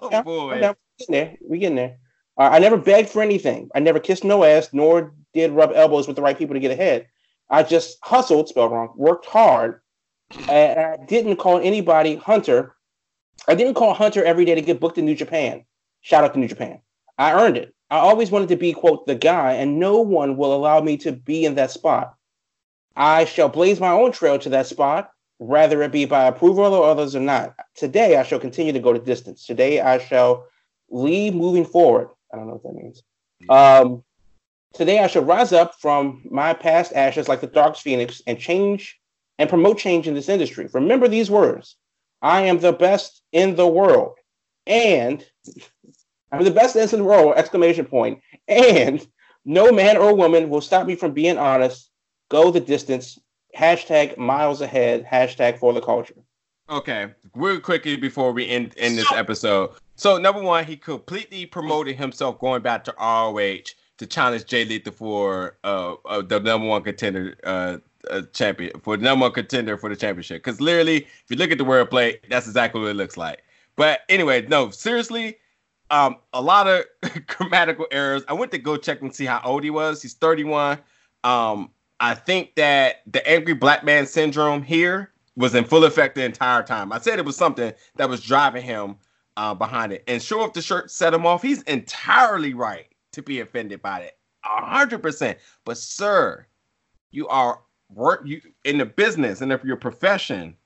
Yeah, 0.10 0.22
boy. 0.22 0.54
we 0.54 0.60
getting 0.60 0.76
there. 1.12 1.36
We 1.48 1.58
getting 1.58 1.76
there. 1.76 1.96
Uh, 2.36 2.50
I 2.52 2.58
never 2.58 2.76
begged 2.76 3.08
for 3.08 3.22
anything. 3.22 3.68
I 3.74 3.80
never 3.80 3.98
kissed 4.00 4.24
no 4.24 4.44
ass, 4.44 4.70
nor 4.72 5.14
did 5.34 5.52
rub 5.52 5.72
elbows 5.74 6.06
with 6.06 6.16
the 6.16 6.22
right 6.22 6.36
people 6.36 6.54
to 6.54 6.60
get 6.60 6.70
ahead. 6.70 7.06
I 7.48 7.62
just 7.62 7.98
hustled, 8.02 8.48
spelled 8.48 8.72
wrong, 8.72 8.92
worked 8.96 9.26
hard, 9.26 9.80
and 10.48 10.78
I 10.78 10.96
didn't 11.06 11.36
call 11.36 11.58
anybody 11.58 12.16
Hunter. 12.16 12.76
I 13.48 13.54
didn't 13.54 13.74
call 13.74 13.94
Hunter 13.94 14.24
every 14.24 14.44
day 14.44 14.54
to 14.54 14.62
get 14.62 14.78
booked 14.80 14.98
in 14.98 15.04
New 15.04 15.16
Japan. 15.16 15.64
Shout 16.02 16.22
out 16.24 16.34
to 16.34 16.38
New 16.40 16.48
Japan. 16.48 16.80
I 17.18 17.32
earned 17.32 17.56
it. 17.56 17.74
I 17.90 17.98
always 17.98 18.30
wanted 18.30 18.48
to 18.50 18.56
be, 18.56 18.72
quote, 18.72 19.06
the 19.06 19.16
guy, 19.16 19.54
and 19.54 19.80
no 19.80 20.00
one 20.00 20.36
will 20.36 20.54
allow 20.54 20.80
me 20.80 20.96
to 20.98 21.12
be 21.12 21.44
in 21.44 21.56
that 21.56 21.70
spot. 21.72 22.14
I 22.96 23.24
shall 23.24 23.48
blaze 23.48 23.80
my 23.80 23.90
own 23.90 24.12
trail 24.12 24.38
to 24.38 24.48
that 24.50 24.66
spot, 24.66 25.10
whether 25.38 25.82
it 25.82 25.92
be 25.92 26.04
by 26.04 26.24
approval 26.24 26.66
of 26.66 26.82
others 26.82 27.16
or 27.16 27.20
not. 27.20 27.54
Today, 27.74 28.16
I 28.16 28.22
shall 28.22 28.40
continue 28.40 28.72
to 28.72 28.80
go 28.80 28.92
the 28.92 28.98
distance. 28.98 29.46
Today, 29.46 29.80
I 29.80 29.98
shall 29.98 30.46
lead 30.90 31.34
moving 31.34 31.64
forward. 31.64 32.10
I 32.32 32.36
don't 32.36 32.46
know 32.46 32.54
what 32.54 32.62
that 32.64 32.74
means. 32.74 33.02
Um, 33.48 34.04
today, 34.74 34.98
I 34.98 35.06
shall 35.06 35.24
rise 35.24 35.52
up 35.52 35.74
from 35.80 36.22
my 36.30 36.52
past 36.52 36.92
ashes 36.92 37.28
like 37.28 37.40
the 37.40 37.46
Dark 37.46 37.76
Phoenix 37.76 38.22
and 38.26 38.38
change 38.38 39.00
and 39.38 39.48
promote 39.48 39.78
change 39.78 40.06
in 40.06 40.14
this 40.14 40.28
industry. 40.28 40.68
Remember 40.72 41.08
these 41.08 41.30
words 41.30 41.76
I 42.22 42.42
am 42.42 42.58
the 42.58 42.72
best 42.72 43.22
in 43.32 43.56
the 43.56 43.66
world. 43.66 44.16
And 44.66 45.24
I'm 46.32 46.44
the 46.44 46.50
best 46.50 46.76
in 46.76 46.98
the 46.98 47.04
world, 47.04 47.34
exclamation 47.36 47.86
point. 47.86 48.20
And 48.46 49.04
no 49.44 49.72
man 49.72 49.96
or 49.96 50.14
woman 50.14 50.48
will 50.48 50.60
stop 50.60 50.86
me 50.86 50.94
from 50.94 51.12
being 51.12 51.38
honest, 51.38 51.89
go 52.30 52.50
the 52.50 52.60
distance, 52.60 53.18
Hashtag 53.56 54.16
miles 54.16 54.60
ahead. 54.60 55.04
Hashtag 55.04 55.58
for 55.58 55.72
the 55.72 55.80
culture. 55.80 56.14
Okay, 56.68 57.08
real 57.34 57.60
quickly 57.60 57.96
before 57.96 58.32
we 58.32 58.48
end 58.48 58.74
end 58.76 58.96
this 58.96 59.10
episode. 59.12 59.70
So 59.96 60.18
number 60.18 60.40
one, 60.40 60.64
he 60.64 60.76
completely 60.76 61.46
promoted 61.46 61.96
himself 61.96 62.38
going 62.38 62.62
back 62.62 62.84
to 62.84 62.94
ROH 62.98 63.74
to 63.98 64.06
challenge 64.06 64.46
Jay 64.46 64.64
Lethal 64.64 64.92
for 64.92 65.56
uh, 65.64 65.94
uh 66.06 66.22
the 66.22 66.38
number 66.38 66.68
one 66.68 66.82
contender 66.82 67.36
uh, 67.44 67.78
uh 68.08 68.22
champion 68.32 68.78
for 68.80 68.96
the 68.96 69.02
number 69.02 69.24
one 69.24 69.32
contender 69.32 69.76
for 69.76 69.90
the 69.90 69.96
championship. 69.96 70.44
Because 70.44 70.60
literally, 70.60 70.98
if 70.98 71.24
you 71.28 71.36
look 71.36 71.50
at 71.50 71.58
the 71.58 71.64
wordplay, 71.64 72.18
that's 72.30 72.46
exactly 72.46 72.80
what 72.80 72.90
it 72.90 72.96
looks 72.96 73.16
like. 73.16 73.42
But 73.74 74.00
anyway, 74.08 74.46
no, 74.46 74.70
seriously, 74.70 75.38
um, 75.90 76.18
a 76.32 76.40
lot 76.40 76.68
of 76.68 76.84
grammatical 77.26 77.88
errors. 77.90 78.22
I 78.28 78.32
went 78.34 78.52
to 78.52 78.58
go 78.58 78.76
check 78.76 79.02
and 79.02 79.12
see 79.12 79.26
how 79.26 79.40
old 79.44 79.64
he 79.64 79.70
was. 79.70 80.02
He's 80.02 80.14
31. 80.14 80.78
Um, 81.24 81.70
I 82.00 82.14
think 82.14 82.54
that 82.56 83.02
the 83.06 83.26
angry 83.28 83.54
black 83.54 83.84
man 83.84 84.06
syndrome 84.06 84.62
here 84.62 85.12
was 85.36 85.54
in 85.54 85.64
full 85.64 85.84
effect 85.84 86.14
the 86.14 86.24
entire 86.24 86.62
time. 86.62 86.92
I 86.92 86.98
said 86.98 87.18
it 87.18 87.24
was 87.24 87.36
something 87.36 87.72
that 87.96 88.08
was 88.08 88.22
driving 88.22 88.62
him 88.64 88.96
uh, 89.36 89.54
behind 89.54 89.92
it. 89.92 90.02
And 90.08 90.22
sure, 90.22 90.46
if 90.46 90.54
the 90.54 90.62
shirt 90.62 90.90
set 90.90 91.14
him 91.14 91.26
off, 91.26 91.42
he's 91.42 91.62
entirely 91.62 92.54
right 92.54 92.86
to 93.12 93.22
be 93.22 93.40
offended 93.40 93.82
by 93.82 94.00
it, 94.00 94.18
a 94.44 94.64
hundred 94.64 95.02
percent. 95.02 95.38
But 95.64 95.76
sir, 95.76 96.46
you 97.10 97.28
are 97.28 97.60
work 97.92 98.22
you 98.24 98.40
in 98.64 98.78
the 98.78 98.86
business 98.86 99.40
and 99.40 99.52
if 99.52 99.64
your 99.64 99.76
profession, 99.76 100.56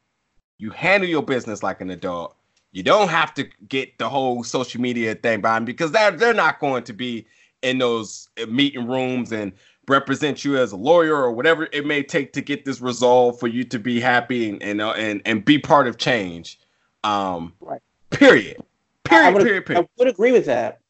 you 0.59 0.70
handle 0.70 1.09
your 1.09 1.23
business 1.23 1.62
like 1.62 1.81
an 1.81 1.90
adult. 1.90 2.37
You 2.73 2.83
don't 2.83 3.09
have 3.09 3.35
to 3.35 3.49
get 3.68 3.99
the 3.99 4.09
whole 4.09 4.44
social 4.44 4.81
media 4.81 5.14
thing 5.14 5.40
behind 5.40 5.66
because 5.66 5.90
they're 5.90 6.11
they're 6.11 6.35
not 6.35 6.61
going 6.61 6.85
to 6.85 6.92
be 6.92 7.27
in 7.62 7.79
those 7.79 8.29
meeting 8.49 8.87
rooms 8.87 9.33
and 9.33 9.53
represent 9.88 10.44
you 10.44 10.57
as 10.57 10.73
a 10.73 10.77
lawyer 10.77 11.16
or 11.16 11.33
whatever 11.33 11.68
it 11.73 11.87
may 11.87 12.03
take 12.03 12.33
to 12.35 12.40
get 12.40 12.64
this 12.64 12.81
resolved 12.81 13.38
for 13.40 13.49
you 13.49 13.64
to 13.64 13.79
be 13.79 14.01
happy 14.01 14.51
and 14.51 14.62
and 14.62 14.81
uh, 14.81 14.92
and, 14.92 15.23
and 15.25 15.44
be 15.44 15.59
part 15.59 15.87
of 15.87 15.99
change. 15.99 16.59
Um, 17.03 17.53
Right. 17.61 17.81
Period. 18.11 18.62
Period. 19.05 19.27
I 19.27 19.31
would, 19.33 19.42
period. 19.42 19.66
Period. 19.66 19.85
I 19.85 19.88
would 19.99 20.09
agree 20.09 20.33
with 20.33 20.47
that, 20.47 20.81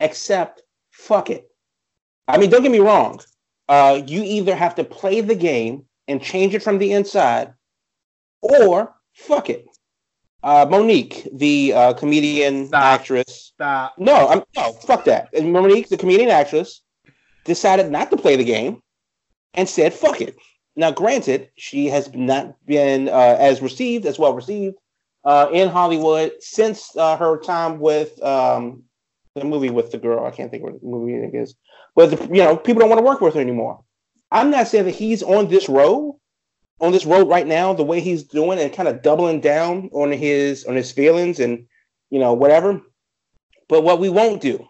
except 0.00 0.62
fuck 0.90 1.30
it. 1.30 1.50
I 2.28 2.36
mean, 2.38 2.50
don't 2.50 2.62
get 2.62 2.70
me 2.70 2.78
wrong. 2.80 3.20
Uh, 3.68 4.02
you 4.06 4.22
either 4.22 4.54
have 4.54 4.74
to 4.76 4.84
play 4.84 5.20
the 5.20 5.34
game 5.34 5.84
and 6.06 6.22
change 6.22 6.54
it 6.54 6.62
from 6.62 6.78
the 6.78 6.92
inside, 6.92 7.52
or 8.40 8.94
fuck 9.14 9.50
it. 9.50 9.66
Uh, 10.42 10.64
Mo'Nique, 10.66 11.26
the 11.36 11.72
uh, 11.74 11.92
comedian 11.94 12.68
Stop. 12.68 13.00
actress. 13.00 13.52
Stop. 13.54 13.98
No, 13.98 14.28
I'm 14.28 14.42
no 14.56 14.72
fuck 14.72 15.04
that. 15.06 15.28
And 15.34 15.52
Mo'Nique, 15.52 15.88
the 15.88 15.96
comedian 15.96 16.30
actress, 16.30 16.82
decided 17.48 17.90
not 17.90 18.10
to 18.10 18.16
play 18.16 18.36
the 18.36 18.44
game 18.44 18.80
and 19.54 19.68
said 19.68 19.92
fuck 19.92 20.20
it. 20.20 20.36
Now, 20.76 20.92
granted, 20.92 21.50
she 21.56 21.86
has 21.86 22.14
not 22.14 22.54
been 22.64 23.08
uh, 23.08 23.36
as 23.40 23.60
received 23.60 24.06
as 24.06 24.16
well 24.16 24.32
received 24.32 24.76
uh, 25.24 25.48
in 25.52 25.68
Hollywood 25.68 26.32
since 26.38 26.96
uh, 26.96 27.16
her 27.16 27.40
time 27.40 27.80
with 27.80 28.22
um, 28.22 28.84
the 29.34 29.44
movie 29.44 29.70
with 29.70 29.90
the 29.90 29.98
girl. 29.98 30.24
I 30.24 30.30
can't 30.30 30.52
think 30.52 30.62
what 30.62 30.80
the 30.80 30.86
movie 30.86 31.14
it 31.14 31.34
is, 31.34 31.56
but 31.96 32.10
the, 32.10 32.24
you 32.26 32.44
know, 32.44 32.56
people 32.56 32.78
don't 32.78 32.90
want 32.90 33.00
to 33.00 33.04
work 33.04 33.20
with 33.20 33.34
her 33.34 33.40
anymore. 33.40 33.82
I'm 34.30 34.50
not 34.50 34.68
saying 34.68 34.84
that 34.84 34.94
he's 34.94 35.22
on 35.22 35.48
this 35.48 35.68
road, 35.68 36.16
on 36.80 36.92
this 36.92 37.06
road 37.06 37.28
right 37.28 37.46
now, 37.46 37.72
the 37.72 37.82
way 37.82 38.00
he's 38.00 38.22
doing 38.22 38.60
and 38.60 38.72
kind 38.72 38.88
of 38.88 39.02
doubling 39.02 39.40
down 39.40 39.90
on 39.92 40.12
his 40.12 40.64
on 40.64 40.76
his 40.76 40.92
feelings 40.92 41.40
and 41.40 41.66
you 42.10 42.20
know 42.20 42.34
whatever. 42.34 42.80
But 43.68 43.82
what 43.82 43.98
we 43.98 44.10
won't 44.10 44.40
do, 44.40 44.64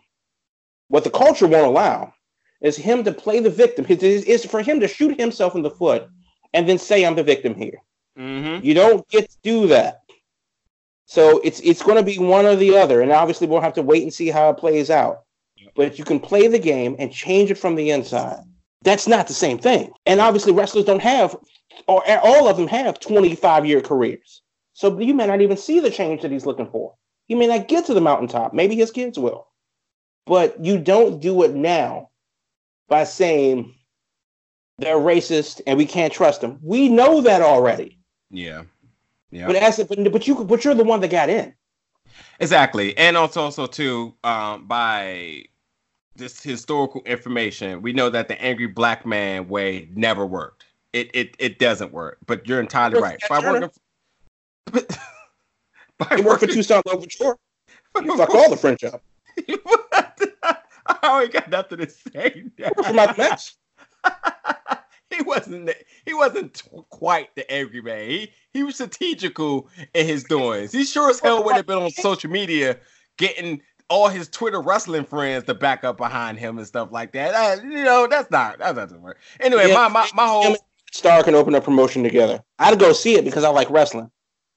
what 0.89 1.05
the 1.05 1.11
culture 1.11 1.47
won't 1.47 1.67
allow, 1.67 2.15
is 2.61 2.77
him 2.77 3.05
to 3.05 3.13
play 3.13 3.41
the 3.41 3.51
victim. 3.51 3.87
Is 3.89 4.45
for 4.45 4.63
him 4.63 4.81
to 4.81 4.89
shoot 4.89 5.19
himself 5.19 5.55
in 5.55 5.63
the 5.63 5.71
foot 5.71 6.09
and 6.53 6.69
then 6.69 6.79
say, 6.79 7.05
"I'm 7.05 7.17
the 7.17 7.23
victim 7.23 7.55
here." 7.55 7.83
Mm-hmm. 8.19 8.65
You 8.65 8.75
don't 8.75 9.09
get 9.09 9.31
to 9.31 9.37
do 9.43 9.67
that. 9.69 10.03
So 11.07 11.41
it's 11.45 11.61
it's 11.61 11.83
going 11.83 11.97
to 11.97 12.03
be 12.03 12.19
one 12.19 12.47
or 12.47 12.57
the 12.57 12.77
other, 12.77 13.01
and 13.01 13.13
obviously 13.13 13.47
we'll 13.47 13.61
have 13.61 13.75
to 13.75 13.83
wait 13.83 14.03
and 14.03 14.13
see 14.13 14.29
how 14.29 14.51
it 14.51 14.59
plays 14.59 14.91
out. 14.91 15.23
But 15.75 15.99
you 15.99 16.05
can 16.05 16.21
play 16.21 16.49
the 16.49 16.59
game 16.59 16.97
and 16.99 17.13
change 17.13 17.51
it 17.51 17.59
from 17.59 17.77
the 17.77 17.91
inside. 17.91 18.43
That's 18.83 19.07
not 19.07 19.27
the 19.27 19.35
same 19.35 19.59
thing. 19.59 19.93
And 20.07 20.21
obviously 20.21 20.53
wrestlers 20.53 20.85
don't 20.85 21.03
have, 21.03 21.37
or 21.87 22.03
all 22.21 22.49
of 22.49 22.57
them 22.57 22.69
have 22.69 23.01
25 23.01 23.67
year 23.67 23.81
careers. 23.81 24.43
So 24.73 24.99
you 25.01 25.15
may 25.15 25.27
not 25.27 25.41
even 25.41 25.57
see 25.57 25.81
the 25.81 25.91
change 25.91 26.23
that 26.23 26.31
he's 26.31 26.47
looking 26.47 26.71
for. 26.71 26.95
He 27.27 27.35
may 27.35 27.47
not 27.47 27.69
get 27.69 27.87
to 27.87 27.95
the 27.95 28.01
mountaintop. 28.01 28.53
Maybe 28.53 28.77
his 28.77 28.91
kids 28.91 29.19
will. 29.19 29.47
But 30.27 30.65
you 30.65 30.79
don't 30.79 31.21
do 31.21 31.43
it 31.43 31.55
now 31.55 32.11
by 32.89 33.05
saying 33.05 33.75
they're 34.79 34.97
racist 34.97 35.61
and 35.67 35.77
we 35.77 35.87
can't 35.87 36.13
trust 36.13 36.41
them. 36.41 36.59
We 36.63 36.89
know 36.89 37.21
that 37.21 37.43
already. 37.43 37.99
Yeah. 38.31 38.63
Yeah. 39.31 39.47
But 39.47 39.57
as 39.57 39.77
but, 39.85 40.13
but 40.13 40.27
you 40.27 40.45
but 40.45 40.65
you're 40.65 40.75
the 40.75 40.85
one 40.85 41.01
that 41.01 41.11
got 41.11 41.29
in. 41.29 41.55
Exactly, 42.41 42.97
and 42.97 43.17
also 43.17 43.43
also 43.43 43.67
too 43.67 44.15
um, 44.25 44.67
by 44.67 45.45
this 46.17 46.43
historical 46.43 47.03
information, 47.05 47.83
we 47.83 47.93
know 47.93 48.11
that 48.11 48.29
the 48.29 48.41
angry 48.41 48.67
black 48.67 49.05
man 49.05 49.49
way 49.49 49.89
never 49.95 50.25
worked. 50.25 50.65
It 50.93 51.11
it 51.15 51.37
it 51.39 51.59
doesn't 51.59 51.93
work. 51.93 52.19
But 52.27 52.49
you're 52.49 52.61
entirely 52.61 53.01
right. 53.01 53.19
By 53.29 53.41
working, 53.41 53.71
but, 54.67 54.99
by 55.99 56.17
It 56.17 56.25
worked 56.25 56.41
for 56.41 56.47
Toussaint 56.47 56.87
Louverture. 56.87 57.37
You 58.05 58.17
fuck 58.17 58.33
all 58.33 58.49
the 58.49 58.57
French 58.57 58.85
up. 58.85 59.03
I 61.03 61.09
already 61.09 61.33
got 61.33 61.51
nothing 61.51 61.79
to 61.79 61.89
say. 61.91 62.45
For 62.59 63.21
X. 63.21 63.57
he 65.11 65.23
wasn't 65.23 65.67
the- 65.67 65.77
he 66.07 66.15
wasn't 66.15 66.55
t- 66.55 66.69
quite 66.91 67.35
the 67.35 67.51
angry 67.51 67.81
man. 67.83 68.09
He 68.09 68.33
he 68.53 68.63
was 68.63 68.77
strategical 68.77 69.69
in 69.95 70.07
his 70.07 70.25
doings. 70.25 70.73
He 70.73 70.85
sure 70.85 71.11
as 71.11 71.21
hell 71.21 71.45
would 71.45 71.57
have 71.57 71.67
been 71.67 71.79
on 71.79 71.91
social 71.91 72.31
media 72.31 72.79
getting 73.19 73.61
all 73.91 74.09
his 74.09 74.29
Twitter 74.29 74.61
wrestling 74.61 75.05
friends 75.05 75.45
to 75.45 75.55
back 75.55 75.83
up 75.85 75.97
behind 75.97 76.39
him 76.39 76.59
and 76.59 76.67
stuff 76.67 76.89
like 76.93 77.13
that. 77.13 77.35
Uh, 77.35 77.63
you 77.63 77.85
know, 77.85 78.07
that's 78.07 78.31
not 78.31 78.59
that 78.59 78.75
doesn't 78.75 79.01
work. 79.01 79.19
Anyway, 79.41 79.69
Yeah, 79.69 79.75
my, 79.75 79.89
my 79.89 80.09
my 80.15 80.27
whole 80.27 80.57
Star 80.93 81.23
can 81.23 81.35
open 81.35 81.55
a 81.55 81.61
promotion 81.61 82.03
together. 82.03 82.43
I'd 82.59 82.79
go 82.79 82.93
see 82.93 83.15
it 83.17 83.25
because 83.25 83.45
I 83.45 83.51
like 83.51 83.69
wrestling. 83.71 84.11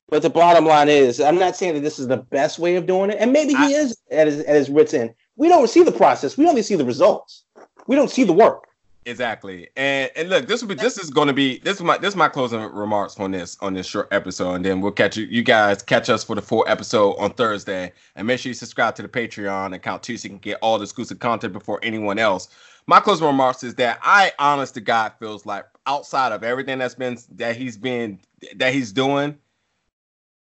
But 0.07 0.21
the 0.21 0.29
bottom 0.29 0.65
line 0.65 0.89
is, 0.89 1.21
I'm 1.21 1.37
not 1.39 1.55
saying 1.55 1.73
that 1.75 1.81
this 1.81 1.97
is 1.99 2.07
the 2.07 2.17
best 2.17 2.59
way 2.59 2.75
of 2.75 2.85
doing 2.85 3.09
it, 3.11 3.17
and 3.19 3.31
maybe 3.31 3.53
he 3.53 3.75
I- 3.75 3.79
is 3.79 3.97
at 4.11 4.27
his, 4.27 4.39
at 4.41 4.55
his 4.55 4.69
wits 4.69 4.93
end. 4.93 5.13
We 5.41 5.47
don't 5.47 5.67
see 5.67 5.81
the 5.81 5.91
process. 5.91 6.37
We 6.37 6.47
only 6.47 6.61
see 6.61 6.75
the 6.75 6.85
results. 6.85 7.45
We 7.87 7.95
don't 7.95 8.11
see 8.11 8.23
the 8.23 8.31
work. 8.31 8.67
Exactly. 9.07 9.69
And 9.75 10.11
and 10.15 10.29
look, 10.29 10.45
this 10.45 10.61
will 10.61 10.69
be 10.69 10.75
this 10.75 10.99
is 10.99 11.09
going 11.09 11.29
to 11.29 11.33
be 11.33 11.57
this 11.57 11.77
is 11.77 11.81
my 11.81 11.97
this 11.97 12.09
is 12.09 12.15
my 12.15 12.29
closing 12.29 12.61
remarks 12.61 13.19
on 13.19 13.31
this 13.31 13.57
on 13.59 13.73
this 13.73 13.87
short 13.87 14.07
episode, 14.11 14.53
and 14.53 14.63
then 14.63 14.81
we'll 14.81 14.91
catch 14.91 15.17
you 15.17 15.25
you 15.25 15.41
guys 15.41 15.81
catch 15.81 16.11
us 16.11 16.23
for 16.23 16.35
the 16.35 16.43
full 16.43 16.63
episode 16.67 17.13
on 17.13 17.33
Thursday, 17.33 17.91
and 18.15 18.27
make 18.27 18.39
sure 18.39 18.51
you 18.51 18.53
subscribe 18.53 18.93
to 18.93 19.01
the 19.01 19.07
Patreon 19.07 19.73
account 19.73 20.03
too, 20.03 20.15
so 20.15 20.27
you 20.27 20.29
can 20.29 20.37
get 20.37 20.59
all 20.61 20.77
the 20.77 20.83
exclusive 20.83 21.17
content 21.17 21.53
before 21.53 21.79
anyone 21.81 22.19
else. 22.19 22.49
My 22.85 22.99
closing 22.99 23.25
remarks 23.25 23.63
is 23.63 23.73
that 23.75 23.97
I, 24.03 24.33
honest 24.37 24.75
to 24.75 24.81
God, 24.81 25.13
feels 25.17 25.47
like 25.47 25.65
outside 25.87 26.33
of 26.33 26.43
everything 26.43 26.77
that's 26.77 26.93
been 26.93 27.17
that 27.31 27.55
he's 27.55 27.77
been 27.77 28.19
that 28.57 28.75
he's 28.75 28.91
doing, 28.91 29.39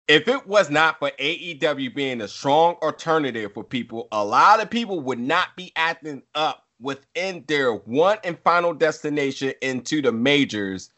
if 0.08 0.28
it 0.28 0.46
was 0.46 0.70
not 0.70 0.98
for 0.98 1.10
AEW 1.18 1.94
being 1.94 2.20
a 2.20 2.28
strong 2.28 2.74
alternative 2.82 3.52
for 3.54 3.64
people, 3.64 4.08
a 4.12 4.24
lot 4.24 4.60
of 4.60 4.70
people 4.70 5.00
would 5.00 5.20
not 5.20 5.48
be 5.56 5.72
acting 5.76 6.22
up 6.34 6.66
within 6.80 7.44
their 7.46 7.72
one 7.74 8.18
and 8.24 8.38
final 8.40 8.74
destination 8.74 9.52
into 9.62 10.02
the 10.02 10.12
majors 10.12 10.90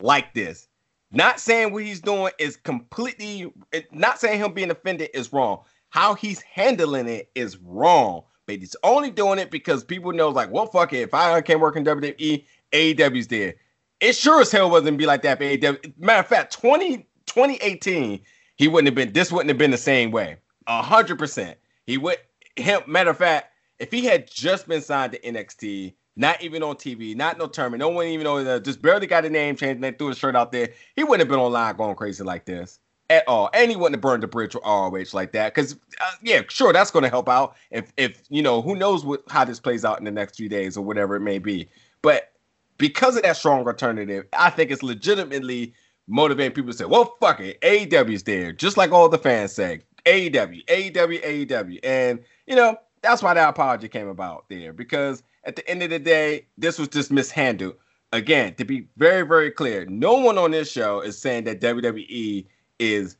like 0.00 0.34
this. 0.34 0.68
Not 1.10 1.40
saying 1.40 1.72
what 1.72 1.84
he's 1.84 2.00
doing 2.00 2.32
is 2.38 2.56
completely, 2.56 3.50
not 3.92 4.20
saying 4.20 4.40
him 4.40 4.52
being 4.52 4.70
offended 4.70 5.08
is 5.14 5.32
wrong. 5.32 5.62
How 5.88 6.14
he's 6.14 6.42
handling 6.42 7.08
it 7.08 7.30
is 7.34 7.56
wrong. 7.56 8.24
But 8.46 8.56
he's 8.56 8.76
only 8.82 9.10
doing 9.10 9.38
it 9.38 9.50
because 9.50 9.84
people 9.84 10.12
know, 10.12 10.28
like, 10.28 10.50
well, 10.50 10.66
fuck 10.66 10.92
it. 10.92 11.00
If 11.00 11.14
I 11.14 11.40
can't 11.40 11.60
work 11.60 11.76
in 11.76 11.84
WWE, 11.84 12.44
AEW's 12.72 13.28
there. 13.28 13.54
It 14.00 14.14
sure 14.14 14.42
as 14.42 14.52
hell 14.52 14.70
wasn't 14.70 14.98
be 14.98 15.06
like 15.06 15.22
that 15.22 15.38
for 15.38 15.44
AEW. 15.44 15.98
Matter 15.98 16.20
of 16.20 16.26
fact, 16.26 16.52
20, 16.52 17.06
2018, 17.28 18.20
he 18.56 18.68
wouldn't 18.68 18.86
have 18.86 18.94
been, 18.94 19.12
this 19.12 19.30
wouldn't 19.30 19.48
have 19.48 19.58
been 19.58 19.70
the 19.70 19.76
same 19.76 20.10
way. 20.10 20.36
A 20.66 20.82
hundred 20.82 21.18
percent. 21.18 21.56
He 21.86 21.96
would, 21.96 22.18
him, 22.56 22.82
matter 22.86 23.10
of 23.10 23.16
fact, 23.16 23.52
if 23.78 23.90
he 23.90 24.04
had 24.04 24.28
just 24.30 24.68
been 24.68 24.82
signed 24.82 25.12
to 25.12 25.20
NXT, 25.20 25.94
not 26.16 26.42
even 26.42 26.62
on 26.62 26.74
TV, 26.74 27.16
not 27.16 27.38
no 27.38 27.46
tournament, 27.46 27.78
no 27.78 27.88
one 27.88 28.06
even 28.06 28.24
know, 28.24 28.38
uh, 28.38 28.58
just 28.58 28.82
barely 28.82 29.06
got 29.06 29.24
a 29.24 29.30
name 29.30 29.54
changed 29.54 29.76
and 29.76 29.84
they 29.84 29.92
threw 29.92 30.08
his 30.08 30.18
shirt 30.18 30.34
out 30.34 30.50
there, 30.50 30.70
he 30.96 31.04
wouldn't 31.04 31.20
have 31.20 31.28
been 31.28 31.38
online 31.38 31.76
going 31.76 31.94
crazy 31.94 32.24
like 32.24 32.44
this 32.44 32.80
at 33.08 33.22
all. 33.28 33.48
And 33.54 33.70
he 33.70 33.76
wouldn't 33.76 33.94
have 33.94 34.02
burned 34.02 34.22
the 34.24 34.26
bridge 34.26 34.54
with 34.54 34.64
ROH 34.64 35.04
like 35.12 35.32
that. 35.32 35.54
Because, 35.54 35.74
uh, 36.00 36.10
yeah, 36.20 36.42
sure, 36.48 36.72
that's 36.72 36.90
going 36.90 37.04
to 37.04 37.08
help 37.08 37.28
out. 37.28 37.54
If, 37.70 37.92
if 37.96 38.22
you 38.28 38.42
know, 38.42 38.60
who 38.60 38.74
knows 38.74 39.04
what 39.04 39.22
how 39.30 39.44
this 39.44 39.60
plays 39.60 39.84
out 39.84 39.98
in 40.00 40.04
the 40.04 40.10
next 40.10 40.36
few 40.36 40.48
days 40.48 40.76
or 40.76 40.84
whatever 40.84 41.14
it 41.14 41.20
may 41.20 41.38
be. 41.38 41.68
But 42.02 42.32
because 42.78 43.16
of 43.16 43.22
that 43.22 43.36
strong 43.36 43.66
alternative, 43.66 44.26
I 44.32 44.50
think 44.50 44.70
it's 44.70 44.82
legitimately 44.82 45.72
motivating 46.08 46.52
people 46.52 46.72
to 46.72 46.78
say, 46.78 46.84
well, 46.84 47.16
fuck 47.20 47.40
it. 47.40 47.60
AEW's 47.60 48.22
there, 48.22 48.52
just 48.52 48.76
like 48.76 48.90
all 48.90 49.08
the 49.08 49.18
fans 49.18 49.52
say. 49.52 49.80
AEW, 50.06 50.64
AEW, 50.66 51.22
AEW. 51.22 51.78
And, 51.82 52.20
you 52.46 52.56
know, 52.56 52.76
that's 53.02 53.22
why 53.22 53.34
that 53.34 53.48
apology 53.48 53.88
came 53.88 54.08
about 54.08 54.46
there. 54.48 54.72
Because 54.72 55.22
at 55.44 55.56
the 55.56 55.68
end 55.68 55.82
of 55.82 55.90
the 55.90 55.98
day, 55.98 56.46
this 56.56 56.78
was 56.78 56.88
just 56.88 57.10
mishandled. 57.10 57.76
again, 58.12 58.54
to 58.54 58.64
be 58.64 58.86
very, 58.96 59.22
very 59.22 59.50
clear, 59.50 59.84
no 59.86 60.14
one 60.14 60.38
on 60.38 60.50
this 60.50 60.70
show 60.70 61.00
is 61.00 61.18
saying 61.18 61.44
that 61.44 61.60
WWE 61.60 62.46
is 62.78 63.16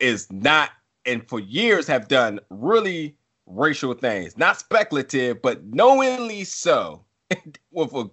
is 0.00 0.30
not 0.30 0.70
and 1.06 1.26
for 1.28 1.40
years 1.40 1.86
have 1.86 2.08
done 2.08 2.40
really 2.50 3.16
racial 3.46 3.94
things. 3.94 4.36
Not 4.36 4.58
speculative, 4.58 5.42
but 5.42 5.64
knowingly 5.64 6.44
so. 6.44 7.04
With 7.72 7.94
a 7.94 8.10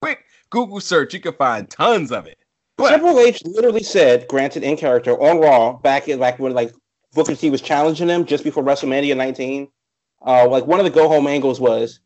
quick 0.00 0.24
Google 0.50 0.80
search, 0.80 1.14
you 1.14 1.20
can 1.20 1.34
find 1.34 1.68
tons 1.68 2.12
of 2.12 2.26
it. 2.26 2.38
But 2.76 2.90
Triple 2.90 3.18
H 3.20 3.42
literally 3.44 3.82
said, 3.82 4.28
granted 4.28 4.62
in 4.62 4.76
character 4.76 5.12
on 5.12 5.40
Raw, 5.40 5.74
back 5.74 6.08
in 6.08 6.18
like 6.18 6.38
when 6.38 6.52
like 6.52 6.72
Booker 7.14 7.34
T 7.34 7.48
was 7.50 7.62
challenging 7.62 8.08
him 8.08 8.26
just 8.26 8.44
before 8.44 8.62
WrestleMania 8.62 9.16
19. 9.16 9.68
Uh, 10.26 10.48
like 10.48 10.66
one 10.66 10.80
of 10.80 10.84
the 10.84 10.90
go 10.90 11.08
home 11.08 11.26
angles 11.26 11.60
was, 11.60 12.00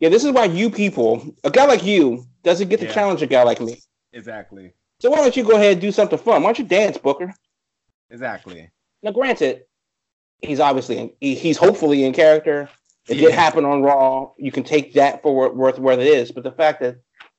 yeah, 0.00 0.08
this 0.08 0.24
is 0.24 0.32
why 0.32 0.44
you 0.44 0.70
people, 0.70 1.34
a 1.44 1.50
guy 1.50 1.64
like 1.66 1.84
you, 1.84 2.24
doesn't 2.42 2.68
get 2.68 2.80
to 2.80 2.86
Yeah. 2.86 2.92
challenge 2.92 3.22
a 3.22 3.26
guy 3.26 3.42
like 3.42 3.60
me. 3.60 3.80
exactly, 4.12 4.72
So 4.98 5.10
why 5.10 5.18
don't 5.18 5.36
you 5.36 5.44
go 5.44 5.56
ahead 5.56 5.72
and 5.72 5.80
do 5.80 5.92
something 5.92 6.18
fun? 6.18 6.42
Why 6.42 6.48
don't 6.48 6.58
you 6.58 6.64
dance, 6.64 6.96
Booker? 6.96 7.34
exactly. 8.10 8.70
Now, 9.02 9.10
granted, 9.12 9.64
he's 10.42 10.60
obviously 10.60 10.98
in, 10.98 11.10
he, 11.20 11.34
he's 11.34 11.58
hopefully 11.58 12.04
in 12.04 12.12
character. 12.12 12.68
It 13.08 13.16
Yeah. 13.16 13.26
did 13.28 13.34
happen 13.34 13.64
on 13.64 13.82
Raw. 13.82 14.30
You 14.38 14.50
can 14.50 14.64
take 14.64 14.94
that 14.94 15.22
for 15.22 15.52
worth 15.52 15.78
what 15.78 15.98
it 15.98 16.06
is, 16.06 16.32
but 16.32 16.44
the 16.44 16.52
fact 16.52 16.80
that 16.80 16.96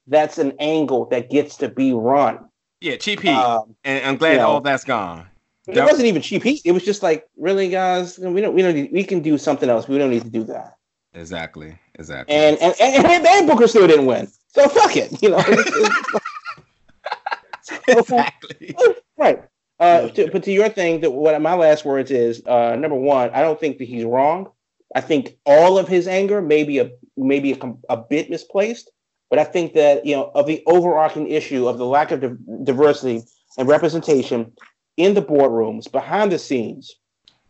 that's 0.07 0.37
an 0.37 0.53
angle 0.59 1.05
that 1.07 1.29
gets 1.29 1.57
to 1.57 1.67
be 1.69 1.93
run. 1.93 2.46
Yeah, 2.81 2.95
cheap 2.97 3.21
heat, 3.21 3.29
Um, 3.29 3.75
and 3.83 4.05
I'm 4.05 4.17
glad 4.17 4.33
you 4.33 4.37
know. 4.37 4.47
all 4.47 4.61
that's 4.61 4.83
gone. 4.83 5.27
it 5.67 5.83
wasn't 5.83 6.07
even 6.07 6.21
cheap 6.21 6.43
heat. 6.43 6.61
It 6.63 6.71
was 6.71 6.85
just 6.85 7.03
like, 7.03 7.25
really, 7.35 7.69
guys, 7.69 8.17
we 8.19 8.41
don't 8.41 8.53
we 8.53 8.61
don't 8.61 8.75
need, 8.75 8.91
we 8.91 9.03
can 9.03 9.21
do 9.21 9.37
something 9.37 9.69
else. 9.69 9.87
We 9.87 9.97
don't 9.97 10.11
need 10.11 10.23
to 10.23 10.29
do 10.29 10.43
that. 10.45 10.75
Exactly, 11.13 11.77
exactly. 11.95 12.35
And 12.35 12.57
and 12.59 12.75
and, 12.79 13.05
and, 13.05 13.25
and 13.25 13.47
Booker 13.47 13.67
still 13.67 13.87
didn't 13.87 14.05
win. 14.05 14.27
So 14.49 14.67
fuck 14.69 14.95
it, 14.95 15.21
you 15.21 15.29
know. 15.29 15.39
exactly. 17.87 18.75
right. 19.17 19.43
Uh, 19.79 20.07
to, 20.09 20.29
but 20.31 20.43
to 20.43 20.51
your 20.51 20.69
thing, 20.69 21.01
that 21.01 21.11
what 21.11 21.39
my 21.41 21.53
last 21.53 21.85
words 21.85 22.09
is 22.11 22.45
uh, 22.47 22.75
number 22.75 22.95
one. 22.95 23.29
I 23.31 23.41
don't 23.41 23.59
think 23.59 23.77
that 23.77 23.87
he's 23.87 24.05
wrong. 24.05 24.49
I 24.95 25.01
think 25.01 25.37
all 25.45 25.77
of 25.77 25.87
his 25.87 26.07
anger 26.07 26.41
may 26.41 26.63
be 26.63 26.79
a 26.79 26.89
maybe 27.15 27.51
a, 27.53 27.73
a 27.89 27.97
bit 27.97 28.29
misplaced, 28.29 28.91
but 29.29 29.39
I 29.39 29.43
think 29.43 29.73
that 29.73 30.05
you 30.05 30.15
know 30.15 30.31
of 30.35 30.47
the 30.47 30.63
overarching 30.65 31.27
issue 31.29 31.67
of 31.67 31.77
the 31.77 31.85
lack 31.85 32.11
of 32.11 32.21
diversity 32.63 33.23
and 33.57 33.67
representation 33.67 34.51
in 34.97 35.13
the 35.13 35.21
boardrooms, 35.21 35.91
behind 35.91 36.31
the 36.31 36.39
scenes, 36.39 36.95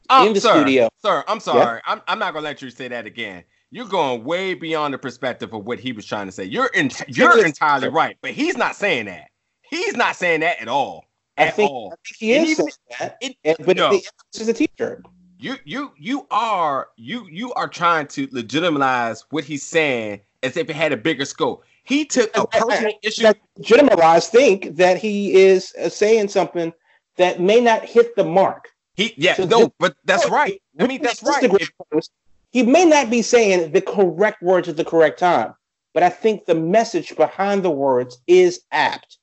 Um, 0.09 0.28
in 0.28 0.34
the 0.34 0.41
sir, 0.41 0.53
studio. 0.55 0.89
Sir, 1.01 1.23
I'm 1.28 1.39
sorry. 1.39 1.82
I'm, 1.86 2.01
I'm 2.07 2.19
not 2.19 2.34
gonna 2.34 2.43
let 2.45 2.61
you 2.61 2.69
say 2.69 2.88
that 2.89 3.05
again. 3.05 3.43
You're 3.71 3.88
going 3.88 4.23
way 4.23 4.53
beyond 4.53 4.93
the 4.93 4.97
perspective 4.97 5.53
of 5.53 5.65
what 5.65 5.80
he 5.80 5.91
was 5.91 6.05
trying 6.05 6.25
to 6.28 6.32
say. 6.32 6.45
You're 6.45 6.67
in, 6.73 6.89
you're 7.07 7.45
entirely 7.45 7.89
right, 7.89 8.17
but 8.21 8.32
he's 8.32 8.55
not 8.57 8.75
saying 8.75 9.05
that. 9.07 9.28
He's 9.69 9.95
not 9.97 10.15
saying 10.15 10.39
that 10.41 10.61
at 10.61 10.67
all. 10.69 11.03
I 11.38 11.49
think, 11.51 11.69
all. 11.69 11.93
I 11.93 11.95
think 12.07 12.17
he 12.17 12.32
is 12.34 12.49
even- 12.51 12.65
saying 12.71 12.71
that. 12.99 13.17
It, 13.21 13.36
And, 13.43 13.57
but 13.65 13.75
no. 13.78 13.89
the 13.89 13.95
emphasis 13.97 14.41
is 14.41 14.47
a 14.47 14.53
t-shirt. 14.53 15.05
you 15.39 15.55
you 15.65 15.91
you 15.99 16.25
are 16.32 16.88
you 16.95 17.28
you 17.30 17.53
are 17.53 17.67
trying 17.67 18.07
to 18.07 18.28
legitimize 18.32 19.23
what 19.30 19.43
he's 19.43 19.63
saying 19.63 20.21
as 20.44 20.58
if 20.58 20.70
it 20.70 20.76
had 20.76 20.92
a 20.94 20.98
bigger 20.98 21.26
scope. 21.26 21.64
He 21.84 22.06
took 22.06 22.36
a 22.36 22.46
personal 22.48 22.92
I- 22.92 23.00
issue. 23.02 23.24
that 23.24 23.38
legitimize 23.58 24.30
think 24.30 24.76
that 24.76 24.98
he 24.98 25.34
is 25.36 25.74
uh, 25.82 25.90
saying 25.90 26.28
something 26.30 26.74
that 27.16 27.40
may 27.40 27.62
not 27.62 27.84
hit 27.86 28.16
the 28.16 28.24
mark. 28.24 28.70
He 28.96 29.14
yeah, 29.18 29.36
So 29.36 29.46
no, 29.46 29.74
but 29.80 29.96
that's 30.06 30.30
right. 30.30 30.62
I 30.80 30.88
mean, 30.88 31.02
that's 31.02 31.24
right. 31.24 31.44
If- 31.44 32.08
he 32.52 32.64
may 32.64 32.86
not 32.86 33.10
be 33.10 33.22
saying 33.22 33.72
the 33.72 33.82
correct 33.82 34.42
words 34.42 34.68
at 34.68 34.78
the 34.78 34.86
correct 34.86 35.20
time, 35.20 35.54
but 35.94 36.02
I 36.04 36.10
think 36.10 36.46
the 36.46 36.56
message 36.56 37.16
behind 37.16 37.64
the 37.64 37.70
words 37.72 38.20
is 38.28 38.62
apt. 38.72 39.18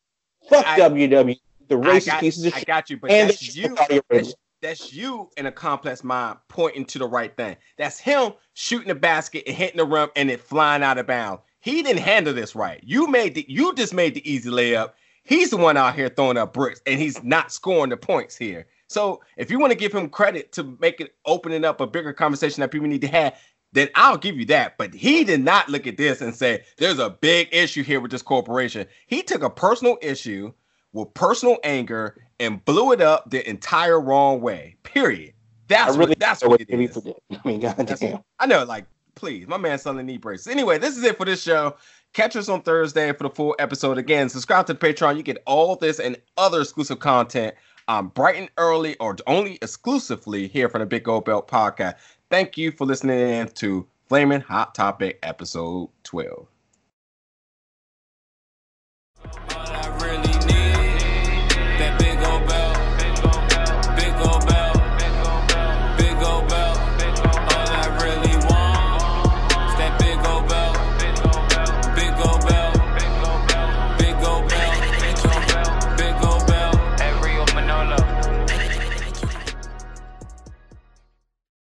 Fuck 0.48 0.66
I- 0.66 0.78
WWE, 0.78 1.38
the 1.68 1.76
I 1.76 1.78
racist 1.80 2.06
got, 2.06 2.20
pieces 2.20 2.44
of 2.46 2.54
I 2.54 2.58
shit, 2.58 2.66
got 2.66 2.90
you, 2.90 2.96
but 2.98 3.10
and 3.10 3.30
that's 3.30 3.56
you. 3.56 3.68
with 3.70 3.78
Saudi 3.78 4.00
Arabia. 4.10 4.24
That's, 4.24 4.34
that's 4.64 4.94
you 4.94 5.28
in 5.36 5.46
a 5.46 5.52
complex 5.52 6.02
mind 6.02 6.38
pointing 6.48 6.86
to 6.86 6.98
the 6.98 7.06
right 7.06 7.36
thing. 7.36 7.56
That's 7.76 7.98
him 7.98 8.32
shooting 8.54 8.88
the 8.88 8.94
basket 8.94 9.44
and 9.46 9.54
hitting 9.54 9.76
the 9.76 9.84
rim 9.84 10.08
and 10.16 10.30
it 10.30 10.40
flying 10.40 10.82
out 10.82 10.96
of 10.96 11.06
bounds. 11.06 11.42
He 11.60 11.82
didn't 11.82 12.02
handle 12.02 12.32
this 12.32 12.54
right. 12.54 12.80
You 12.82 13.06
made 13.06 13.34
the 13.34 13.44
you 13.46 13.74
just 13.74 13.92
made 13.92 14.14
the 14.14 14.30
easy 14.30 14.50
layup. 14.50 14.92
He's 15.22 15.50
the 15.50 15.58
one 15.58 15.76
out 15.76 15.94
here 15.94 16.08
throwing 16.08 16.38
up 16.38 16.54
bricks 16.54 16.80
and 16.86 16.98
he's 16.98 17.22
not 17.22 17.52
scoring 17.52 17.90
the 17.90 17.96
points 17.96 18.36
here. 18.36 18.66
So 18.88 19.20
if 19.36 19.50
you 19.50 19.58
want 19.58 19.72
to 19.72 19.78
give 19.78 19.92
him 19.92 20.08
credit 20.08 20.52
to 20.52 20.76
make 20.80 21.00
it 21.00 21.14
opening 21.26 21.64
up 21.64 21.80
a 21.80 21.86
bigger 21.86 22.12
conversation 22.12 22.60
that 22.62 22.70
people 22.70 22.88
need 22.88 23.00
to 23.02 23.08
have, 23.08 23.38
then 23.72 23.88
I'll 23.94 24.16
give 24.16 24.36
you 24.36 24.46
that. 24.46 24.78
But 24.78 24.94
he 24.94 25.24
did 25.24 25.40
not 25.40 25.68
look 25.68 25.86
at 25.86 25.98
this 25.98 26.22
and 26.22 26.34
say 26.34 26.64
there's 26.78 26.98
a 26.98 27.10
big 27.10 27.48
issue 27.52 27.82
here 27.82 28.00
with 28.00 28.12
this 28.12 28.22
corporation. 28.22 28.86
He 29.06 29.22
took 29.22 29.42
a 29.42 29.50
personal 29.50 29.98
issue 30.00 30.52
with 30.94 31.12
personal 31.12 31.58
anger 31.64 32.16
and 32.40 32.64
blew 32.64 32.92
it 32.92 33.02
up 33.02 33.28
the 33.30 33.46
entire 33.48 34.00
wrong 34.00 34.40
way. 34.40 34.76
Period. 34.82 35.34
That's 35.68 35.94
I 35.94 35.98
really 35.98 36.10
what 36.10 36.18
that's 36.18 36.44
what 36.44 36.60
it 36.60 36.92
forget. 36.92 37.16
I 37.32 37.40
mean, 37.44 37.60
goddamn. 37.60 38.20
I 38.38 38.46
know, 38.46 38.64
like, 38.64 38.86
please, 39.14 39.46
my 39.46 39.56
man 39.56 39.78
selling 39.78 40.06
knee 40.06 40.18
braces. 40.18 40.46
Anyway, 40.46 40.78
this 40.78 40.96
is 40.96 41.04
it 41.04 41.18
for 41.18 41.26
this 41.26 41.42
show. 41.42 41.76
Catch 42.12 42.36
us 42.36 42.48
on 42.48 42.62
Thursday 42.62 43.12
for 43.12 43.24
the 43.24 43.30
full 43.30 43.56
episode. 43.58 43.98
Again, 43.98 44.28
subscribe 44.28 44.66
to 44.66 44.74
the 44.74 44.78
Patreon. 44.78 45.16
You 45.16 45.22
get 45.22 45.42
all 45.46 45.76
this 45.76 45.98
and 45.98 46.16
other 46.36 46.60
exclusive 46.60 47.00
content 47.00 47.54
um, 47.88 48.08
bright 48.08 48.36
and 48.36 48.50
early 48.56 48.96
or 48.98 49.16
only 49.26 49.58
exclusively 49.62 50.48
here 50.48 50.68
from 50.68 50.80
the 50.80 50.86
Big 50.86 51.04
Gold 51.04 51.24
Belt 51.24 51.48
podcast. 51.48 51.96
Thank 52.30 52.56
you 52.56 52.70
for 52.70 52.86
listening 52.86 53.18
in 53.18 53.48
to 53.48 53.86
Flaming 54.08 54.40
Hot 54.42 54.74
Topic 54.74 55.18
episode 55.22 55.88
12. 56.04 56.46